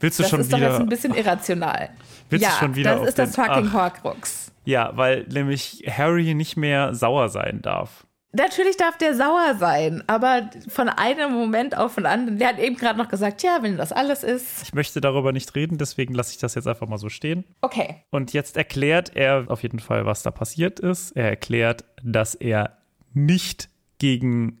Willst 0.00 0.18
du 0.18 0.22
das 0.22 0.30
schon 0.30 0.40
ist 0.40 0.52
doch 0.52 0.58
wieder? 0.58 0.70
jetzt 0.70 0.80
ein 0.80 0.88
bisschen 0.88 1.14
irrational. 1.14 1.90
Willst 2.30 2.44
du 2.44 2.50
ja, 2.50 2.56
schon 2.58 2.74
wieder 2.74 2.96
das 2.96 3.08
ist 3.10 3.18
das 3.18 3.36
fucking. 3.36 3.72
Horcrux. 3.72 4.52
Ja, 4.64 4.92
weil 4.96 5.24
nämlich 5.32 5.84
Harry 5.88 6.34
nicht 6.34 6.56
mehr 6.56 6.94
sauer 6.94 7.28
sein 7.28 7.60
darf. 7.62 8.06
Natürlich 8.32 8.76
darf 8.76 8.96
der 8.96 9.16
sauer 9.16 9.56
sein, 9.58 10.04
aber 10.06 10.50
von 10.68 10.88
einem 10.88 11.32
Moment 11.32 11.76
auf 11.76 11.96
den 11.96 12.06
anderen, 12.06 12.38
der 12.38 12.50
hat 12.50 12.60
eben 12.60 12.76
gerade 12.76 12.96
noch 12.96 13.08
gesagt, 13.08 13.42
ja, 13.42 13.58
wenn 13.62 13.76
das 13.76 13.90
alles 13.90 14.22
ist, 14.22 14.62
Ich 14.62 14.72
möchte 14.72 15.00
darüber 15.00 15.32
nicht 15.32 15.52
reden, 15.56 15.78
deswegen 15.78 16.14
lasse 16.14 16.30
ich 16.30 16.38
das 16.38 16.54
jetzt 16.54 16.68
einfach 16.68 16.86
mal 16.86 16.98
so 16.98 17.08
stehen. 17.08 17.44
okay. 17.60 18.04
Und 18.10 18.32
jetzt 18.32 18.56
erklärt 18.56 19.16
er 19.16 19.46
auf 19.48 19.64
jeden 19.64 19.80
Fall, 19.80 20.06
was 20.06 20.22
da 20.22 20.30
passiert 20.30 20.78
ist. 20.78 21.10
Er 21.16 21.28
erklärt, 21.28 21.84
dass 22.04 22.36
er 22.36 22.78
nicht 23.14 23.68
gegen 23.98 24.60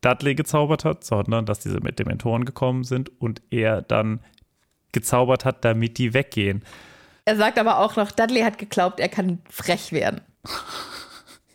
Dudley 0.00 0.34
gezaubert 0.34 0.84
hat, 0.84 1.04
sondern 1.04 1.46
dass 1.46 1.60
diese 1.60 1.78
mit 1.80 2.00
Dementoren 2.00 2.44
gekommen 2.44 2.82
sind 2.82 3.12
und 3.20 3.42
er 3.50 3.80
dann 3.80 4.20
gezaubert 4.94 5.44
hat, 5.44 5.64
damit 5.64 5.98
die 5.98 6.14
weggehen. 6.14 6.64
Er 7.26 7.36
sagt 7.36 7.58
aber 7.58 7.78
auch 7.78 7.96
noch, 7.96 8.10
Dudley 8.10 8.40
hat 8.40 8.56
geglaubt, 8.56 9.00
er 9.00 9.08
kann 9.10 9.40
frech 9.50 9.92
werden. 9.92 10.22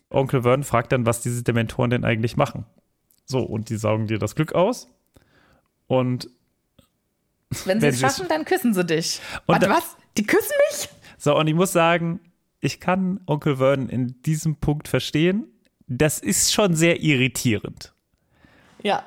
Onkel 0.10 0.42
Vernon 0.44 0.64
fragt 0.64 0.92
dann, 0.92 1.06
was 1.06 1.22
diese 1.22 1.44
Dementoren 1.44 1.90
denn 1.90 2.06
eigentlich 2.06 2.38
machen. 2.38 2.66
So, 3.26 3.40
und 3.42 3.70
die 3.70 3.78
saugen 3.78 4.08
dir 4.08 4.18
das 4.18 4.36
Glück 4.36 4.54
aus. 4.54 4.88
Und 5.88 6.30
Wenn 7.66 7.80
sie 7.80 7.88
es 7.88 8.00
schaffen, 8.00 8.28
dann 8.28 8.46
küssen 8.46 8.74
sie 8.74 8.86
dich. 8.86 9.22
Und 9.46 9.54
Warte, 9.54 9.70
was? 9.70 9.98
Die 10.18 10.26
küssen 10.26 10.54
mich? 10.72 10.90
so, 11.18 11.38
und 11.38 11.48
ich 11.48 11.54
muss 11.54 11.72
sagen, 11.72 12.20
ich 12.60 12.80
kann 12.80 13.22
Onkel 13.28 13.58
Vernon 13.58 13.90
in 13.90 14.22
diesem 14.24 14.56
Punkt 14.56 14.88
verstehen. 14.88 15.48
Das 15.88 16.20
ist 16.20 16.54
schon 16.54 16.76
sehr 16.76 17.02
irritierend. 17.02 17.94
Ja. 18.82 19.04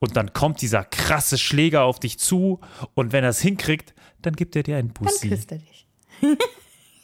Und 0.00 0.16
dann 0.16 0.32
kommt 0.32 0.62
dieser 0.62 0.82
krasse 0.82 1.36
Schläger 1.38 1.82
auf 1.82 2.00
dich 2.00 2.18
zu 2.18 2.60
und 2.94 3.12
wenn 3.12 3.22
er 3.22 3.30
es 3.30 3.40
hinkriegt, 3.40 3.94
dann 4.22 4.34
gibt 4.34 4.56
er 4.56 4.62
dir 4.62 4.76
einen 4.76 4.92
Dann 4.94 5.04
Bussi. 5.04 5.28
küsst 5.28 5.52
er 5.52 5.58
dich. 5.58 5.86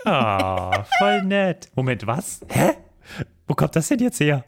Ah, 0.04 0.84
voll 0.98 1.22
nett. 1.22 1.70
Moment, 1.74 2.06
was? 2.06 2.40
Hä? 2.48 2.72
Wo 3.46 3.54
kommt 3.54 3.76
das 3.76 3.88
denn 3.88 3.98
jetzt 3.98 4.20
her? 4.20 4.44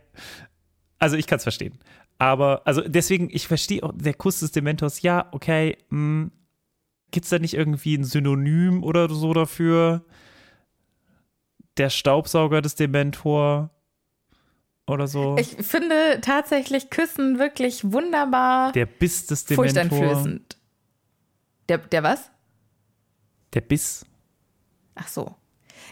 Also 0.99 1.17
ich 1.17 1.27
kann 1.27 1.37
es 1.37 1.43
verstehen. 1.43 1.79
Aber, 2.19 2.63
also 2.65 2.81
deswegen, 2.81 3.29
ich 3.31 3.47
verstehe 3.47 3.83
auch, 3.83 3.93
der 3.95 4.15
Kuss 4.15 4.41
des 4.41 4.51
Dementors, 4.51 5.03
ja, 5.03 5.29
okay, 5.33 5.77
gibt 5.91 7.25
es 7.25 7.31
da 7.31 7.39
nicht 7.39 7.55
irgendwie 7.55 7.97
ein 7.97 8.05
Synonym 8.05 8.83
oder 8.83 9.09
so 9.11 9.33
dafür? 9.35 10.05
Der 11.77 11.91
Staubsauger 11.91 12.61
des 12.63 12.75
Dementor 12.75 13.71
oder 14.89 15.07
so? 15.09 15.37
Ich 15.39 15.57
finde 15.61 16.21
tatsächlich 16.21 16.91
Küssen 16.91 17.39
wirklich 17.39 17.93
wunderbar 17.93 18.73
der 18.73 18.87
Biss 18.87 19.27
des 19.27 19.45
Dementor. 19.45 19.65
furchteinflößend. 19.65 20.57
Der, 21.69 21.79
der 21.79 22.03
was? 22.03 22.31
Der 23.55 23.61
Biss. 23.61 24.05
Ach 24.95 25.09
so. 25.09 25.35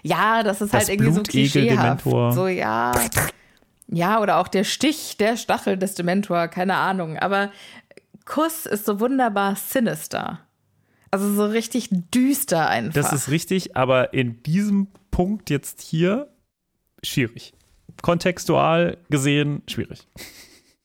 Ja, 0.03 0.43
das 0.43 0.61
ist 0.61 0.73
Das 0.73 0.81
halt 0.81 0.89
irgendwie 0.91 1.13
so 1.13 1.23
klischeehaft. 1.23 2.05
Dementor. 2.05 2.33
So, 2.33 2.47
ja. 2.47 2.93
Ja, 3.89 4.21
oder 4.21 4.39
auch 4.39 4.49
der 4.49 4.65
Stich, 4.65 5.17
der 5.17 5.37
Stachel 5.37 5.77
des 5.77 5.95
Dementor, 5.95 6.49
keine 6.49 6.75
Ahnung. 6.77 7.19
Aber 7.19 7.51
Kuss 8.25 8.67
ist 8.67 8.85
so 8.85 9.01
wunderbar 9.01 9.57
sinister. 9.57 10.41
Also 11.11 11.33
so 11.33 11.47
richtig 11.47 11.89
düster 11.91 12.69
einfach. 12.69 12.95
Das 12.95 13.13
ist 13.13 13.31
richtig, 13.31 13.77
aber 13.77 14.13
in 14.13 14.43
diesem 14.43 14.89
Punkt 15.11 15.51
jetzt 15.51 15.81
hier 15.81 16.29
schwierig. 17.03 17.55
Kontextual 18.03 18.99
gesehen 19.11 19.63
schwierig. 19.69 20.07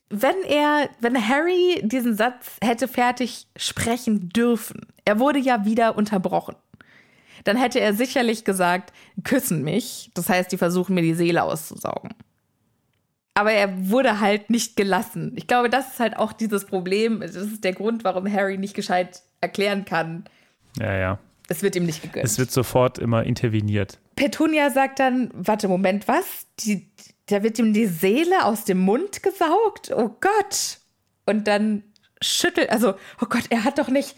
wenn 0.10 0.36
er, 0.48 0.90
wenn 1.00 1.28
Harry 1.28 1.82
diesen 1.84 2.16
Satz 2.16 2.58
hätte 2.62 2.88
fertig 2.88 3.48
sprechen 3.56 4.30
dürfen, 4.30 4.88
er 5.06 5.20
wurde 5.20 5.40
ja 5.40 5.66
wieder 5.66 5.98
unterbrochen, 5.98 6.56
dann 7.44 7.58
hätte 7.58 7.80
er 7.80 7.94
sicherlich 7.94 8.44
gesagt, 8.44 8.94
küssen 9.24 9.64
mich. 9.64 10.12
Das 10.14 10.30
heißt, 10.30 10.52
die 10.52 10.58
versuchen 10.58 10.94
mir 10.94 11.02
die 11.02 11.14
Seele 11.14 11.44
auszusaugen. 11.44 12.14
Aber 13.34 13.52
er 13.54 13.90
wurde 13.90 14.20
halt 14.20 14.50
nicht 14.50 14.76
gelassen. 14.76 15.34
Ich 15.38 15.48
glaube, 15.48 15.70
das 15.70 15.94
ist 15.94 16.00
halt 16.00 16.18
auch 16.18 16.34
dieses 16.34 16.66
Problem. 16.66 17.22
Das 17.22 17.36
ist 17.36 17.64
der 17.64 17.74
Grund, 17.74 18.04
warum 18.04 18.32
Harry 18.32 18.58
nicht 18.58 18.76
gescheit 18.76 19.22
erklären 19.40 19.86
kann. 19.86 20.26
Ja, 20.78 20.96
ja. 20.96 21.20
Es 21.48 21.64
wird 21.64 21.76
ihm 21.76 21.86
nicht 21.86 22.02
gegönnt. 22.02 22.26
Es 22.26 22.38
wird 22.38 22.52
sofort 22.52 23.00
immer 23.00 23.24
interveniert. 23.24 24.00
Petunia 24.22 24.70
sagt 24.70 25.00
dann, 25.00 25.32
warte, 25.34 25.68
Moment, 25.68 26.08
was? 26.08 26.46
Die, 26.60 26.92
da 27.26 27.42
wird 27.42 27.58
ihm 27.58 27.74
die 27.74 27.88
Seele 27.88 28.46
aus 28.46 28.66
dem 28.66 28.78
Mund 28.78 29.24
gesaugt? 29.24 29.90
Oh 29.90 30.10
Gott. 30.22 30.78
Und 31.26 31.48
dann 31.48 31.82
schüttelt, 32.22 32.70
also, 32.70 32.94
oh 33.20 33.26
Gott, 33.28 33.46
er 33.50 33.64
hat 33.64 33.80
doch 33.80 33.88
nicht. 33.88 34.16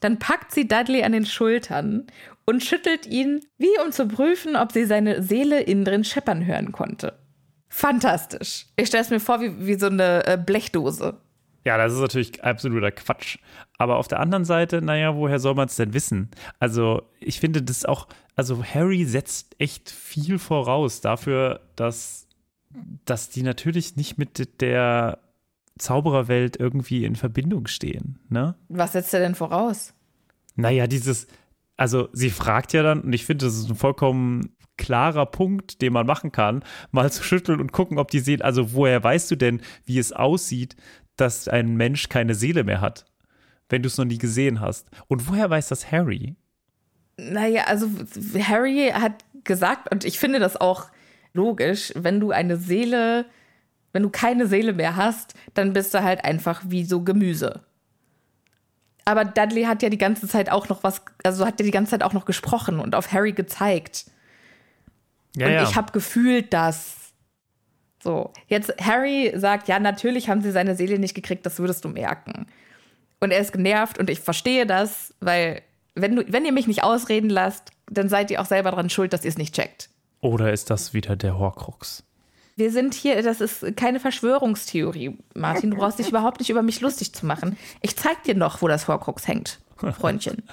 Dann 0.00 0.18
packt 0.18 0.50
sie 0.50 0.66
Dudley 0.66 1.04
an 1.04 1.12
den 1.12 1.26
Schultern 1.26 2.08
und 2.44 2.64
schüttelt 2.64 3.06
ihn, 3.06 3.40
wie 3.56 3.78
um 3.84 3.92
zu 3.92 4.08
prüfen, 4.08 4.56
ob 4.56 4.72
sie 4.72 4.84
seine 4.84 5.22
Seele 5.22 5.60
innen 5.60 5.84
drin 5.84 6.02
scheppern 6.02 6.44
hören 6.44 6.72
konnte. 6.72 7.16
Fantastisch. 7.68 8.66
Ich 8.74 8.88
stelle 8.88 9.04
es 9.04 9.10
mir 9.10 9.20
vor 9.20 9.40
wie, 9.40 9.64
wie 9.64 9.78
so 9.78 9.86
eine 9.86 10.26
äh, 10.26 10.36
Blechdose. 10.36 11.20
Ja, 11.66 11.76
das 11.78 11.94
ist 11.94 11.98
natürlich 11.98 12.44
absoluter 12.44 12.92
Quatsch. 12.92 13.38
Aber 13.76 13.96
auf 13.96 14.06
der 14.06 14.20
anderen 14.20 14.44
Seite, 14.44 14.80
naja, 14.80 15.16
woher 15.16 15.40
soll 15.40 15.56
man 15.56 15.66
es 15.66 15.74
denn 15.74 15.94
wissen? 15.94 16.30
Also, 16.60 17.02
ich 17.18 17.40
finde 17.40 17.60
das 17.60 17.84
auch, 17.84 18.06
also 18.36 18.62
Harry 18.64 19.04
setzt 19.04 19.56
echt 19.58 19.90
viel 19.90 20.38
voraus 20.38 21.00
dafür, 21.00 21.58
dass, 21.74 22.28
dass 23.04 23.30
die 23.30 23.42
natürlich 23.42 23.96
nicht 23.96 24.16
mit 24.16 24.60
der 24.60 25.18
Zaubererwelt 25.76 26.56
irgendwie 26.56 27.04
in 27.04 27.16
Verbindung 27.16 27.66
stehen, 27.66 28.20
ne? 28.28 28.54
Was 28.68 28.92
setzt 28.92 29.12
er 29.12 29.18
denn 29.18 29.34
voraus? 29.34 29.92
Naja, 30.54 30.86
dieses, 30.86 31.26
also 31.76 32.08
sie 32.12 32.30
fragt 32.30 32.74
ja 32.74 32.84
dann, 32.84 33.00
und 33.00 33.12
ich 33.12 33.26
finde, 33.26 33.44
das 33.44 33.56
ist 33.56 33.68
ein 33.68 33.74
vollkommen 33.74 34.56
klarer 34.76 35.26
Punkt, 35.26 35.82
den 35.82 35.92
man 35.92 36.06
machen 36.06 36.30
kann, 36.30 36.62
mal 36.92 37.10
zu 37.10 37.24
schütteln 37.24 37.60
und 37.60 37.72
gucken, 37.72 37.98
ob 37.98 38.10
die 38.10 38.20
Seele, 38.20 38.44
also 38.44 38.72
woher 38.72 39.02
weißt 39.02 39.30
du 39.32 39.36
denn, 39.36 39.62
wie 39.84 39.98
es 39.98 40.12
aussieht, 40.12 40.76
dass 41.16 41.48
ein 41.48 41.76
Mensch 41.76 42.08
keine 42.08 42.34
Seele 42.34 42.64
mehr 42.64 42.80
hat, 42.80 43.06
wenn 43.68 43.82
du 43.82 43.88
es 43.88 43.98
noch 43.98 44.04
nie 44.04 44.18
gesehen 44.18 44.60
hast? 44.60 44.88
Und 45.08 45.28
woher 45.28 45.50
weiß 45.50 45.68
das 45.68 45.90
Harry? 45.90 46.36
Naja, 47.16 47.64
also 47.64 47.88
Harry 48.38 48.90
hat 48.92 49.24
gesagt, 49.44 49.90
und 49.90 50.04
ich 50.04 50.18
finde 50.18 50.38
das 50.38 50.56
auch 50.56 50.86
logisch, 51.32 51.92
wenn 51.94 52.20
du 52.20 52.30
eine 52.30 52.56
Seele, 52.56 53.26
wenn 53.92 54.02
du 54.02 54.10
keine 54.10 54.46
Seele 54.46 54.72
mehr 54.72 54.96
hast, 54.96 55.34
dann 55.54 55.72
bist 55.72 55.94
du 55.94 56.02
halt 56.02 56.24
einfach 56.24 56.62
wie 56.66 56.84
so 56.84 57.02
Gemüse. 57.02 57.62
Aber 59.04 59.24
Dudley 59.24 59.62
hat 59.62 59.82
ja 59.82 59.88
die 59.88 59.98
ganze 59.98 60.26
Zeit 60.26 60.50
auch 60.50 60.68
noch 60.68 60.82
was, 60.82 61.00
also 61.22 61.46
hat 61.46 61.60
ja 61.60 61.64
die 61.64 61.70
ganze 61.70 61.92
Zeit 61.92 62.02
auch 62.02 62.12
noch 62.12 62.24
gesprochen 62.24 62.80
und 62.80 62.94
auf 62.96 63.12
Harry 63.12 63.32
gezeigt. 63.32 64.06
Ja, 65.36 65.46
und 65.46 65.52
ja. 65.52 65.62
ich 65.62 65.76
habe 65.76 65.92
gefühlt, 65.92 66.52
dass. 66.52 67.05
So, 68.02 68.32
jetzt 68.46 68.74
Harry 68.80 69.32
sagt, 69.36 69.68
ja, 69.68 69.78
natürlich 69.78 70.28
haben 70.28 70.42
sie 70.42 70.52
seine 70.52 70.76
Seele 70.76 70.98
nicht 70.98 71.14
gekriegt, 71.14 71.46
das 71.46 71.58
würdest 71.58 71.84
du 71.84 71.88
merken. 71.88 72.46
Und 73.20 73.30
er 73.30 73.40
ist 73.40 73.52
genervt 73.52 73.98
und 73.98 74.10
ich 74.10 74.20
verstehe 74.20 74.66
das, 74.66 75.14
weil 75.20 75.62
wenn, 75.94 76.16
du, 76.16 76.24
wenn 76.28 76.44
ihr 76.44 76.52
mich 76.52 76.66
nicht 76.66 76.84
ausreden 76.84 77.30
lasst, 77.30 77.70
dann 77.90 78.08
seid 78.08 78.30
ihr 78.30 78.40
auch 78.40 78.46
selber 78.46 78.70
dran 78.70 78.90
schuld, 78.90 79.12
dass 79.12 79.24
ihr 79.24 79.30
es 79.30 79.38
nicht 79.38 79.54
checkt. 79.54 79.88
Oder 80.20 80.52
ist 80.52 80.70
das 80.70 80.92
wieder 80.92 81.16
der 81.16 81.38
Horcrux? 81.38 82.04
Wir 82.56 82.70
sind 82.70 82.94
hier, 82.94 83.22
das 83.22 83.40
ist 83.40 83.76
keine 83.76 84.00
Verschwörungstheorie, 84.00 85.18
Martin. 85.34 85.70
Du 85.70 85.76
brauchst 85.76 85.98
dich 85.98 86.08
überhaupt 86.08 86.40
nicht 86.40 86.48
über 86.48 86.62
mich 86.62 86.80
lustig 86.80 87.12
zu 87.14 87.26
machen. 87.26 87.58
Ich 87.82 87.96
zeig 87.96 88.22
dir 88.24 88.34
noch, 88.34 88.62
wo 88.62 88.68
das 88.68 88.88
Horcrux 88.88 89.26
hängt, 89.28 89.60
Freundchen. 89.76 90.42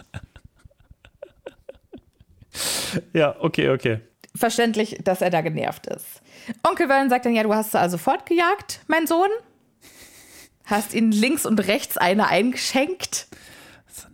Ja, 3.14 3.36
okay, 3.40 3.70
okay. 3.70 4.02
Verständlich, 4.36 5.00
dass 5.04 5.22
er 5.22 5.30
da 5.30 5.42
genervt 5.42 5.88
ist. 5.88 6.22
Onkel 6.68 6.88
Vernon 6.88 7.10
sagt 7.10 7.26
dann, 7.26 7.36
ja, 7.36 7.44
du 7.44 7.54
hast 7.54 7.72
sie 7.72 7.80
also 7.80 7.98
fortgejagt, 7.98 8.82
mein 8.88 9.06
Sohn. 9.06 9.30
Hast 10.66 10.94
ihnen 10.94 11.12
links 11.12 11.46
und 11.46 11.60
rechts 11.68 11.98
eine 11.98 12.28
eingeschenkt. 12.28 13.28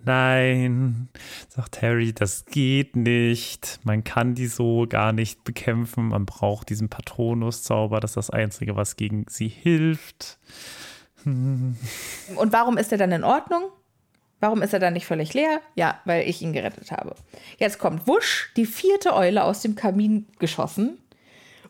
Nein, 0.03 1.09
sagt 1.47 1.81
Harry, 1.81 2.13
das 2.13 2.45
geht 2.45 2.95
nicht. 2.95 3.79
Man 3.83 4.03
kann 4.03 4.33
die 4.33 4.47
so 4.47 4.85
gar 4.87 5.13
nicht 5.13 5.43
bekämpfen. 5.43 6.09
Man 6.09 6.25
braucht 6.25 6.69
diesen 6.69 6.89
Patronus-Zauber. 6.89 7.99
Das 7.99 8.11
ist 8.11 8.17
das 8.17 8.29
Einzige, 8.29 8.75
was 8.75 8.95
gegen 8.95 9.25
sie 9.29 9.47
hilft. 9.47 10.39
Hm. 11.23 11.77
Und 12.35 12.53
warum 12.53 12.77
ist 12.77 12.91
er 12.91 12.97
dann 12.97 13.11
in 13.11 13.23
Ordnung? 13.23 13.63
Warum 14.39 14.61
ist 14.61 14.73
er 14.73 14.79
dann 14.79 14.93
nicht 14.93 15.05
völlig 15.05 15.33
leer? 15.33 15.61
Ja, 15.75 15.99
weil 16.05 16.27
ich 16.27 16.41
ihn 16.41 16.53
gerettet 16.53 16.91
habe. 16.91 17.15
Jetzt 17.57 17.79
kommt 17.79 18.07
Wusch, 18.07 18.51
die 18.55 18.65
vierte 18.65 19.13
Eule 19.13 19.43
aus 19.43 19.61
dem 19.61 19.75
Kamin 19.75 20.27
geschossen. 20.39 20.97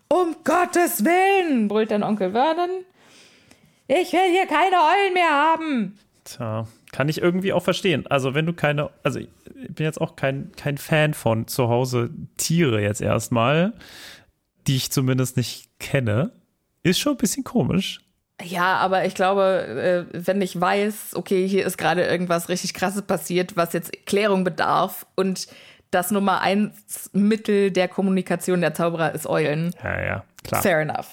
Um 0.07 0.35
Gottes 0.43 1.03
Willen, 1.03 1.67
brüllt 1.67 1.91
dann 1.91 2.03
Onkel 2.03 2.31
Vernon. 2.31 2.69
Ich 3.87 4.13
will 4.13 4.31
hier 4.31 4.45
keine 4.45 4.75
Eulen 4.75 5.13
mehr 5.13 5.29
haben. 5.29 5.99
Tja, 6.23 6.67
kann 6.91 7.09
ich 7.09 7.21
irgendwie 7.21 7.53
auch 7.53 7.63
verstehen. 7.63 8.05
Also, 8.07 8.35
wenn 8.35 8.45
du 8.45 8.53
keine, 8.53 8.91
also 9.01 9.19
ich 9.19 9.29
bin 9.69 9.85
jetzt 9.85 9.99
auch 9.99 10.15
kein, 10.15 10.51
kein 10.55 10.77
Fan 10.77 11.15
von 11.15 11.47
zu 11.47 11.69
Hause 11.69 12.11
Tiere 12.37 12.81
jetzt 12.81 13.01
erstmal, 13.01 13.73
die 14.67 14.75
ich 14.75 14.91
zumindest 14.91 15.37
nicht 15.37 15.69
kenne. 15.79 16.31
Ist 16.83 16.99
schon 16.99 17.13
ein 17.13 17.17
bisschen 17.17 17.43
komisch. 17.43 18.01
Ja, 18.43 18.77
aber 18.77 19.05
ich 19.05 19.15
glaube, 19.15 20.07
äh, 20.11 20.25
wenn 20.25 20.41
ich 20.41 20.59
weiß, 20.59 21.15
okay, 21.15 21.47
hier 21.47 21.65
ist 21.65 21.77
gerade 21.77 22.05
irgendwas 22.05 22.49
richtig 22.49 22.73
krasses 22.73 23.01
passiert, 23.01 23.57
was 23.57 23.73
jetzt 23.73 24.05
Klärung 24.05 24.43
bedarf 24.43 25.05
und 25.15 25.47
das 25.91 26.11
Nummer 26.11 26.41
eins 26.41 27.09
Mittel 27.13 27.71
der 27.71 27.87
Kommunikation 27.87 28.61
der 28.61 28.73
Zauberer 28.73 29.13
ist 29.13 29.27
Eulen. 29.27 29.73
Ja, 29.83 30.01
ja, 30.01 30.23
klar. 30.43 30.61
Fair 30.61 30.79
enough. 30.79 31.07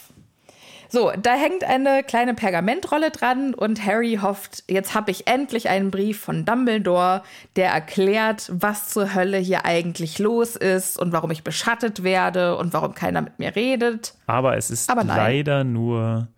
So, 0.89 1.11
da 1.21 1.35
hängt 1.35 1.65
eine 1.65 2.05
kleine 2.05 2.35
Pergamentrolle 2.35 3.11
dran 3.11 3.55
und 3.55 3.85
Harry 3.85 4.21
hofft, 4.23 4.63
jetzt 4.69 4.95
habe 4.95 5.11
ich 5.11 5.27
endlich 5.27 5.69
einen 5.69 5.91
Brief 5.91 6.21
von 6.21 6.45
Dumbledore, 6.45 7.23
der 7.57 7.71
erklärt, 7.71 8.49
was 8.53 8.89
zur 8.89 9.15
Hölle 9.15 9.39
hier 9.39 9.65
eigentlich 9.65 10.19
los 10.19 10.55
ist 10.55 10.99
und 10.99 11.13
warum 11.13 11.31
ich 11.33 11.43
beschattet 11.43 12.05
werde 12.05 12.57
und 12.57 12.73
warum 12.73 12.95
keiner 12.95 13.21
mit 13.21 13.39
mir 13.39 13.57
redet. 13.57 14.15
Aber 14.27 14.57
es 14.57 14.71
ist 14.71 14.89
Aber 14.89 15.03
leider 15.03 15.65
nur 15.65 16.29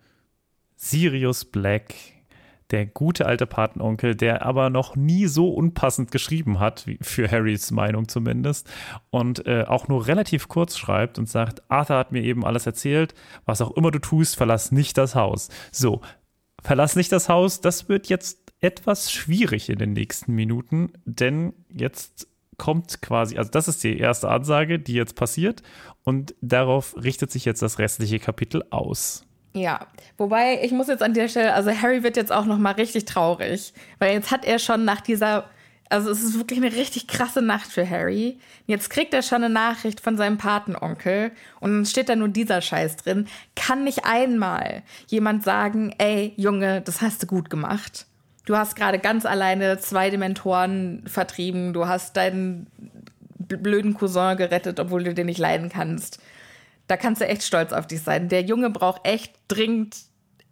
Sirius 0.81 1.43
Black, 1.43 1.93
der 2.71 2.85
gute 2.85 3.25
alte 3.25 3.45
Patenonkel, 3.45 4.15
der 4.15 4.45
aber 4.45 4.69
noch 4.69 4.95
nie 4.95 5.27
so 5.27 5.49
unpassend 5.49 6.09
geschrieben 6.09 6.61
hat, 6.61 6.85
für 7.01 7.29
Harrys 7.29 7.69
Meinung 7.71 8.07
zumindest, 8.07 8.69
und 9.09 9.45
äh, 9.45 9.65
auch 9.67 9.89
nur 9.89 10.07
relativ 10.07 10.47
kurz 10.47 10.77
schreibt 10.77 11.19
und 11.19 11.27
sagt, 11.27 11.69
Arthur 11.69 11.97
hat 11.97 12.13
mir 12.13 12.23
eben 12.23 12.45
alles 12.45 12.65
erzählt, 12.65 13.13
was 13.43 13.61
auch 13.61 13.71
immer 13.71 13.91
du 13.91 13.99
tust, 13.99 14.37
verlass 14.37 14.71
nicht 14.71 14.97
das 14.97 15.15
Haus. 15.15 15.49
So, 15.73 15.99
verlass 16.63 16.95
nicht 16.95 17.11
das 17.11 17.27
Haus, 17.27 17.59
das 17.59 17.89
wird 17.89 18.07
jetzt 18.07 18.53
etwas 18.61 19.11
schwierig 19.11 19.69
in 19.69 19.79
den 19.79 19.91
nächsten 19.91 20.33
Minuten, 20.33 20.93
denn 21.03 21.53
jetzt 21.69 22.29
kommt 22.57 23.01
quasi, 23.01 23.37
also 23.37 23.51
das 23.51 23.67
ist 23.67 23.83
die 23.83 23.97
erste 23.97 24.29
Ansage, 24.29 24.79
die 24.79 24.93
jetzt 24.93 25.15
passiert 25.15 25.61
und 26.05 26.35
darauf 26.39 26.95
richtet 26.95 27.31
sich 27.31 27.43
jetzt 27.43 27.61
das 27.61 27.79
restliche 27.79 28.19
Kapitel 28.19 28.63
aus. 28.69 29.28
Ja, 29.53 29.87
wobei 30.17 30.63
ich 30.63 30.71
muss 30.71 30.87
jetzt 30.87 31.01
an 31.01 31.13
der 31.13 31.27
Stelle, 31.27 31.53
also 31.53 31.71
Harry 31.71 32.03
wird 32.03 32.17
jetzt 32.17 32.31
auch 32.31 32.45
noch 32.45 32.57
mal 32.57 32.73
richtig 32.73 33.05
traurig, 33.05 33.73
weil 33.97 34.13
jetzt 34.13 34.31
hat 34.31 34.45
er 34.45 34.59
schon 34.59 34.85
nach 34.85 35.01
dieser, 35.01 35.49
also 35.89 36.11
es 36.11 36.23
ist 36.23 36.37
wirklich 36.37 36.59
eine 36.59 36.75
richtig 36.75 37.07
krasse 37.07 37.41
Nacht 37.41 37.71
für 37.71 37.89
Harry. 37.89 38.37
Jetzt 38.67 38.91
kriegt 38.91 39.13
er 39.13 39.23
schon 39.23 39.43
eine 39.43 39.53
Nachricht 39.53 40.01
von 40.01 40.17
seinem 40.17 40.37
Patenonkel 40.37 41.31
und 41.59 41.73
dann 41.73 41.85
steht 41.85 42.09
da 42.09 42.15
nur 42.15 42.27
dieser 42.27 42.61
Scheiß 42.61 42.97
drin. 42.97 43.27
Kann 43.55 43.83
nicht 43.83 44.05
einmal 44.05 44.83
jemand 45.07 45.43
sagen, 45.43 45.95
ey 45.97 46.33
Junge, 46.35 46.81
das 46.81 47.01
hast 47.01 47.23
du 47.23 47.27
gut 47.27 47.49
gemacht. 47.49 48.05
Du 48.45 48.55
hast 48.55 48.75
gerade 48.75 48.99
ganz 48.99 49.25
alleine 49.25 49.79
zwei 49.79 50.09
Dementoren 50.09 51.03
vertrieben. 51.07 51.73
Du 51.73 51.87
hast 51.87 52.17
deinen 52.17 52.67
blöden 53.37 53.93
Cousin 53.95 54.37
gerettet, 54.37 54.79
obwohl 54.79 55.03
du 55.03 55.13
den 55.13 55.25
nicht 55.25 55.39
leiden 55.39 55.69
kannst. 55.69 56.19
Da 56.89 56.97
kannst 56.97 57.21
du 57.21 57.27
echt 57.27 57.43
stolz 57.43 57.71
auf 57.71 57.85
dich 57.85 58.01
sein. 58.01 58.29
Der 58.29 58.41
Junge 58.41 58.71
braucht 58.71 59.05
echt 59.07 59.35
dringend 59.47 59.95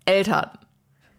Eltern. 0.06 0.52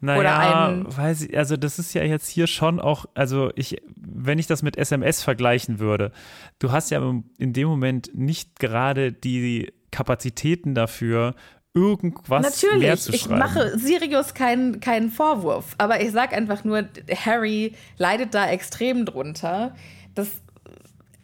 Naja, 0.00 0.20
Oder 0.20 0.38
einen 0.38 0.96
weiß 0.96 1.22
ich, 1.22 1.36
also 1.36 1.56
das 1.56 1.80
ist 1.80 1.92
ja 1.92 2.04
jetzt 2.04 2.28
hier 2.28 2.46
schon 2.46 2.78
auch, 2.78 3.06
also 3.14 3.50
ich, 3.56 3.82
wenn 3.96 4.38
ich 4.38 4.46
das 4.46 4.62
mit 4.62 4.76
SMS 4.76 5.24
vergleichen 5.24 5.80
würde, 5.80 6.12
du 6.60 6.70
hast 6.70 6.90
ja 6.90 7.00
in 7.38 7.52
dem 7.52 7.66
Moment 7.66 8.14
nicht 8.14 8.60
gerade 8.60 9.12
die 9.12 9.72
Kapazitäten 9.90 10.76
dafür, 10.76 11.34
irgendwas 11.74 12.60
Natürlich, 12.60 12.78
mehr 12.78 12.96
zu 12.96 13.12
schreiben. 13.12 13.40
Natürlich, 13.40 13.64
ich 13.64 13.72
mache 13.72 13.78
Sirius 13.78 14.34
keinen 14.34 14.78
keinen 14.78 15.10
Vorwurf, 15.10 15.74
aber 15.78 16.00
ich 16.00 16.12
sag 16.12 16.32
einfach 16.32 16.62
nur, 16.62 16.88
Harry 17.24 17.74
leidet 17.96 18.34
da 18.34 18.48
extrem 18.48 19.04
drunter. 19.04 19.74
Das, 20.14 20.28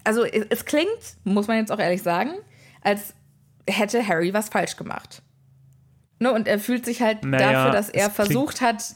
also 0.03 0.24
es, 0.24 0.47
es 0.51 0.64
klingt, 0.64 0.88
muss 1.22 1.47
man 1.47 1.59
jetzt 1.59 1.70
auch 1.70 1.78
ehrlich 1.78 2.03
sagen, 2.03 2.32
als 2.82 3.14
hätte 3.68 4.06
Harry 4.06 4.34
was 4.34 4.48
falsch 4.48 4.76
gemacht. 4.76 5.22
Ne, 6.20 6.32
und 6.32 6.46
er 6.46 6.58
fühlt 6.58 6.84
sich 6.84 7.02
halt 7.02 7.24
naja, 7.24 7.52
dafür, 7.52 7.72
dass 7.72 7.88
er 7.90 8.08
versucht 8.08 8.60
hat, 8.60 8.94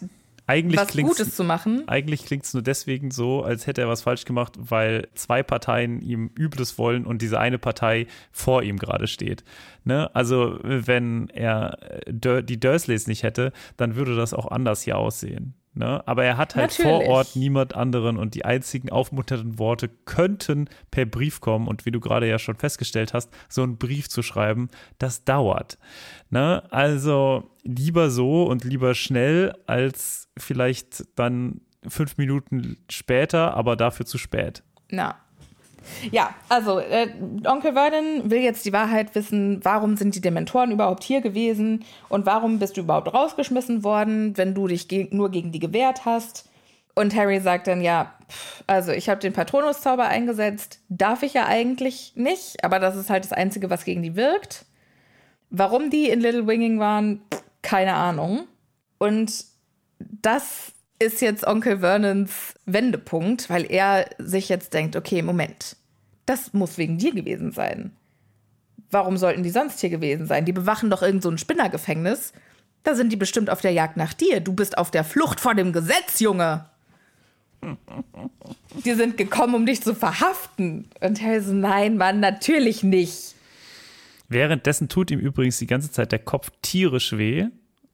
eigentlich 0.49 0.81
was 0.81 0.97
Gutes 0.97 1.37
zu 1.37 1.45
machen. 1.45 1.87
Eigentlich 1.89 2.25
klingt 2.25 2.45
es 2.45 2.55
nur 2.55 2.63
deswegen 2.63 3.11
so, 3.11 3.43
als 3.43 3.67
hätte 3.67 3.83
er 3.83 3.89
was 3.89 4.01
falsch 4.01 4.25
gemacht, 4.25 4.55
weil 4.57 5.09
zwei 5.15 5.43
Parteien 5.43 6.01
ihm 6.01 6.31
Übles 6.39 6.79
wollen 6.79 7.05
und 7.05 7.21
diese 7.21 7.39
eine 7.39 7.59
Partei 7.59 8.07
vor 8.33 8.63
ihm 8.63 8.79
gerade 8.79 9.09
steht. 9.09 9.45
Ne? 9.85 10.15
Also, 10.15 10.59
wenn 10.63 11.29
er 11.29 11.79
äh, 12.07 12.43
die 12.43 12.59
Dursleys 12.59 13.07
nicht 13.07 13.25
hätte, 13.25 13.53
dann 13.77 13.95
würde 13.95 14.17
das 14.17 14.33
auch 14.33 14.51
anders 14.51 14.83
hier 14.83 14.97
aussehen. 14.97 15.53
Ne? 15.75 16.07
Aber 16.07 16.25
er 16.25 16.37
hat 16.37 16.57
halt 16.57 16.71
Natürlich. 16.79 17.07
vor 17.07 17.15
Ort 17.15 17.37
niemand 17.37 17.75
anderen 17.75 18.17
und 18.17 18.35
die 18.35 18.45
einzigen 18.45 18.91
aufmunternden 18.91 19.59
Worte 19.59 19.89
könnten 19.89 20.69
per 20.91 21.07
Brief 21.07 21.41
kommen. 21.41 21.69
Und 21.69 21.87
wie 21.87 21.91
du 21.91 22.01
gerade 22.01 22.29
ja 22.29 22.39
schon 22.39 22.57
festgestellt 22.57 23.15
hast, 23.15 23.31
so 23.49 23.63
einen 23.63 23.79
Brief 23.79 24.09
zu 24.09 24.23
schreiben, 24.23 24.69
das 24.99 25.25
dauert. 25.25 25.79
Ne? 26.31 26.63
Also 26.73 27.51
lieber 27.63 28.11
so 28.11 28.45
und 28.45 28.65
lieber 28.65 28.95
schnell 28.95 29.55
als 29.67 30.29
vielleicht 30.37 31.05
dann 31.17 31.61
fünf 31.87 32.19
Minuten 32.19 32.77
später, 32.91 33.55
aber 33.55 33.77
dafür 33.77 34.07
zu 34.07 34.19
spät. 34.19 34.63
Na, 34.91 35.17
ja, 36.11 36.35
also 36.49 36.79
äh, 36.79 37.09
Onkel 37.45 37.73
Vernon 37.73 38.31
will 38.31 38.41
jetzt 38.41 38.65
die 38.65 38.73
Wahrheit 38.73 39.15
wissen, 39.15 39.65
warum 39.65 39.97
sind 39.97 40.15
die 40.15 40.21
Dementoren 40.21 40.71
überhaupt 40.71 41.05
hier 41.05 41.21
gewesen 41.21 41.85
und 42.09 42.27
warum 42.27 42.59
bist 42.59 42.77
du 42.77 42.83
überhaupt 42.83 43.13
rausgeschmissen 43.13 43.85
worden, 43.85 44.37
wenn 44.37 44.55
du 44.55 44.67
dich 44.67 44.89
ge 44.89 45.09
nur 45.11 45.31
gegen 45.31 45.53
die 45.53 45.59
gewehrt 45.59 46.05
hast. 46.05 46.49
Und 46.95 47.15
Harry 47.15 47.41
sagt 47.41 47.69
dann, 47.69 47.81
ja, 47.81 48.15
also 48.67 48.93
ich 48.93 49.09
habe 49.09 49.21
den 49.21 49.33
Patronuszauber 49.33 50.07
eingesetzt, 50.07 50.81
darf 50.89 51.23
ich 51.23 51.35
ja 51.35 51.47
eigentlich 51.47 52.13
nicht, 52.17 52.65
aber 52.65 52.81
das 52.81 52.97
ist 52.97 53.09
halt 53.09 53.25
das 53.25 53.33
Einzige, 53.33 53.71
was 53.71 53.85
gegen 53.85 54.03
die 54.03 54.17
wirkt. 54.17 54.67
Warum 55.51 55.91
die 55.91 56.11
in 56.11 56.21
Little 56.21 56.47
Winging 56.47 56.79
waren, 56.79 57.23
keine 57.63 57.95
Ahnung. 57.95 58.49
Und 58.99 59.45
das 59.99 60.73
ist 60.99 61.21
jetzt 61.21 61.47
Onkel 61.47 61.79
Vernons 61.79 62.55
Wendepunkt, 62.67 63.49
weil 63.51 63.71
er 63.71 64.09
sich 64.19 64.49
jetzt 64.49 64.75
denkt, 64.75 64.97
okay, 64.97 65.23
Moment, 65.23 65.77
das 66.27 66.53
muss 66.53 66.79
wegen 66.79 66.99
dir 66.99 67.15
gewesen 67.15 67.53
sein. 67.53 67.93
Warum 68.91 69.17
sollten 69.17 69.43
die 69.43 69.51
sonst 69.51 69.81
hier 69.81 69.91
gewesen 69.91 70.27
sein? 70.27 70.45
Die 70.45 70.53
bewachen 70.53 70.91
doch 70.91 71.03
irgend 71.03 71.23
so 71.23 71.31
ein 71.31 71.39
Spinnergefängnis. 71.39 72.33
Da 72.85 72.95
sind 72.95 73.13
die 73.13 73.17
bestimmt 73.17 73.51
auf 73.51 73.61
der 73.61 73.73
Jagd 73.73 73.97
nach 73.97 74.15
dir. 74.15 74.41
Du 74.41 74.53
bist 74.53 74.79
auf 74.79 74.91
der 74.91 75.05
Flucht 75.05 75.41
vor 75.41 75.55
dem 75.55 75.73
Gesetz, 75.73 76.21
Junge. 76.21 76.67
Die 78.85 78.95
sind 78.95 79.17
gekommen, 79.17 79.55
um 79.55 79.67
dich 79.67 79.83
zu 79.83 79.95
verhaften. 79.95 80.89
Und 81.01 81.21
Harry 81.21 81.41
so, 81.41 81.53
nein, 81.53 81.97
Mann, 81.97 82.21
natürlich 82.21 82.83
nicht. 82.83 83.35
Währenddessen 84.29 84.89
tut 84.89 85.11
ihm 85.11 85.19
übrigens 85.19 85.59
die 85.59 85.67
ganze 85.67 85.91
Zeit 85.91 86.13
der 86.13 86.19
Kopf 86.19 86.51
tierisch 86.63 87.17
weh. 87.17 87.47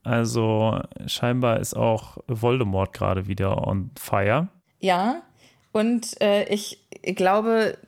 Also 0.05 0.81
scheinbar 1.07 1.61
ist 1.61 1.75
auch 1.75 2.19
Voldemort 2.27 2.93
gerade 2.93 3.27
wieder 3.27 3.67
on 3.67 3.91
fire. 3.99 4.49
Ja, 4.81 5.23
und 5.73 6.21
äh, 6.21 6.45
ich 6.53 6.79
glaube, 7.17 7.79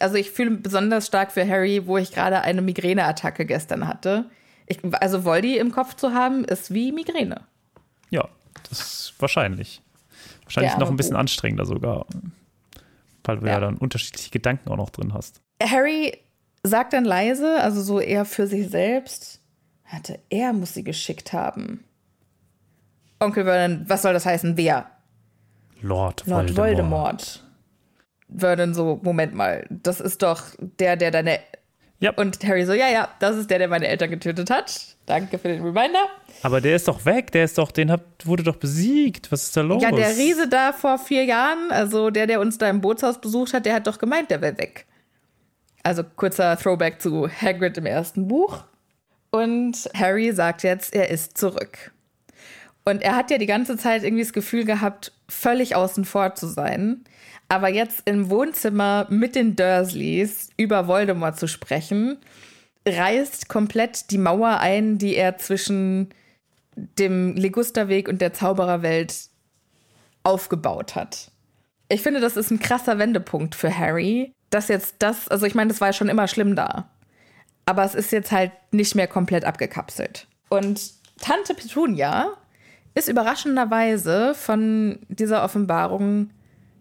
also 0.00 0.14
ich 0.14 0.30
fühle 0.30 0.52
besonders 0.52 1.06
stark 1.06 1.32
für 1.32 1.46
Harry, 1.46 1.86
wo 1.86 1.98
ich 1.98 2.12
gerade 2.12 2.40
eine 2.40 2.62
Migräneattacke 2.62 3.44
gestern 3.44 3.88
hatte. 3.88 4.26
Ich, 4.66 4.78
also 5.00 5.24
Voldy 5.24 5.58
im 5.58 5.72
Kopf 5.72 5.94
zu 5.94 6.12
haben, 6.12 6.44
ist 6.44 6.72
wie 6.72 6.92
Migräne. 6.92 7.42
Ja, 8.10 8.28
das 8.68 8.80
ist 8.80 9.14
wahrscheinlich. 9.18 9.82
Wahrscheinlich 10.44 10.76
noch 10.76 10.90
ein 10.90 10.96
bisschen 10.96 11.16
anstrengender 11.16 11.66
sogar. 11.66 12.06
Weil 13.24 13.38
du 13.38 13.46
ja. 13.46 13.54
ja 13.54 13.60
dann 13.60 13.76
unterschiedliche 13.76 14.30
Gedanken 14.30 14.70
auch 14.70 14.76
noch 14.76 14.90
drin 14.90 15.12
hast. 15.12 15.40
Harry 15.62 16.16
sagt 16.62 16.92
dann 16.92 17.04
leise, 17.04 17.60
also 17.60 17.82
so 17.82 18.00
eher 18.00 18.24
für 18.24 18.46
sich 18.46 18.68
selbst, 18.68 19.35
hatte 19.86 20.18
er 20.30 20.52
muss 20.52 20.74
sie 20.74 20.84
geschickt 20.84 21.32
haben. 21.32 21.84
Onkel 23.20 23.44
Vernon, 23.44 23.84
was 23.88 24.02
soll 24.02 24.12
das 24.12 24.26
heißen? 24.26 24.56
Wer? 24.56 24.90
Lord, 25.80 26.26
Lord 26.26 26.56
Voldemort. 26.56 26.56
Voldemort. 26.56 27.42
Vernon 28.28 28.74
so, 28.74 29.00
Moment 29.02 29.34
mal, 29.34 29.66
das 29.70 30.00
ist 30.00 30.22
doch 30.22 30.42
der, 30.58 30.96
der 30.96 31.10
deine. 31.10 31.38
Ja. 31.98 32.12
Und 32.12 32.44
Harry 32.44 32.66
so, 32.66 32.74
ja, 32.74 32.88
ja, 32.88 33.08
das 33.20 33.36
ist 33.36 33.48
der, 33.50 33.58
der 33.58 33.68
meine 33.68 33.86
Eltern 33.86 34.10
getötet 34.10 34.50
hat. 34.50 34.96
Danke 35.06 35.38
für 35.38 35.48
den 35.48 35.62
Reminder. 35.62 36.04
Aber 36.42 36.60
der 36.60 36.76
ist 36.76 36.88
doch 36.88 37.06
weg, 37.06 37.32
der 37.32 37.44
ist 37.44 37.56
doch, 37.56 37.70
den 37.70 37.90
hat, 37.90 38.02
wurde 38.24 38.42
doch 38.42 38.56
besiegt. 38.56 39.32
Was 39.32 39.44
ist 39.44 39.56
da 39.56 39.62
los? 39.62 39.82
Ja, 39.82 39.92
der 39.92 40.14
Riese 40.16 40.48
da 40.48 40.72
vor 40.72 40.98
vier 40.98 41.24
Jahren, 41.24 41.70
also 41.70 42.10
der, 42.10 42.26
der 42.26 42.40
uns 42.40 42.58
da 42.58 42.68
im 42.68 42.82
Bootshaus 42.82 43.18
besucht 43.18 43.54
hat, 43.54 43.64
der 43.64 43.74
hat 43.74 43.86
doch 43.86 43.98
gemeint, 43.98 44.30
der 44.30 44.42
wäre 44.42 44.58
weg. 44.58 44.84
Also 45.82 46.02
kurzer 46.04 46.58
Throwback 46.58 47.00
zu 47.00 47.28
Hagrid 47.30 47.78
im 47.78 47.86
ersten 47.86 48.28
Buch. 48.28 48.64
Und 49.36 49.90
Harry 49.94 50.32
sagt 50.32 50.62
jetzt, 50.62 50.94
er 50.94 51.10
ist 51.10 51.36
zurück. 51.36 51.92
Und 52.86 53.02
er 53.02 53.16
hat 53.16 53.30
ja 53.30 53.36
die 53.36 53.46
ganze 53.46 53.76
Zeit 53.76 54.02
irgendwie 54.02 54.22
das 54.22 54.32
Gefühl 54.32 54.64
gehabt, 54.64 55.12
völlig 55.28 55.76
außen 55.76 56.06
vor 56.06 56.34
zu 56.34 56.46
sein. 56.46 57.04
Aber 57.48 57.68
jetzt 57.68 58.02
im 58.06 58.30
Wohnzimmer 58.30 59.06
mit 59.10 59.34
den 59.34 59.54
Dursleys 59.54 60.48
über 60.56 60.86
Voldemort 60.86 61.38
zu 61.38 61.48
sprechen, 61.48 62.16
reißt 62.88 63.48
komplett 63.48 64.10
die 64.10 64.18
Mauer 64.18 64.60
ein, 64.60 64.96
die 64.96 65.16
er 65.16 65.36
zwischen 65.36 66.14
dem 66.74 67.34
Ligusterweg 67.36 68.08
und 68.08 68.22
der 68.22 68.32
Zaubererwelt 68.32 69.14
aufgebaut 70.22 70.94
hat. 70.94 71.30
Ich 71.88 72.02
finde, 72.02 72.20
das 72.20 72.38
ist 72.38 72.50
ein 72.50 72.58
krasser 72.58 72.98
Wendepunkt 72.98 73.54
für 73.54 73.76
Harry, 73.76 74.32
dass 74.48 74.68
jetzt 74.68 74.96
das, 75.00 75.28
also 75.28 75.44
ich 75.44 75.54
meine, 75.54 75.68
das 75.68 75.80
war 75.82 75.88
ja 75.88 75.92
schon 75.92 76.08
immer 76.08 76.26
schlimm 76.26 76.56
da. 76.56 76.88
Aber 77.66 77.84
es 77.84 77.94
ist 77.94 78.12
jetzt 78.12 78.32
halt 78.32 78.52
nicht 78.70 78.94
mehr 78.94 79.08
komplett 79.08 79.44
abgekapselt. 79.44 80.26
Und 80.48 80.92
Tante 81.20 81.54
Petunia 81.54 82.28
ist 82.94 83.08
überraschenderweise 83.08 84.34
von 84.34 85.00
dieser 85.08 85.44
Offenbarung 85.44 86.30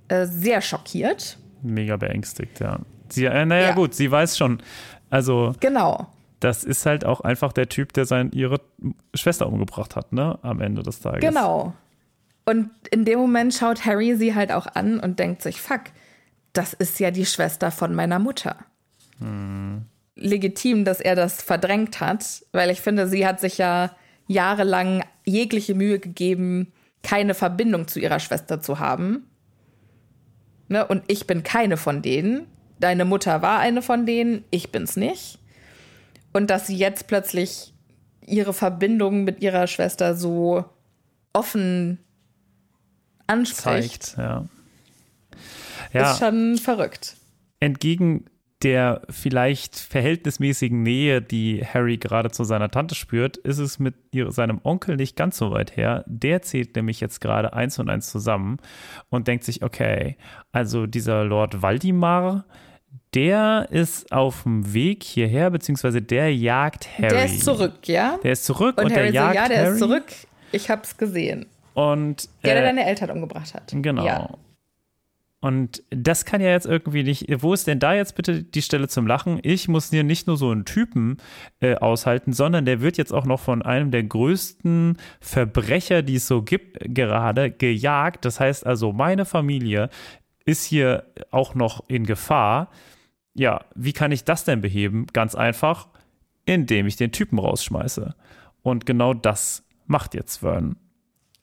äh, 0.08 0.26
sehr 0.26 0.62
schockiert. 0.62 1.38
Mega 1.62 1.98
beängstigt, 1.98 2.60
ja. 2.60 2.80
Sie, 3.10 3.26
äh, 3.26 3.46
naja, 3.46 3.70
ja. 3.70 3.74
gut, 3.74 3.94
sie 3.94 4.10
weiß 4.10 4.38
schon. 4.38 4.62
Also. 5.10 5.54
Genau. 5.60 6.08
Das 6.40 6.64
ist 6.64 6.86
halt 6.86 7.06
auch 7.06 7.22
einfach 7.22 7.54
der 7.54 7.70
Typ, 7.70 7.94
der 7.94 8.06
sein, 8.06 8.32
ihre 8.32 8.62
Schwester 9.14 9.48
umgebracht 9.48 9.96
hat, 9.96 10.14
ne? 10.14 10.38
Am 10.42 10.62
Ende 10.62 10.84
des 10.84 11.00
Tages. 11.00 11.22
Genau. 11.22 11.74
Und 12.46 12.70
in 12.92 13.06
dem 13.06 13.20
Moment 13.20 13.54
schaut 13.54 13.86
Harry 13.86 14.16
sie 14.16 14.36
halt 14.36 14.52
auch 14.52 14.68
an 14.68 15.00
und 15.00 15.18
denkt 15.18 15.42
sich, 15.42 15.60
fuck, 15.62 15.82
das 16.54 16.74
ist 16.74 17.00
ja 17.00 17.10
die 17.10 17.26
Schwester 17.26 17.72
von 17.72 17.96
meiner 17.96 18.20
Mutter. 18.20 18.58
Hm. 19.20 19.86
Legitim, 20.16 20.86
dass 20.86 21.02
er 21.02 21.16
das 21.16 21.42
verdrängt 21.42 22.00
hat, 22.00 22.44
weil 22.52 22.70
ich 22.70 22.82
finde, 22.82 23.08
sie 23.08 23.28
hat 23.28 23.40
sich 23.40 23.58
ja 23.58 23.96
jahrelang 24.28 25.04
jegliche 25.26 25.76
Mühe 25.76 26.00
gegeben, 26.00 26.72
keine 27.04 27.34
Verbindung 27.34 27.88
zu 27.88 28.00
ihrer 28.00 28.20
Schwester 28.20 28.62
zu 28.62 28.80
haben. 28.80 29.30
Ne? 30.68 30.86
Und 30.86 31.04
ich 31.08 31.28
bin 31.28 31.44
keine 31.44 31.78
von 31.78 32.02
denen. 32.02 32.48
Deine 32.80 33.06
Mutter 33.06 33.42
war 33.42 33.60
eine 33.60 33.82
von 33.82 34.06
denen, 34.06 34.44
ich 34.50 34.72
bin's 34.72 34.96
nicht. 34.96 35.40
Und 36.34 36.50
dass 36.50 36.68
sie 36.68 36.76
jetzt 36.76 37.08
plötzlich 37.08 37.74
ihre 38.26 38.54
Verbindung 38.54 39.24
mit 39.24 39.42
ihrer 39.42 39.68
Schwester 39.68 40.16
so 40.16 40.66
offen 41.34 42.00
anspricht. 43.28 44.04
Zeigt, 44.04 44.18
ja. 44.18 44.46
ja. 45.94 46.12
Ist 46.12 46.20
schon 46.20 46.58
verrückt. 46.58 47.16
Entgegen 47.60 48.26
der 48.64 49.02
vielleicht 49.10 49.76
verhältnismäßigen 49.76 50.82
Nähe, 50.82 51.22
die 51.22 51.64
Harry 51.66 51.98
gerade 51.98 52.32
zu 52.32 52.44
seiner 52.44 52.72
Tante 52.72 52.96
spürt, 52.96 53.38
ist 53.38 53.60
es 53.60 53.80
mit 53.80 53.96
seinem 54.30 54.62
Onkel 54.64 54.96
nicht 54.96 55.16
ganz 55.16 55.38
so 55.38 55.52
weit 55.52 55.76
her. 55.76 56.04
Der 56.08 56.42
zählt 56.42 56.76
nämlich 56.76 57.02
jetzt 57.02 57.20
gerade 57.20 57.54
eins 57.54 57.78
und 57.80 57.90
eins 57.90 58.10
zusammen 58.10 58.58
und 59.10 59.28
denkt 59.28 59.44
sich, 59.44 59.62
okay, 59.62 60.18
also 60.52 60.88
dieser 60.88 61.26
Lord 61.26 61.62
Waldimar, 61.62 62.46
der 63.14 63.68
ist 63.72 64.12
auf 64.12 64.44
dem 64.44 64.74
Weg 64.74 65.04
hierher, 65.04 65.50
beziehungsweise 65.50 66.02
der 66.02 66.34
jagt 66.34 66.88
Harry. 66.98 67.10
Der 67.10 67.26
ist 67.26 67.44
zurück, 67.44 67.88
ja? 67.88 68.20
Der 68.24 68.32
ist 68.32 68.46
zurück 68.46 68.78
und, 68.78 68.86
und 68.86 68.94
Harry 68.94 69.12
der 69.12 69.14
jagt 69.14 69.34
so, 69.34 69.42
ja, 69.42 69.48
der 69.48 69.58
Harry. 69.58 69.74
ist 69.74 69.80
zurück. 69.80 70.06
Ich 70.52 70.70
hab's 70.70 70.98
gesehen. 70.98 71.46
Und, 71.74 72.30
der, 72.44 72.54
der 72.54 72.64
äh, 72.64 72.66
deine 72.68 72.86
Eltern 72.86 73.12
umgebracht 73.12 73.54
hat. 73.54 73.74
Genau. 73.74 74.06
Ja. 74.06 74.30
Und 75.46 75.84
das 75.92 76.26
kann 76.26 76.42
ja 76.42 76.50
jetzt 76.50 76.66
irgendwie 76.66 77.04
nicht. 77.04 77.28
Wo 77.44 77.54
ist 77.54 77.68
denn 77.68 77.78
da 77.78 77.94
jetzt 77.94 78.16
bitte 78.16 78.42
die 78.42 78.64
Stelle 78.64 78.88
zum 78.88 79.06
Lachen? 79.06 79.40
Ich 79.44 79.68
muss 79.68 79.92
hier 79.92 80.04
nicht 80.04 80.26
nur 80.26 80.38
so 80.38 80.50
einen 80.50 80.66
Typen 80.66 81.18
äh, 81.60 81.76
aushalten, 81.76 82.34
sondern 82.34 82.66
der 82.66 82.82
wird 82.82 82.98
jetzt 82.98 83.14
auch 83.14 83.26
noch 83.26 83.40
von 83.40 83.62
einem 83.62 83.92
der 83.92 84.02
größten 84.02 84.98
Verbrecher, 85.20 86.02
die 86.02 86.16
es 86.16 86.26
so 86.26 86.42
gibt, 86.42 86.80
gerade 86.80 87.52
gejagt. 87.52 88.26
Das 88.26 88.40
heißt 88.40 88.66
also, 88.66 88.92
meine 88.92 89.24
Familie 89.24 89.92
ist 90.46 90.66
hier 90.66 91.06
auch 91.30 91.54
noch 91.54 91.88
in 91.90 92.08
Gefahr. 92.08 92.72
Ja, 93.36 93.66
wie 93.76 93.94
kann 93.94 94.12
ich 94.12 94.24
das 94.24 94.46
denn 94.46 94.62
beheben? 94.62 95.06
Ganz 95.14 95.36
einfach, 95.36 95.90
indem 96.48 96.88
ich 96.88 96.96
den 96.96 97.12
Typen 97.12 97.38
rausschmeiße. 97.38 98.16
Und 98.64 98.88
genau 98.88 99.14
das 99.14 99.64
macht 99.86 100.16
jetzt 100.16 100.38
Vern. 100.38 100.78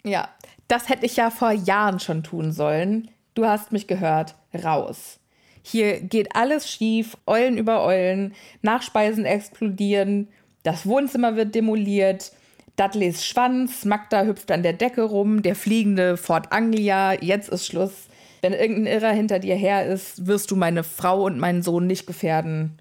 Ja, 0.04 0.28
das 0.66 0.88
hätte 0.88 1.06
ich 1.06 1.14
ja 1.14 1.30
vor 1.30 1.52
Jahren 1.52 2.00
schon 2.00 2.24
tun 2.24 2.50
sollen 2.50 3.11
du 3.34 3.46
hast 3.46 3.72
mich 3.72 3.86
gehört, 3.86 4.34
raus. 4.64 5.18
Hier 5.62 6.00
geht 6.00 6.34
alles 6.34 6.70
schief, 6.70 7.16
Eulen 7.26 7.56
über 7.56 7.84
Eulen, 7.84 8.34
Nachspeisen 8.62 9.24
explodieren, 9.24 10.28
das 10.62 10.86
Wohnzimmer 10.86 11.36
wird 11.36 11.54
demoliert, 11.54 12.32
Dudleys 12.76 13.26
Schwanz, 13.26 13.84
Magda 13.84 14.24
hüpft 14.24 14.50
an 14.50 14.62
der 14.62 14.72
Decke 14.72 15.02
rum, 15.02 15.42
der 15.42 15.54
fliegende 15.54 16.16
Fort 16.16 16.52
Anglia, 16.52 17.20
jetzt 17.22 17.48
ist 17.48 17.66
Schluss. 17.66 17.92
Wenn 18.40 18.54
irgendein 18.54 18.86
Irrer 18.86 19.12
hinter 19.12 19.38
dir 19.38 19.54
her 19.54 19.86
ist, 19.86 20.26
wirst 20.26 20.50
du 20.50 20.56
meine 20.56 20.82
Frau 20.82 21.24
und 21.24 21.38
meinen 21.38 21.62
Sohn 21.62 21.86
nicht 21.86 22.06
gefährden. 22.06 22.78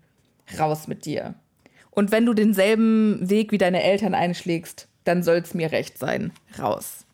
Raus 0.57 0.87
mit 0.87 1.05
dir. 1.05 1.35
Und 1.91 2.11
wenn 2.11 2.25
du 2.25 2.33
denselben 2.33 3.29
Weg 3.29 3.51
wie 3.51 3.57
deine 3.57 3.83
Eltern 3.83 4.15
einschlägst, 4.15 4.87
dann 5.03 5.23
soll's 5.23 5.53
mir 5.53 5.71
recht 5.71 5.97
sein. 5.97 6.31
Raus. 6.57 7.05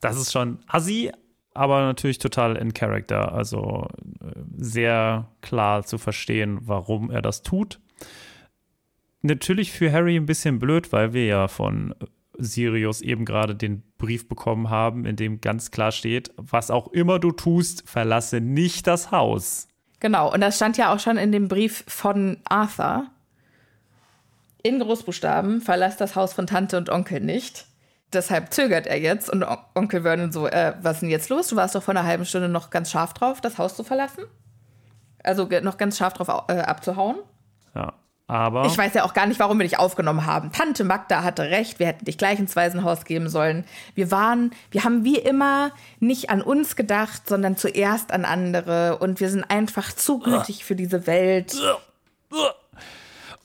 Das 0.00 0.16
ist 0.16 0.30
schon 0.30 0.58
assi, 0.68 1.10
aber 1.56 1.82
natürlich 1.82 2.18
total 2.18 2.56
in 2.56 2.74
Character. 2.74 3.32
Also 3.32 3.88
äh, 4.20 4.40
sehr 4.56 5.28
klar 5.40 5.84
zu 5.84 5.98
verstehen, 5.98 6.58
warum 6.62 7.10
er 7.10 7.22
das 7.22 7.42
tut. 7.42 7.80
Natürlich 9.22 9.72
für 9.72 9.90
Harry 9.90 10.16
ein 10.16 10.26
bisschen 10.26 10.58
blöd, 10.58 10.92
weil 10.92 11.12
wir 11.12 11.26
ja 11.26 11.48
von 11.48 11.94
Sirius 12.38 13.00
eben 13.00 13.24
gerade 13.24 13.54
den 13.54 13.82
Brief 13.98 14.28
bekommen 14.28 14.70
haben, 14.70 15.04
in 15.04 15.16
dem 15.16 15.40
ganz 15.40 15.70
klar 15.70 15.92
steht, 15.92 16.32
was 16.36 16.70
auch 16.70 16.88
immer 16.88 17.18
du 17.18 17.32
tust, 17.32 17.88
verlasse 17.88 18.40
nicht 18.40 18.86
das 18.86 19.10
Haus. 19.10 19.68
Genau, 20.00 20.32
und 20.32 20.40
das 20.40 20.56
stand 20.56 20.76
ja 20.76 20.94
auch 20.94 21.00
schon 21.00 21.16
in 21.16 21.32
dem 21.32 21.48
Brief 21.48 21.84
von 21.86 22.38
Arthur. 22.44 23.06
In 24.62 24.80
Großbuchstaben, 24.80 25.60
verlass 25.62 25.96
das 25.96 26.16
Haus 26.16 26.32
von 26.32 26.46
Tante 26.46 26.76
und 26.76 26.90
Onkel 26.90 27.20
nicht. 27.20 27.66
Deshalb 28.12 28.52
zögert 28.52 28.86
er 28.86 28.98
jetzt 28.98 29.28
und 29.28 29.44
Onkel 29.74 30.02
Vernon 30.02 30.30
so, 30.30 30.46
äh, 30.46 30.74
was 30.80 30.94
ist 30.94 31.00
denn 31.02 31.10
jetzt 31.10 31.28
los? 31.28 31.48
Du 31.48 31.56
warst 31.56 31.74
doch 31.74 31.82
vor 31.82 31.92
einer 31.92 32.04
halben 32.04 32.24
Stunde 32.24 32.48
noch 32.48 32.70
ganz 32.70 32.90
scharf 32.90 33.14
drauf, 33.14 33.40
das 33.40 33.58
Haus 33.58 33.74
zu 33.74 33.82
verlassen. 33.82 34.24
Also 35.24 35.48
noch 35.62 35.76
ganz 35.76 35.98
scharf 35.98 36.12
drauf 36.14 36.28
äh, 36.48 36.60
abzuhauen. 36.60 37.16
Ja, 37.74 37.94
aber. 38.28 38.66
Ich 38.66 38.76
weiß 38.76 38.94
ja 38.94 39.04
auch 39.04 39.12
gar 39.12 39.26
nicht, 39.26 39.40
warum 39.40 39.58
wir 39.58 39.64
dich 39.64 39.78
aufgenommen 39.78 40.24
haben. 40.24 40.52
Tante 40.52 40.84
Magda 40.84 41.22
hatte 41.24 41.42
recht, 41.42 41.78
wir 41.80 41.86
hätten 41.88 42.04
dich 42.04 42.16
gleich 42.16 42.38
ins 42.38 42.54
Waisenhaus 42.54 43.04
geben 43.04 43.28
sollen. 43.28 43.64
Wir 43.94 44.10
waren, 44.10 44.52
wir 44.70 44.84
haben 44.84 45.04
wie 45.04 45.18
immer 45.18 45.72
nicht 46.00 46.30
an 46.30 46.42
uns 46.42 46.76
gedacht, 46.76 47.28
sondern 47.28 47.56
zuerst 47.56 48.12
an 48.12 48.24
andere 48.24 48.98
und 48.98 49.20
wir 49.20 49.30
sind 49.30 49.44
einfach 49.44 49.92
zu 49.92 50.20
gütig 50.20 50.64
für 50.64 50.76
diese 50.76 51.06
Welt. 51.06 51.56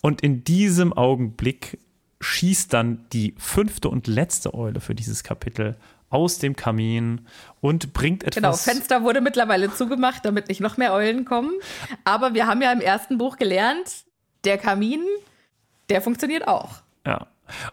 Und 0.01 0.21
in 0.21 0.43
diesem 0.43 0.93
Augenblick 0.93 1.79
schießt 2.21 2.71
dann 2.73 3.05
die 3.11 3.35
fünfte 3.37 3.89
und 3.89 4.07
letzte 4.07 4.53
Eule 4.53 4.79
für 4.79 4.95
dieses 4.95 5.23
Kapitel 5.23 5.75
aus 6.09 6.39
dem 6.39 6.55
Kamin 6.55 7.25
und 7.61 7.93
bringt 7.93 8.23
etwas. 8.23 8.35
Genau, 8.35 8.53
Fenster 8.53 9.03
wurde 9.03 9.21
mittlerweile 9.21 9.73
zugemacht, 9.73 10.25
damit 10.25 10.49
nicht 10.49 10.59
noch 10.59 10.77
mehr 10.77 10.93
Eulen 10.93 11.25
kommen. 11.25 11.53
Aber 12.03 12.33
wir 12.33 12.47
haben 12.47 12.61
ja 12.61 12.71
im 12.71 12.81
ersten 12.81 13.17
Buch 13.17 13.37
gelernt, 13.37 14.05
der 14.43 14.57
Kamin, 14.57 15.01
der 15.89 16.01
funktioniert 16.01 16.47
auch. 16.47 16.81
Ja. 17.05 17.27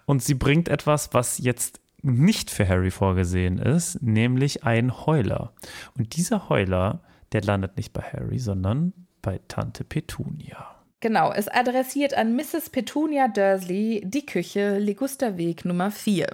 Und 0.06 0.22
sie 0.22 0.34
bringt 0.34 0.68
etwas, 0.68 1.12
was 1.12 1.38
jetzt 1.38 1.80
nicht 2.02 2.50
für 2.50 2.66
Harry 2.66 2.90
vorgesehen 2.90 3.58
ist, 3.58 4.02
nämlich 4.02 4.64
ein 4.64 5.06
Heuler. 5.06 5.52
Und 5.96 6.16
dieser 6.16 6.48
Heuler, 6.48 7.00
der 7.32 7.42
landet 7.42 7.76
nicht 7.76 7.92
bei 7.92 8.02
Harry, 8.02 8.38
sondern 8.38 8.92
bei 9.20 9.40
Tante 9.48 9.84
Petunia. 9.84 10.77
Genau, 11.00 11.32
es 11.32 11.48
adressiert 11.48 12.14
an 12.14 12.34
Mrs. 12.34 12.70
Petunia 12.70 13.28
Dursley 13.28 14.02
die 14.04 14.26
Küche 14.26 14.78
Ligusterweg 14.78 15.64
Nummer 15.64 15.90
4. 15.90 16.26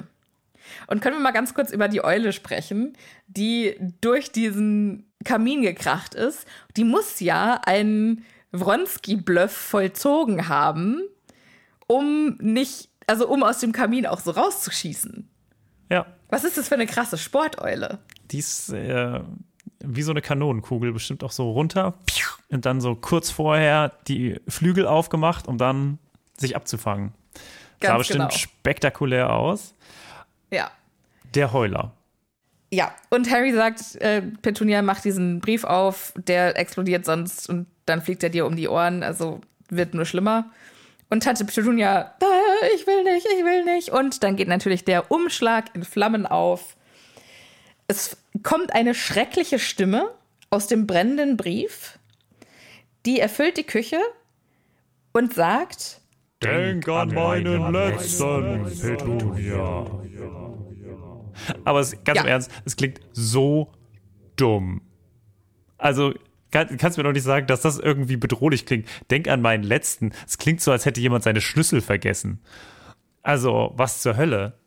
Und 0.86 1.00
können 1.00 1.16
wir 1.16 1.22
mal 1.22 1.32
ganz 1.32 1.52
kurz 1.52 1.70
über 1.70 1.88
die 1.88 2.02
Eule 2.02 2.32
sprechen, 2.32 2.96
die 3.26 3.76
durch 4.00 4.32
diesen 4.32 5.12
Kamin 5.24 5.62
gekracht 5.62 6.14
ist. 6.14 6.46
Die 6.76 6.84
muss 6.84 7.20
ja 7.20 7.60
einen 7.66 8.24
Wronski-Bluff 8.52 9.52
vollzogen 9.52 10.48
haben, 10.48 11.02
um 11.86 12.38
nicht, 12.40 12.88
also 13.06 13.28
um 13.28 13.42
aus 13.42 13.58
dem 13.58 13.72
Kamin 13.72 14.06
auch 14.06 14.20
so 14.20 14.30
rauszuschießen. 14.30 15.28
Ja. 15.90 16.06
Was 16.30 16.44
ist 16.44 16.56
das 16.56 16.68
für 16.68 16.74
eine 16.74 16.86
krasse 16.86 17.18
Sporteule? 17.18 17.98
Die 18.30 18.38
ist 18.38 18.70
äh, 18.70 19.20
wie 19.87 20.03
so 20.03 20.11
eine 20.12 20.22
Kanonenkugel, 20.22 20.93
bestimmt 20.93 21.24
auch 21.24 21.32
so 21.32 21.51
runter 21.53 21.95
und 22.51 22.66
dann 22.66 22.80
so 22.80 22.95
kurz 22.95 23.30
vorher 23.30 23.93
die 24.09 24.41
Flügel 24.49 24.87
aufgemacht, 24.87 25.47
um 25.49 25.59
dann 25.59 25.99
sich 26.37 26.57
abzufangen. 26.57 27.12
Sah 27.80 27.89
Ganz 27.89 27.99
bestimmt 27.99 28.18
genau. 28.30 28.30
spektakulär 28.30 29.30
aus. 29.32 29.74
Ja. 30.51 30.70
Der 31.35 31.53
Heuler. 31.53 31.93
Ja, 32.72 32.93
und 33.11 33.30
Harry 33.30 33.53
sagt, 33.53 33.97
äh, 33.97 34.22
Petunia 34.43 34.82
macht 34.82 35.05
diesen 35.05 35.41
Brief 35.41 35.64
auf, 35.64 36.12
der 36.16 36.59
explodiert 36.59 37.05
sonst 37.05 37.49
und 37.49 37.66
dann 37.87 38.03
fliegt 38.03 38.22
er 38.22 38.30
dir 38.30 38.47
um 38.47 38.57
die 38.57 38.68
Ohren, 38.68 39.03
also 39.03 39.41
wird 39.68 39.95
nur 39.95 40.07
schlimmer. 40.07 40.51
Und 41.11 41.22
Tante 41.22 41.45
Petunia, 41.45 42.14
"Ah, 42.20 42.66
ich 42.74 42.87
will 42.87 43.05
nicht, 43.05 43.26
ich 43.26 43.45
will 43.45 43.64
nicht. 43.64 43.91
Und 43.91 44.22
dann 44.24 44.37
geht 44.37 44.49
natürlich 44.49 44.85
der 44.85 45.11
Umschlag 45.12 45.66
in 45.74 45.85
Flammen 45.85 46.26
auf. 46.26 46.76
Es 47.87 48.16
kommt 48.43 48.72
eine 48.74 48.95
schreckliche 48.95 49.59
Stimme 49.59 50.11
aus 50.51 50.66
dem 50.66 50.87
brennenden 50.87 51.37
Brief, 51.37 51.99
die 53.05 53.20
erfüllt 53.20 53.57
die 53.57 53.64
Küche 53.64 53.99
und 55.12 55.35
sagt, 55.35 56.01
Denk 56.43 56.89
an 56.89 57.09
meinen 57.14 57.72
letzten 57.72 58.64
Petunia. 58.64 59.87
Aber 61.64 61.80
es, 61.80 61.93
ganz 62.05 62.20
im 62.20 62.26
Ja. 62.26 62.32
Ernst, 62.32 62.51
es 62.64 62.76
klingt 62.76 63.01
so 63.12 63.72
dumm. 64.37 64.82
Also, 65.78 66.14
kann, 66.51 66.76
kannst 66.76 66.97
du 66.97 67.01
mir 67.01 67.09
doch 67.09 67.12
nicht 67.12 67.24
sagen, 67.24 67.47
dass 67.47 67.62
das 67.62 67.78
irgendwie 67.78 68.16
bedrohlich 68.16 68.66
klingt. 68.66 68.89
Denk 69.11 69.28
an 69.28 69.43
meinen 69.43 69.64
letzten. 69.64 70.12
Es 70.26 70.39
klingt 70.39 70.61
so, 70.61 70.70
als 70.70 70.85
hätte 70.87 71.01
jemand 71.01 71.24
seine 71.24 71.41
Schlüssel 71.41 71.80
vergessen. 71.80 72.41
Also, 73.22 73.72
was 73.76 74.01
zur 74.03 74.16
Hölle? 74.16 74.59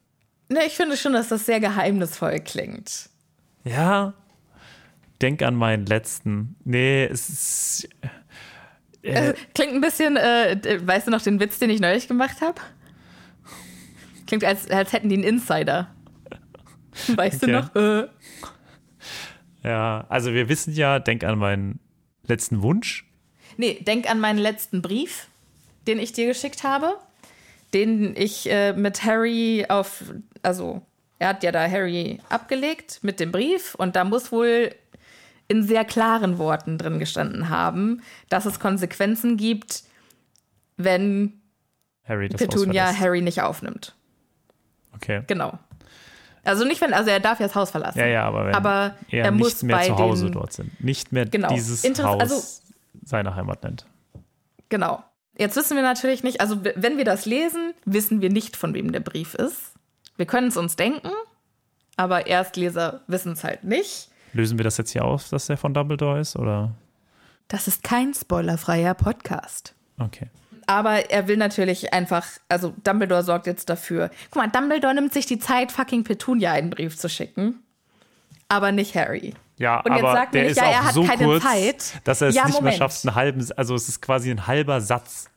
Ne, 0.50 0.60
ich 0.66 0.74
finde 0.76 0.98
schon, 0.98 1.14
dass 1.14 1.30
das 1.30 1.46
sehr 1.46 1.60
geheimnisvoll 1.60 2.40
klingt. 2.40 3.10
Ja. 3.64 4.14
Denk 5.22 5.42
an 5.42 5.56
meinen 5.56 5.86
letzten. 5.86 6.56
Nee, 6.64 7.06
es 7.06 7.30
ist. 7.30 7.90
Äh, 9.02 9.34
klingt 9.56 9.74
ein 9.74 9.82
bisschen, 9.82 10.16
äh, 10.18 10.80
weißt 10.84 11.08
du 11.08 11.12
noch 11.12 11.22
den 11.22 11.40
Witz, 11.40 11.60
den 11.60 11.70
ich 11.70 11.80
neulich 11.80 12.08
gemacht 12.08 12.42
habe? 12.42 12.62
Klingt, 14.28 14.44
als, 14.44 14.70
als 14.70 14.92
hätten 14.94 15.10
die 15.10 15.16
einen 15.16 15.24
Insider. 15.24 15.88
Weißt 17.16 17.42
Okay. 17.44 17.52
du 17.52 17.52
noch? 17.52 17.76
Äh, 17.76 18.08
Ja, 19.64 20.06
also 20.10 20.34
wir 20.34 20.50
wissen 20.50 20.74
ja, 20.74 21.00
denk 21.00 21.24
an 21.24 21.38
meinen 21.40 21.80
letzten 22.26 22.62
Wunsch. 22.62 23.06
nee, 23.58 23.76
denk 23.82 24.10
an 24.10 24.20
meinen 24.20 24.40
letzten 24.40 24.82
Brief, 24.82 25.28
den 25.88 26.00
ich 26.00 26.12
dir 26.14 26.28
geschickt 26.28 26.64
habe. 26.64 26.98
Den 27.74 28.16
ich 28.16 28.50
äh, 28.50 28.74
mit 28.74 29.04
Harry 29.04 29.66
auf, 29.68 30.04
also 30.42 30.82
er 31.20 31.30
hat 31.30 31.44
ja 31.44 31.52
da 31.52 31.70
Harry 31.70 32.20
abgelegt 32.30 33.00
mit 33.02 33.20
dem 33.20 33.32
Brief 33.32 33.76
und 33.76 33.96
da 33.96 34.04
muss 34.04 34.32
wohl 34.32 34.74
in 35.50 35.64
sehr 35.64 35.84
klaren 35.86 36.38
Worten 36.38 36.78
drin 36.78 37.00
gestanden 37.00 37.50
haben, 37.50 38.02
dass 38.30 38.46
es 38.46 38.60
Konsequenzen 38.60 39.38
gibt, 39.38 39.84
wenn 40.78 41.42
Harry, 42.06 42.30
Petunia. 42.30 42.94
Harry 42.98 43.22
nicht 43.22 43.42
aufnimmt. 43.42 43.96
Okay. 44.96 45.24
Genau. 45.28 45.58
Also 46.44 46.64
nicht 46.64 46.80
wenn, 46.80 46.94
also 46.94 47.10
er 47.10 47.20
darf 47.20 47.40
ja 47.42 47.48
das 47.48 47.56
Haus 47.56 47.72
verlassen. 47.72 48.00
Ja, 48.00 48.06
ja, 48.08 48.24
aber 48.24 48.46
wenn 48.46 48.56
Aber 48.56 48.96
er, 49.10 49.26
er 49.26 49.32
nicht 49.32 49.40
muss 49.44 49.64
mehr 49.64 49.76
bei 49.78 49.88
zu 49.88 49.98
Hause 49.98 50.32
dort 50.32 50.54
sind, 50.54 50.82
nicht 50.82 51.12
mehr 51.12 51.26
Genau. 51.26 51.50
dieses 51.50 51.84
Interess- 51.84 52.06
Haus 52.06 52.22
also- 52.22 52.44
seine 53.04 53.36
Heimat 53.36 53.64
nennt. 53.64 53.86
Genau. 54.70 55.04
Jetzt 55.38 55.56
wissen 55.56 55.76
wir 55.76 55.84
natürlich 55.84 56.24
nicht, 56.24 56.42
also 56.42 56.64
wenn 56.76 56.98
wir 56.98 57.06
das 57.06 57.26
lesen, 57.26 57.74
wissen 57.86 58.22
wir 58.22 58.30
nicht, 58.30 58.58
von 58.58 58.74
wem 58.74 58.92
der 58.92 59.02
Brief 59.02 59.36
ist. 59.36 59.74
Wir 60.16 60.26
können 60.26 60.48
es 60.48 60.58
uns 60.58 60.76
denken, 60.76 61.12
aber 61.96 62.26
Erstleser 62.28 63.02
wissen 63.08 63.34
es 63.34 63.44
halt 63.44 63.64
nicht. 63.64 64.10
Lösen 64.34 64.58
wir 64.58 64.64
das 64.64 64.78
jetzt 64.78 64.92
hier 64.92 65.06
auf, 65.06 65.30
dass 65.30 65.46
der 65.46 65.58
von 65.58 65.74
Dumbledore 65.74 66.20
ist, 66.20 66.36
oder? 66.36 66.74
Das 67.48 67.68
ist 67.68 67.84
kein 67.84 68.14
spoilerfreier 68.14 68.94
Podcast. 68.94 69.74
Okay. 70.00 70.28
Aber 70.66 71.10
er 71.10 71.28
will 71.28 71.38
natürlich 71.38 71.94
einfach, 71.94 72.26
also 72.50 72.74
Dumbledore 72.84 73.24
sorgt 73.24 73.48
jetzt 73.48 73.70
dafür. 73.70 74.10
Guck 74.32 74.42
mal, 74.42 74.50
Dumbledore 74.50 74.94
nimmt 74.96 75.14
sich 75.14 75.26
die 75.26 75.40
Zeit, 75.40 75.72
fucking 75.72 76.04
Petunia 76.04 76.52
einen 76.52 76.72
Brief 76.72 76.98
zu 76.98 77.08
schicken. 77.10 77.64
Aber 78.50 78.72
nicht 78.72 78.96
Harry. 78.96 79.34
Ja, 79.58 79.80
Und 79.82 79.92
jetzt 79.94 80.04
aber 80.04 80.26
der 80.32 80.42
nicht, 80.44 80.52
ist 80.52 80.58
ja, 80.58 80.64
auch 80.64 80.72
er 80.72 80.86
hat 80.86 80.94
so 80.94 81.04
keine 81.04 81.24
kurz, 81.26 81.44
Zeit. 81.44 82.02
dass 82.04 82.22
er 82.22 82.28
es 82.30 82.36
Ja, 82.36 82.46
nicht 82.46 82.54
Moment. 82.56 82.78
mehr 82.78 82.78
schafft, 82.90 83.06
einen 83.06 83.16
halben, 83.16 83.48
also 83.58 83.74
es 83.76 83.90
ist 83.90 84.02
quasi 84.02 84.30
ein 84.30 84.46
halber 84.48 84.82
Satz. 84.82 85.30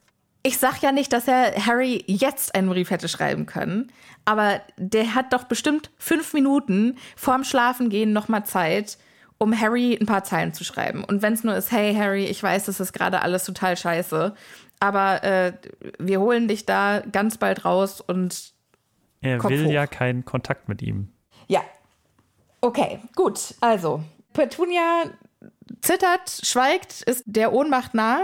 Ich 0.42 0.58
sag 0.58 0.80
ja 0.82 0.92
nicht, 0.92 1.12
dass 1.12 1.26
er 1.28 1.54
Harry 1.66 2.02
jetzt 2.06 2.54
einen 2.54 2.68
Brief 2.68 2.90
hätte 2.90 3.08
schreiben 3.08 3.46
können, 3.46 3.90
aber 4.24 4.60
der 4.76 5.14
hat 5.14 5.32
doch 5.32 5.44
bestimmt 5.44 5.90
fünf 5.98 6.32
Minuten 6.34 6.96
vorm 7.16 7.44
Schlafengehen 7.44 8.12
nochmal 8.12 8.44
Zeit, 8.44 8.98
um 9.38 9.58
Harry 9.58 9.96
ein 10.00 10.06
paar 10.06 10.24
Zeilen 10.24 10.52
zu 10.52 10.64
schreiben. 10.64 11.02
Und 11.04 11.22
wenn 11.22 11.32
es 11.32 11.44
nur 11.44 11.54
ist, 11.56 11.72
hey 11.72 11.94
Harry, 11.94 12.24
ich 12.26 12.42
weiß, 12.42 12.66
das 12.66 12.78
ist 12.80 12.92
gerade 12.92 13.22
alles 13.22 13.44
total 13.44 13.76
scheiße, 13.76 14.34
aber 14.80 15.24
äh, 15.24 15.52
wir 15.98 16.20
holen 16.20 16.46
dich 16.48 16.66
da 16.66 17.00
ganz 17.12 17.38
bald 17.38 17.64
raus 17.64 18.00
und 18.02 18.52
Er 19.22 19.42
will 19.44 19.66
hoch. 19.66 19.70
ja 19.72 19.86
keinen 19.86 20.24
Kontakt 20.26 20.68
mit 20.68 20.82
ihm. 20.82 21.08
ja. 21.48 21.60
Okay, 22.61 23.00
gut. 23.16 23.54
Also, 23.61 24.02
Petunia 24.32 25.04
zittert, 25.80 26.30
schweigt, 26.42 27.02
ist 27.02 27.22
der 27.26 27.52
Ohnmacht 27.52 27.94
nahe, 27.94 28.22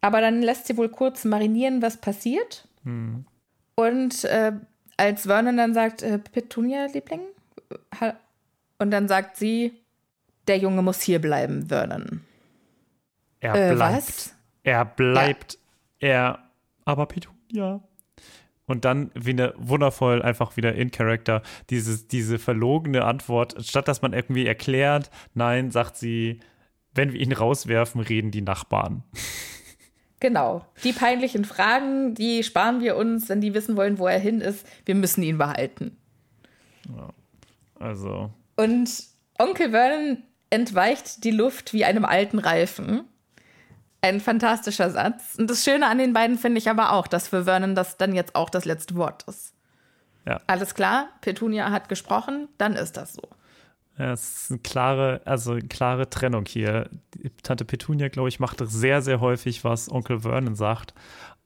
aber 0.00 0.20
dann 0.20 0.42
lässt 0.42 0.66
sie 0.66 0.76
wohl 0.76 0.88
kurz 0.88 1.24
marinieren, 1.24 1.82
was 1.82 1.96
passiert. 1.98 2.66
Und 3.74 4.24
äh, 4.24 4.52
als 4.96 5.22
Vernon 5.22 5.56
dann 5.56 5.74
sagt, 5.74 6.02
äh, 6.02 6.18
Petunia, 6.18 6.86
Liebling? 6.86 7.20
Ha- 8.00 8.16
Und 8.78 8.90
dann 8.92 9.08
sagt 9.08 9.36
sie, 9.36 9.72
der 10.46 10.58
Junge 10.58 10.82
muss 10.82 11.02
hier 11.02 11.20
bleiben, 11.20 11.66
Vernon. 11.68 12.22
Er 13.40 13.54
Äh, 13.54 13.74
bleibt. 13.74 13.96
was? 13.96 14.34
Er 14.62 14.84
bleibt. 14.84 15.58
Er. 15.98 16.38
Aber 16.84 17.06
Petunia. 17.06 17.80
Und 18.66 18.84
dann 18.84 19.10
wie 19.14 19.30
eine 19.30 19.54
wundervoll 19.56 20.22
einfach 20.22 20.56
wieder 20.56 20.74
in 20.74 20.90
Character 20.90 21.42
dieses, 21.70 22.08
diese 22.08 22.38
verlogene 22.38 23.04
Antwort, 23.04 23.56
statt 23.64 23.86
dass 23.86 24.02
man 24.02 24.12
irgendwie 24.12 24.46
erklärt, 24.46 25.10
nein, 25.34 25.70
sagt 25.70 25.96
sie, 25.96 26.40
wenn 26.92 27.12
wir 27.12 27.20
ihn 27.20 27.32
rauswerfen, 27.32 28.00
reden 28.00 28.30
die 28.30 28.42
Nachbarn. 28.42 29.04
Genau. 30.18 30.64
Die 30.82 30.92
peinlichen 30.92 31.44
Fragen, 31.44 32.14
die 32.14 32.42
sparen 32.42 32.80
wir 32.80 32.96
uns, 32.96 33.28
wenn 33.28 33.40
die 33.40 33.54
wissen 33.54 33.76
wollen, 33.76 33.98
wo 33.98 34.06
er 34.06 34.18
hin 34.18 34.40
ist. 34.40 34.66
Wir 34.86 34.94
müssen 34.94 35.22
ihn 35.22 35.38
behalten. 35.38 35.96
Also, 37.78 38.30
Und 38.56 38.88
Onkel 39.38 39.70
Vernon 39.70 40.22
entweicht 40.50 41.24
die 41.24 41.30
Luft 41.30 41.72
wie 41.72 41.84
einem 41.84 42.04
alten 42.04 42.38
Reifen. 42.38 43.04
Ein 44.06 44.20
fantastischer 44.20 44.90
Satz. 44.90 45.34
Und 45.36 45.50
das 45.50 45.64
Schöne 45.64 45.86
an 45.88 45.98
den 45.98 46.12
beiden 46.12 46.38
finde 46.38 46.58
ich 46.58 46.70
aber 46.70 46.92
auch, 46.92 47.06
dass 47.08 47.28
für 47.28 47.44
Vernon 47.44 47.74
das 47.74 47.96
dann 47.96 48.14
jetzt 48.14 48.36
auch 48.36 48.50
das 48.50 48.64
letzte 48.64 48.94
Wort 48.94 49.24
ist. 49.28 49.52
Ja. 50.26 50.40
Alles 50.46 50.74
klar, 50.74 51.08
Petunia 51.20 51.70
hat 51.70 51.88
gesprochen, 51.88 52.48
dann 52.58 52.74
ist 52.74 52.96
das 52.96 53.14
so. 53.14 53.22
Ja, 53.98 54.12
es 54.12 54.42
ist 54.42 54.50
eine 54.50 54.60
klare, 54.60 55.20
also 55.24 55.52
eine 55.52 55.62
klare 55.62 56.08
Trennung 56.10 56.44
hier. 56.46 56.88
Tante 57.42 57.64
Petunia, 57.64 58.08
glaube 58.08 58.28
ich, 58.28 58.38
macht 58.38 58.58
sehr, 58.64 59.02
sehr 59.02 59.20
häufig, 59.20 59.64
was 59.64 59.90
Onkel 59.90 60.20
Vernon 60.20 60.54
sagt. 60.54 60.94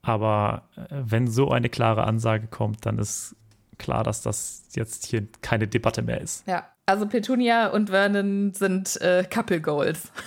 Aber 0.03 0.69
äh, 0.77 0.83
wenn 0.91 1.29
so 1.29 1.51
eine 1.51 1.69
klare 1.69 2.05
Ansage 2.05 2.47
kommt, 2.47 2.85
dann 2.87 2.99
ist 2.99 3.37
klar, 3.79 4.05
dass 4.05 4.23
das 4.23 4.65
jetzt 4.75 5.07
hier 5.07 5.27
keine 5.43 5.67
Debatte 5.69 6.03
mehr 6.03 6.21
ist. 6.21 6.47
Ja. 6.47 6.67
Also 6.87 7.07
Petunia 7.07 7.69
und 7.69 7.91
Vernon 7.91 8.53
sind 8.53 9.01
äh, 9.01 9.25
Couple 9.25 9.61
Goals. 9.61 10.11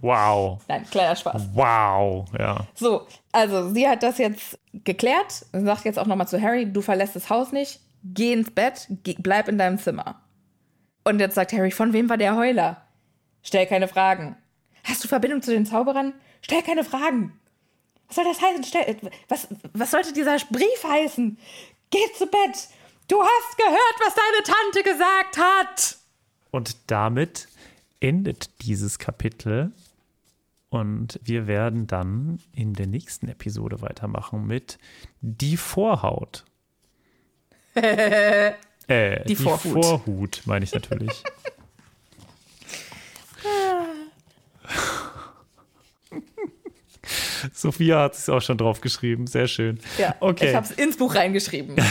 Wow. 0.00 0.60
Nein, 0.68 0.84
kleiner 0.90 1.16
Spaß. 1.16 1.48
Wow. 1.52 2.26
Ja. 2.38 2.66
So, 2.74 3.06
also 3.32 3.72
sie 3.72 3.88
hat 3.88 4.02
das 4.02 4.18
jetzt 4.18 4.58
geklärt, 4.72 5.46
sagt 5.52 5.84
jetzt 5.84 5.98
auch 5.98 6.06
nochmal 6.06 6.28
zu 6.28 6.40
Harry, 6.40 6.70
du 6.70 6.82
verlässt 6.82 7.16
das 7.16 7.30
Haus 7.30 7.52
nicht, 7.52 7.80
geh 8.02 8.32
ins 8.32 8.50
Bett, 8.50 8.88
geh, 9.04 9.16
bleib 9.18 9.48
in 9.48 9.58
deinem 9.58 9.78
Zimmer. 9.78 10.20
Und 11.04 11.20
jetzt 11.20 11.34
sagt 11.34 11.52
Harry, 11.52 11.70
von 11.70 11.92
wem 11.92 12.08
war 12.08 12.16
der 12.16 12.36
Heuler? 12.36 12.82
Stell 13.42 13.66
keine 13.66 13.88
Fragen. 13.88 14.36
Hast 14.82 15.04
du 15.04 15.08
Verbindung 15.08 15.42
zu 15.42 15.52
den 15.52 15.66
Zauberern? 15.66 16.12
Stell 16.42 16.62
keine 16.62 16.84
Fragen. 16.84 17.38
Was 18.08 18.16
soll 18.16 18.24
das 18.24 18.40
heißen? 18.40 18.64
Stell, 18.64 18.96
was, 19.28 19.48
was 19.72 19.90
sollte 19.90 20.12
dieser 20.12 20.36
Brief 20.50 20.84
heißen? 20.84 21.38
Geh 21.90 22.12
zu 22.16 22.26
Bett. 22.26 22.68
Du 23.08 23.20
hast 23.22 23.56
gehört, 23.56 23.96
was 24.04 24.14
deine 24.14 24.42
Tante 24.42 24.82
gesagt 24.82 25.38
hat. 25.38 25.96
Und 26.50 26.76
damit 26.90 27.48
endet 28.00 28.50
dieses 28.62 28.98
Kapitel. 28.98 29.72
Und 30.80 31.20
wir 31.22 31.46
werden 31.46 31.86
dann 31.86 32.38
in 32.52 32.74
der 32.74 32.86
nächsten 32.86 33.28
Episode 33.28 33.80
weitermachen 33.80 34.46
mit 34.46 34.78
Die 35.20 35.56
Vorhaut. 35.56 36.44
äh, 37.74 38.52
die, 38.88 39.24
Die 39.24 39.36
Vorhut. 39.36 39.84
Vorhut, 39.84 40.42
meine 40.44 40.64
ich 40.64 40.74
natürlich. 40.74 41.12
Sophia 47.52 48.02
hat 48.02 48.14
es 48.14 48.28
auch 48.28 48.42
schon 48.42 48.58
drauf 48.58 48.80
geschrieben. 48.80 49.26
Sehr 49.26 49.46
schön. 49.46 49.78
Ja, 49.98 50.14
okay. 50.20 50.50
ich 50.50 50.54
habe 50.54 50.66
es 50.66 50.72
ins 50.72 50.96
Buch 50.96 51.14
reingeschrieben. 51.14 51.76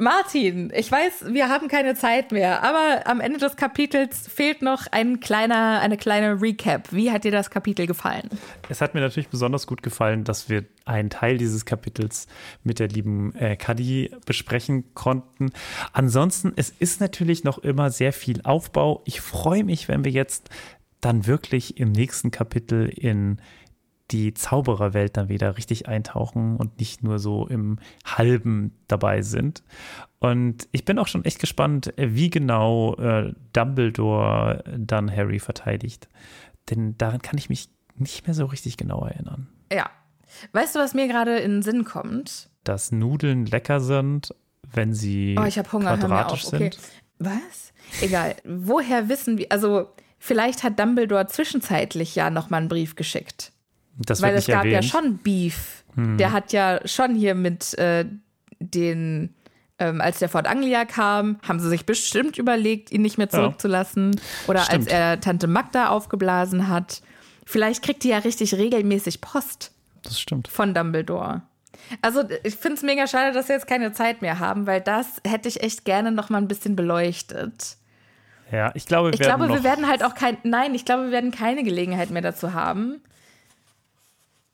Martin, 0.00 0.72
ich 0.74 0.90
weiß, 0.90 1.26
wir 1.28 1.48
haben 1.48 1.68
keine 1.68 1.94
Zeit 1.94 2.32
mehr, 2.32 2.62
aber 2.62 3.06
am 3.06 3.20
Ende 3.20 3.38
des 3.38 3.56
Kapitels 3.56 4.26
fehlt 4.28 4.62
noch 4.62 4.86
ein 4.90 5.20
kleiner, 5.20 5.80
eine 5.80 5.98
kleine 5.98 6.40
Recap. 6.40 6.90
Wie 6.90 7.10
hat 7.10 7.24
dir 7.24 7.30
das 7.30 7.50
Kapitel 7.50 7.86
gefallen? 7.86 8.28
Es 8.68 8.80
hat 8.80 8.94
mir 8.94 9.00
natürlich 9.00 9.28
besonders 9.28 9.66
gut 9.66 9.82
gefallen, 9.82 10.24
dass 10.24 10.48
wir 10.48 10.64
einen 10.86 11.10
Teil 11.10 11.36
dieses 11.36 11.66
Kapitels 11.66 12.28
mit 12.64 12.78
der 12.78 12.88
lieben 12.88 13.34
äh, 13.34 13.56
Kadi 13.56 14.10
besprechen 14.24 14.94
konnten. 14.94 15.52
Ansonsten, 15.92 16.52
es 16.56 16.70
ist 16.70 17.00
natürlich 17.00 17.44
noch 17.44 17.58
immer 17.58 17.90
sehr 17.90 18.12
viel 18.12 18.40
Aufbau. 18.42 19.02
Ich 19.04 19.20
freue 19.20 19.64
mich, 19.64 19.88
wenn 19.88 20.04
wir 20.04 20.12
jetzt 20.12 20.48
dann 21.00 21.26
wirklich 21.26 21.78
im 21.78 21.92
nächsten 21.92 22.30
Kapitel 22.30 22.88
in 22.88 23.40
die 24.10 24.34
Zaubererwelt 24.34 25.16
dann 25.16 25.28
wieder 25.28 25.56
richtig 25.56 25.88
eintauchen 25.88 26.56
und 26.56 26.78
nicht 26.78 27.02
nur 27.02 27.18
so 27.18 27.46
im 27.46 27.78
Halben 28.04 28.72
dabei 28.88 29.22
sind. 29.22 29.62
Und 30.18 30.68
ich 30.72 30.84
bin 30.84 30.98
auch 30.98 31.06
schon 31.06 31.24
echt 31.24 31.38
gespannt, 31.38 31.92
wie 31.96 32.30
genau 32.30 32.94
äh, 32.96 33.32
Dumbledore 33.52 34.64
dann 34.76 35.14
Harry 35.14 35.38
verteidigt. 35.38 36.08
Denn 36.68 36.96
daran 36.98 37.22
kann 37.22 37.38
ich 37.38 37.48
mich 37.48 37.68
nicht 37.96 38.26
mehr 38.26 38.34
so 38.34 38.46
richtig 38.46 38.76
genau 38.76 39.04
erinnern. 39.04 39.48
Ja. 39.72 39.90
Weißt 40.52 40.74
du, 40.74 40.78
was 40.78 40.94
mir 40.94 41.08
gerade 41.08 41.38
in 41.38 41.52
den 41.52 41.62
Sinn 41.62 41.84
kommt? 41.84 42.50
Dass 42.64 42.92
Nudeln 42.92 43.46
lecker 43.46 43.80
sind, 43.80 44.34
wenn 44.72 44.92
sie 44.92 45.36
oh, 45.38 45.44
ich 45.44 45.58
Hunger, 45.72 45.96
quadratisch 45.96 46.46
okay. 46.46 46.70
sind. 46.70 46.78
Was? 47.18 47.72
Egal. 48.00 48.36
Woher 48.44 49.08
wissen 49.08 49.38
wir, 49.38 49.46
also 49.50 49.88
vielleicht 50.18 50.62
hat 50.62 50.78
Dumbledore 50.78 51.26
zwischenzeitlich 51.26 52.14
ja 52.14 52.30
nochmal 52.30 52.60
einen 52.60 52.68
Brief 52.68 52.94
geschickt. 52.94 53.52
Das 53.96 54.22
Weil 54.22 54.34
es 54.34 54.46
gab 54.46 54.64
erwähnt. 54.64 54.72
ja 54.72 54.82
schon 54.82 55.18
Beef. 55.18 55.84
Hm. 55.94 56.16
Der 56.16 56.32
hat 56.32 56.52
ja 56.52 56.80
schon 56.86 57.14
hier 57.14 57.34
mit 57.34 57.76
äh, 57.78 58.06
den, 58.60 59.34
ähm, 59.78 60.00
als 60.00 60.18
der 60.20 60.28
Fort 60.28 60.46
Anglia 60.46 60.84
kam, 60.84 61.38
haben 61.46 61.60
sie 61.60 61.68
sich 61.68 61.86
bestimmt 61.86 62.38
überlegt, 62.38 62.92
ihn 62.92 63.02
nicht 63.02 63.18
mehr 63.18 63.28
zurückzulassen. 63.28 64.12
Ja. 64.12 64.20
Oder 64.48 64.60
Stimmt. 64.60 64.84
als 64.84 64.92
er 64.92 65.20
Tante 65.20 65.46
Magda 65.46 65.88
aufgeblasen 65.88 66.68
hat. 66.68 67.02
Vielleicht 67.44 67.82
kriegt 67.82 68.04
die 68.04 68.08
ja 68.08 68.18
richtig 68.18 68.54
regelmäßig 68.54 69.20
Post. 69.20 69.72
Das 70.02 70.20
stimmt. 70.20 70.48
Von 70.48 70.72
Dumbledore. 70.72 71.42
Also 72.02 72.22
ich 72.44 72.54
finde 72.54 72.76
es 72.76 72.82
mega 72.82 73.06
schade, 73.06 73.32
dass 73.32 73.48
wir 73.48 73.56
jetzt 73.56 73.66
keine 73.66 73.92
Zeit 73.92 74.22
mehr 74.22 74.38
haben, 74.38 74.66
weil 74.66 74.80
das 74.80 75.20
hätte 75.26 75.48
ich 75.48 75.62
echt 75.62 75.84
gerne 75.84 76.12
noch 76.12 76.30
mal 76.30 76.38
ein 76.38 76.48
bisschen 76.48 76.76
beleuchtet. 76.76 77.76
Ja, 78.52 78.70
ich 78.74 78.86
glaube, 78.86 79.08
wir 79.08 79.14
ich 79.14 79.20
werden 79.20 79.38
glaube, 79.38 79.52
wir 79.54 79.64
werden 79.64 79.88
halt 79.88 80.04
auch 80.04 80.14
kein, 80.14 80.36
nein, 80.42 80.74
ich 80.74 80.84
glaube, 80.84 81.04
wir 81.04 81.10
werden 81.10 81.30
keine 81.30 81.62
Gelegenheit 81.62 82.10
mehr 82.10 82.22
dazu 82.22 82.52
haben. 82.52 83.00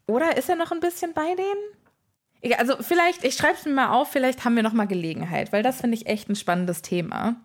Oder 0.07 0.37
ist 0.37 0.49
er 0.49 0.57
noch 0.57 0.73
ein 0.73 0.81
bisschen 0.81 1.13
bei 1.13 1.35
denen? 1.35 2.59
Also 2.59 2.77
vielleicht, 2.81 3.25
ich 3.25 3.35
schreibe 3.35 3.55
es 3.55 3.65
mir 3.65 3.73
mal 3.73 3.91
auf, 3.91 4.11
vielleicht 4.11 4.45
haben 4.45 4.55
wir 4.55 4.63
noch 4.63 4.73
mal 4.73 4.87
Gelegenheit, 4.87 5.53
weil 5.53 5.63
das 5.63 5.81
finde 5.81 5.97
ich 5.97 6.07
echt 6.07 6.29
ein 6.29 6.37
spannendes 6.37 6.83
Thema. 6.83 7.37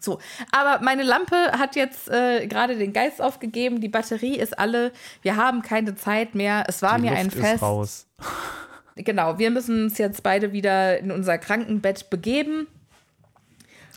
So, 0.00 0.18
aber 0.50 0.82
meine 0.82 1.02
Lampe 1.02 1.36
hat 1.52 1.76
jetzt 1.76 2.08
äh, 2.08 2.46
gerade 2.46 2.76
den 2.76 2.92
Geist 2.92 3.20
aufgegeben, 3.20 3.80
die 3.80 3.88
Batterie 3.88 4.38
ist 4.38 4.58
alle, 4.58 4.92
wir 5.22 5.36
haben 5.36 5.62
keine 5.62 5.94
Zeit 5.94 6.34
mehr. 6.34 6.64
Es 6.66 6.80
war 6.80 6.96
die 6.96 7.02
mir 7.02 7.10
Luft 7.10 7.20
ein 7.20 7.30
Fest. 7.30 7.54
Ist 7.56 7.62
raus. 7.62 8.06
Genau, 8.96 9.38
wir 9.38 9.50
müssen 9.50 9.84
uns 9.84 9.96
jetzt 9.96 10.22
beide 10.22 10.52
wieder 10.52 10.98
in 10.98 11.10
unser 11.10 11.38
Krankenbett 11.38 12.10
begeben. 12.10 12.66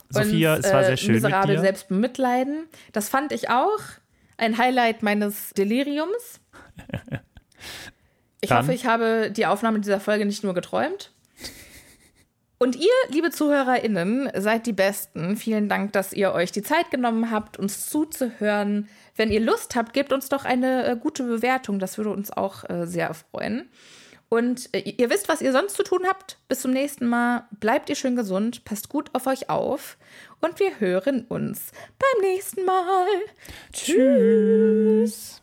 Sophia, 0.09 0.55
uns, 0.55 0.65
es 0.65 0.71
war 0.71 0.83
sehr 0.85 0.95
schön. 0.95 1.09
Äh, 1.09 1.13
miserabel 1.15 1.47
mit 1.47 1.57
dir. 1.57 1.61
selbst 1.61 1.89
bemitleiden. 1.89 2.67
Das 2.93 3.09
fand 3.09 3.33
ich 3.33 3.49
auch 3.49 3.79
ein 4.37 4.57
Highlight 4.57 5.03
meines 5.03 5.49
Deliriums. 5.57 6.39
Ich 8.43 8.49
Dann. 8.49 8.57
hoffe, 8.57 8.73
ich 8.73 8.85
habe 8.85 9.31
die 9.31 9.45
Aufnahme 9.45 9.79
dieser 9.79 10.01
Folge 10.01 10.25
nicht 10.25 10.43
nur 10.43 10.53
geträumt. 10.53 11.13
Und 12.57 12.75
ihr, 12.75 12.91
liebe 13.09 13.31
ZuhörerInnen, 13.31 14.29
seid 14.35 14.65
die 14.65 14.73
Besten. 14.73 15.37
Vielen 15.37 15.69
Dank, 15.69 15.93
dass 15.93 16.11
ihr 16.11 16.33
euch 16.33 16.51
die 16.51 16.61
Zeit 16.61 16.91
genommen 16.91 17.31
habt, 17.31 17.57
uns 17.57 17.89
zuzuhören. 17.89 18.89
Wenn 19.15 19.31
ihr 19.31 19.39
Lust 19.39 19.77
habt, 19.77 19.93
gebt 19.93 20.11
uns 20.11 20.27
doch 20.27 20.43
eine 20.43 20.85
äh, 20.85 20.97
gute 20.97 21.23
Bewertung. 21.23 21.79
Das 21.79 21.97
würde 21.97 22.09
uns 22.09 22.31
auch 22.31 22.69
äh, 22.69 22.85
sehr 22.85 23.13
freuen. 23.13 23.69
Und 24.27 24.73
äh, 24.73 24.79
ihr 24.79 25.09
wisst, 25.09 25.29
was 25.29 25.41
ihr 25.41 25.53
sonst 25.53 25.77
zu 25.77 25.83
tun 25.83 26.01
habt. 26.05 26.37
Bis 26.49 26.59
zum 26.59 26.71
nächsten 26.71 27.07
Mal. 27.07 27.47
Bleibt 27.61 27.89
ihr 27.89 27.95
schön 27.95 28.17
gesund, 28.17 28.65
passt 28.65 28.89
gut 28.89 29.09
auf 29.13 29.25
euch 29.25 29.49
auf. 29.49 29.97
Und 30.41 30.59
wir 30.59 30.81
hören 30.81 31.23
uns 31.29 31.71
beim 31.97 32.29
nächsten 32.29 32.65
Mal. 32.65 33.07
Tschüss. 33.71 35.41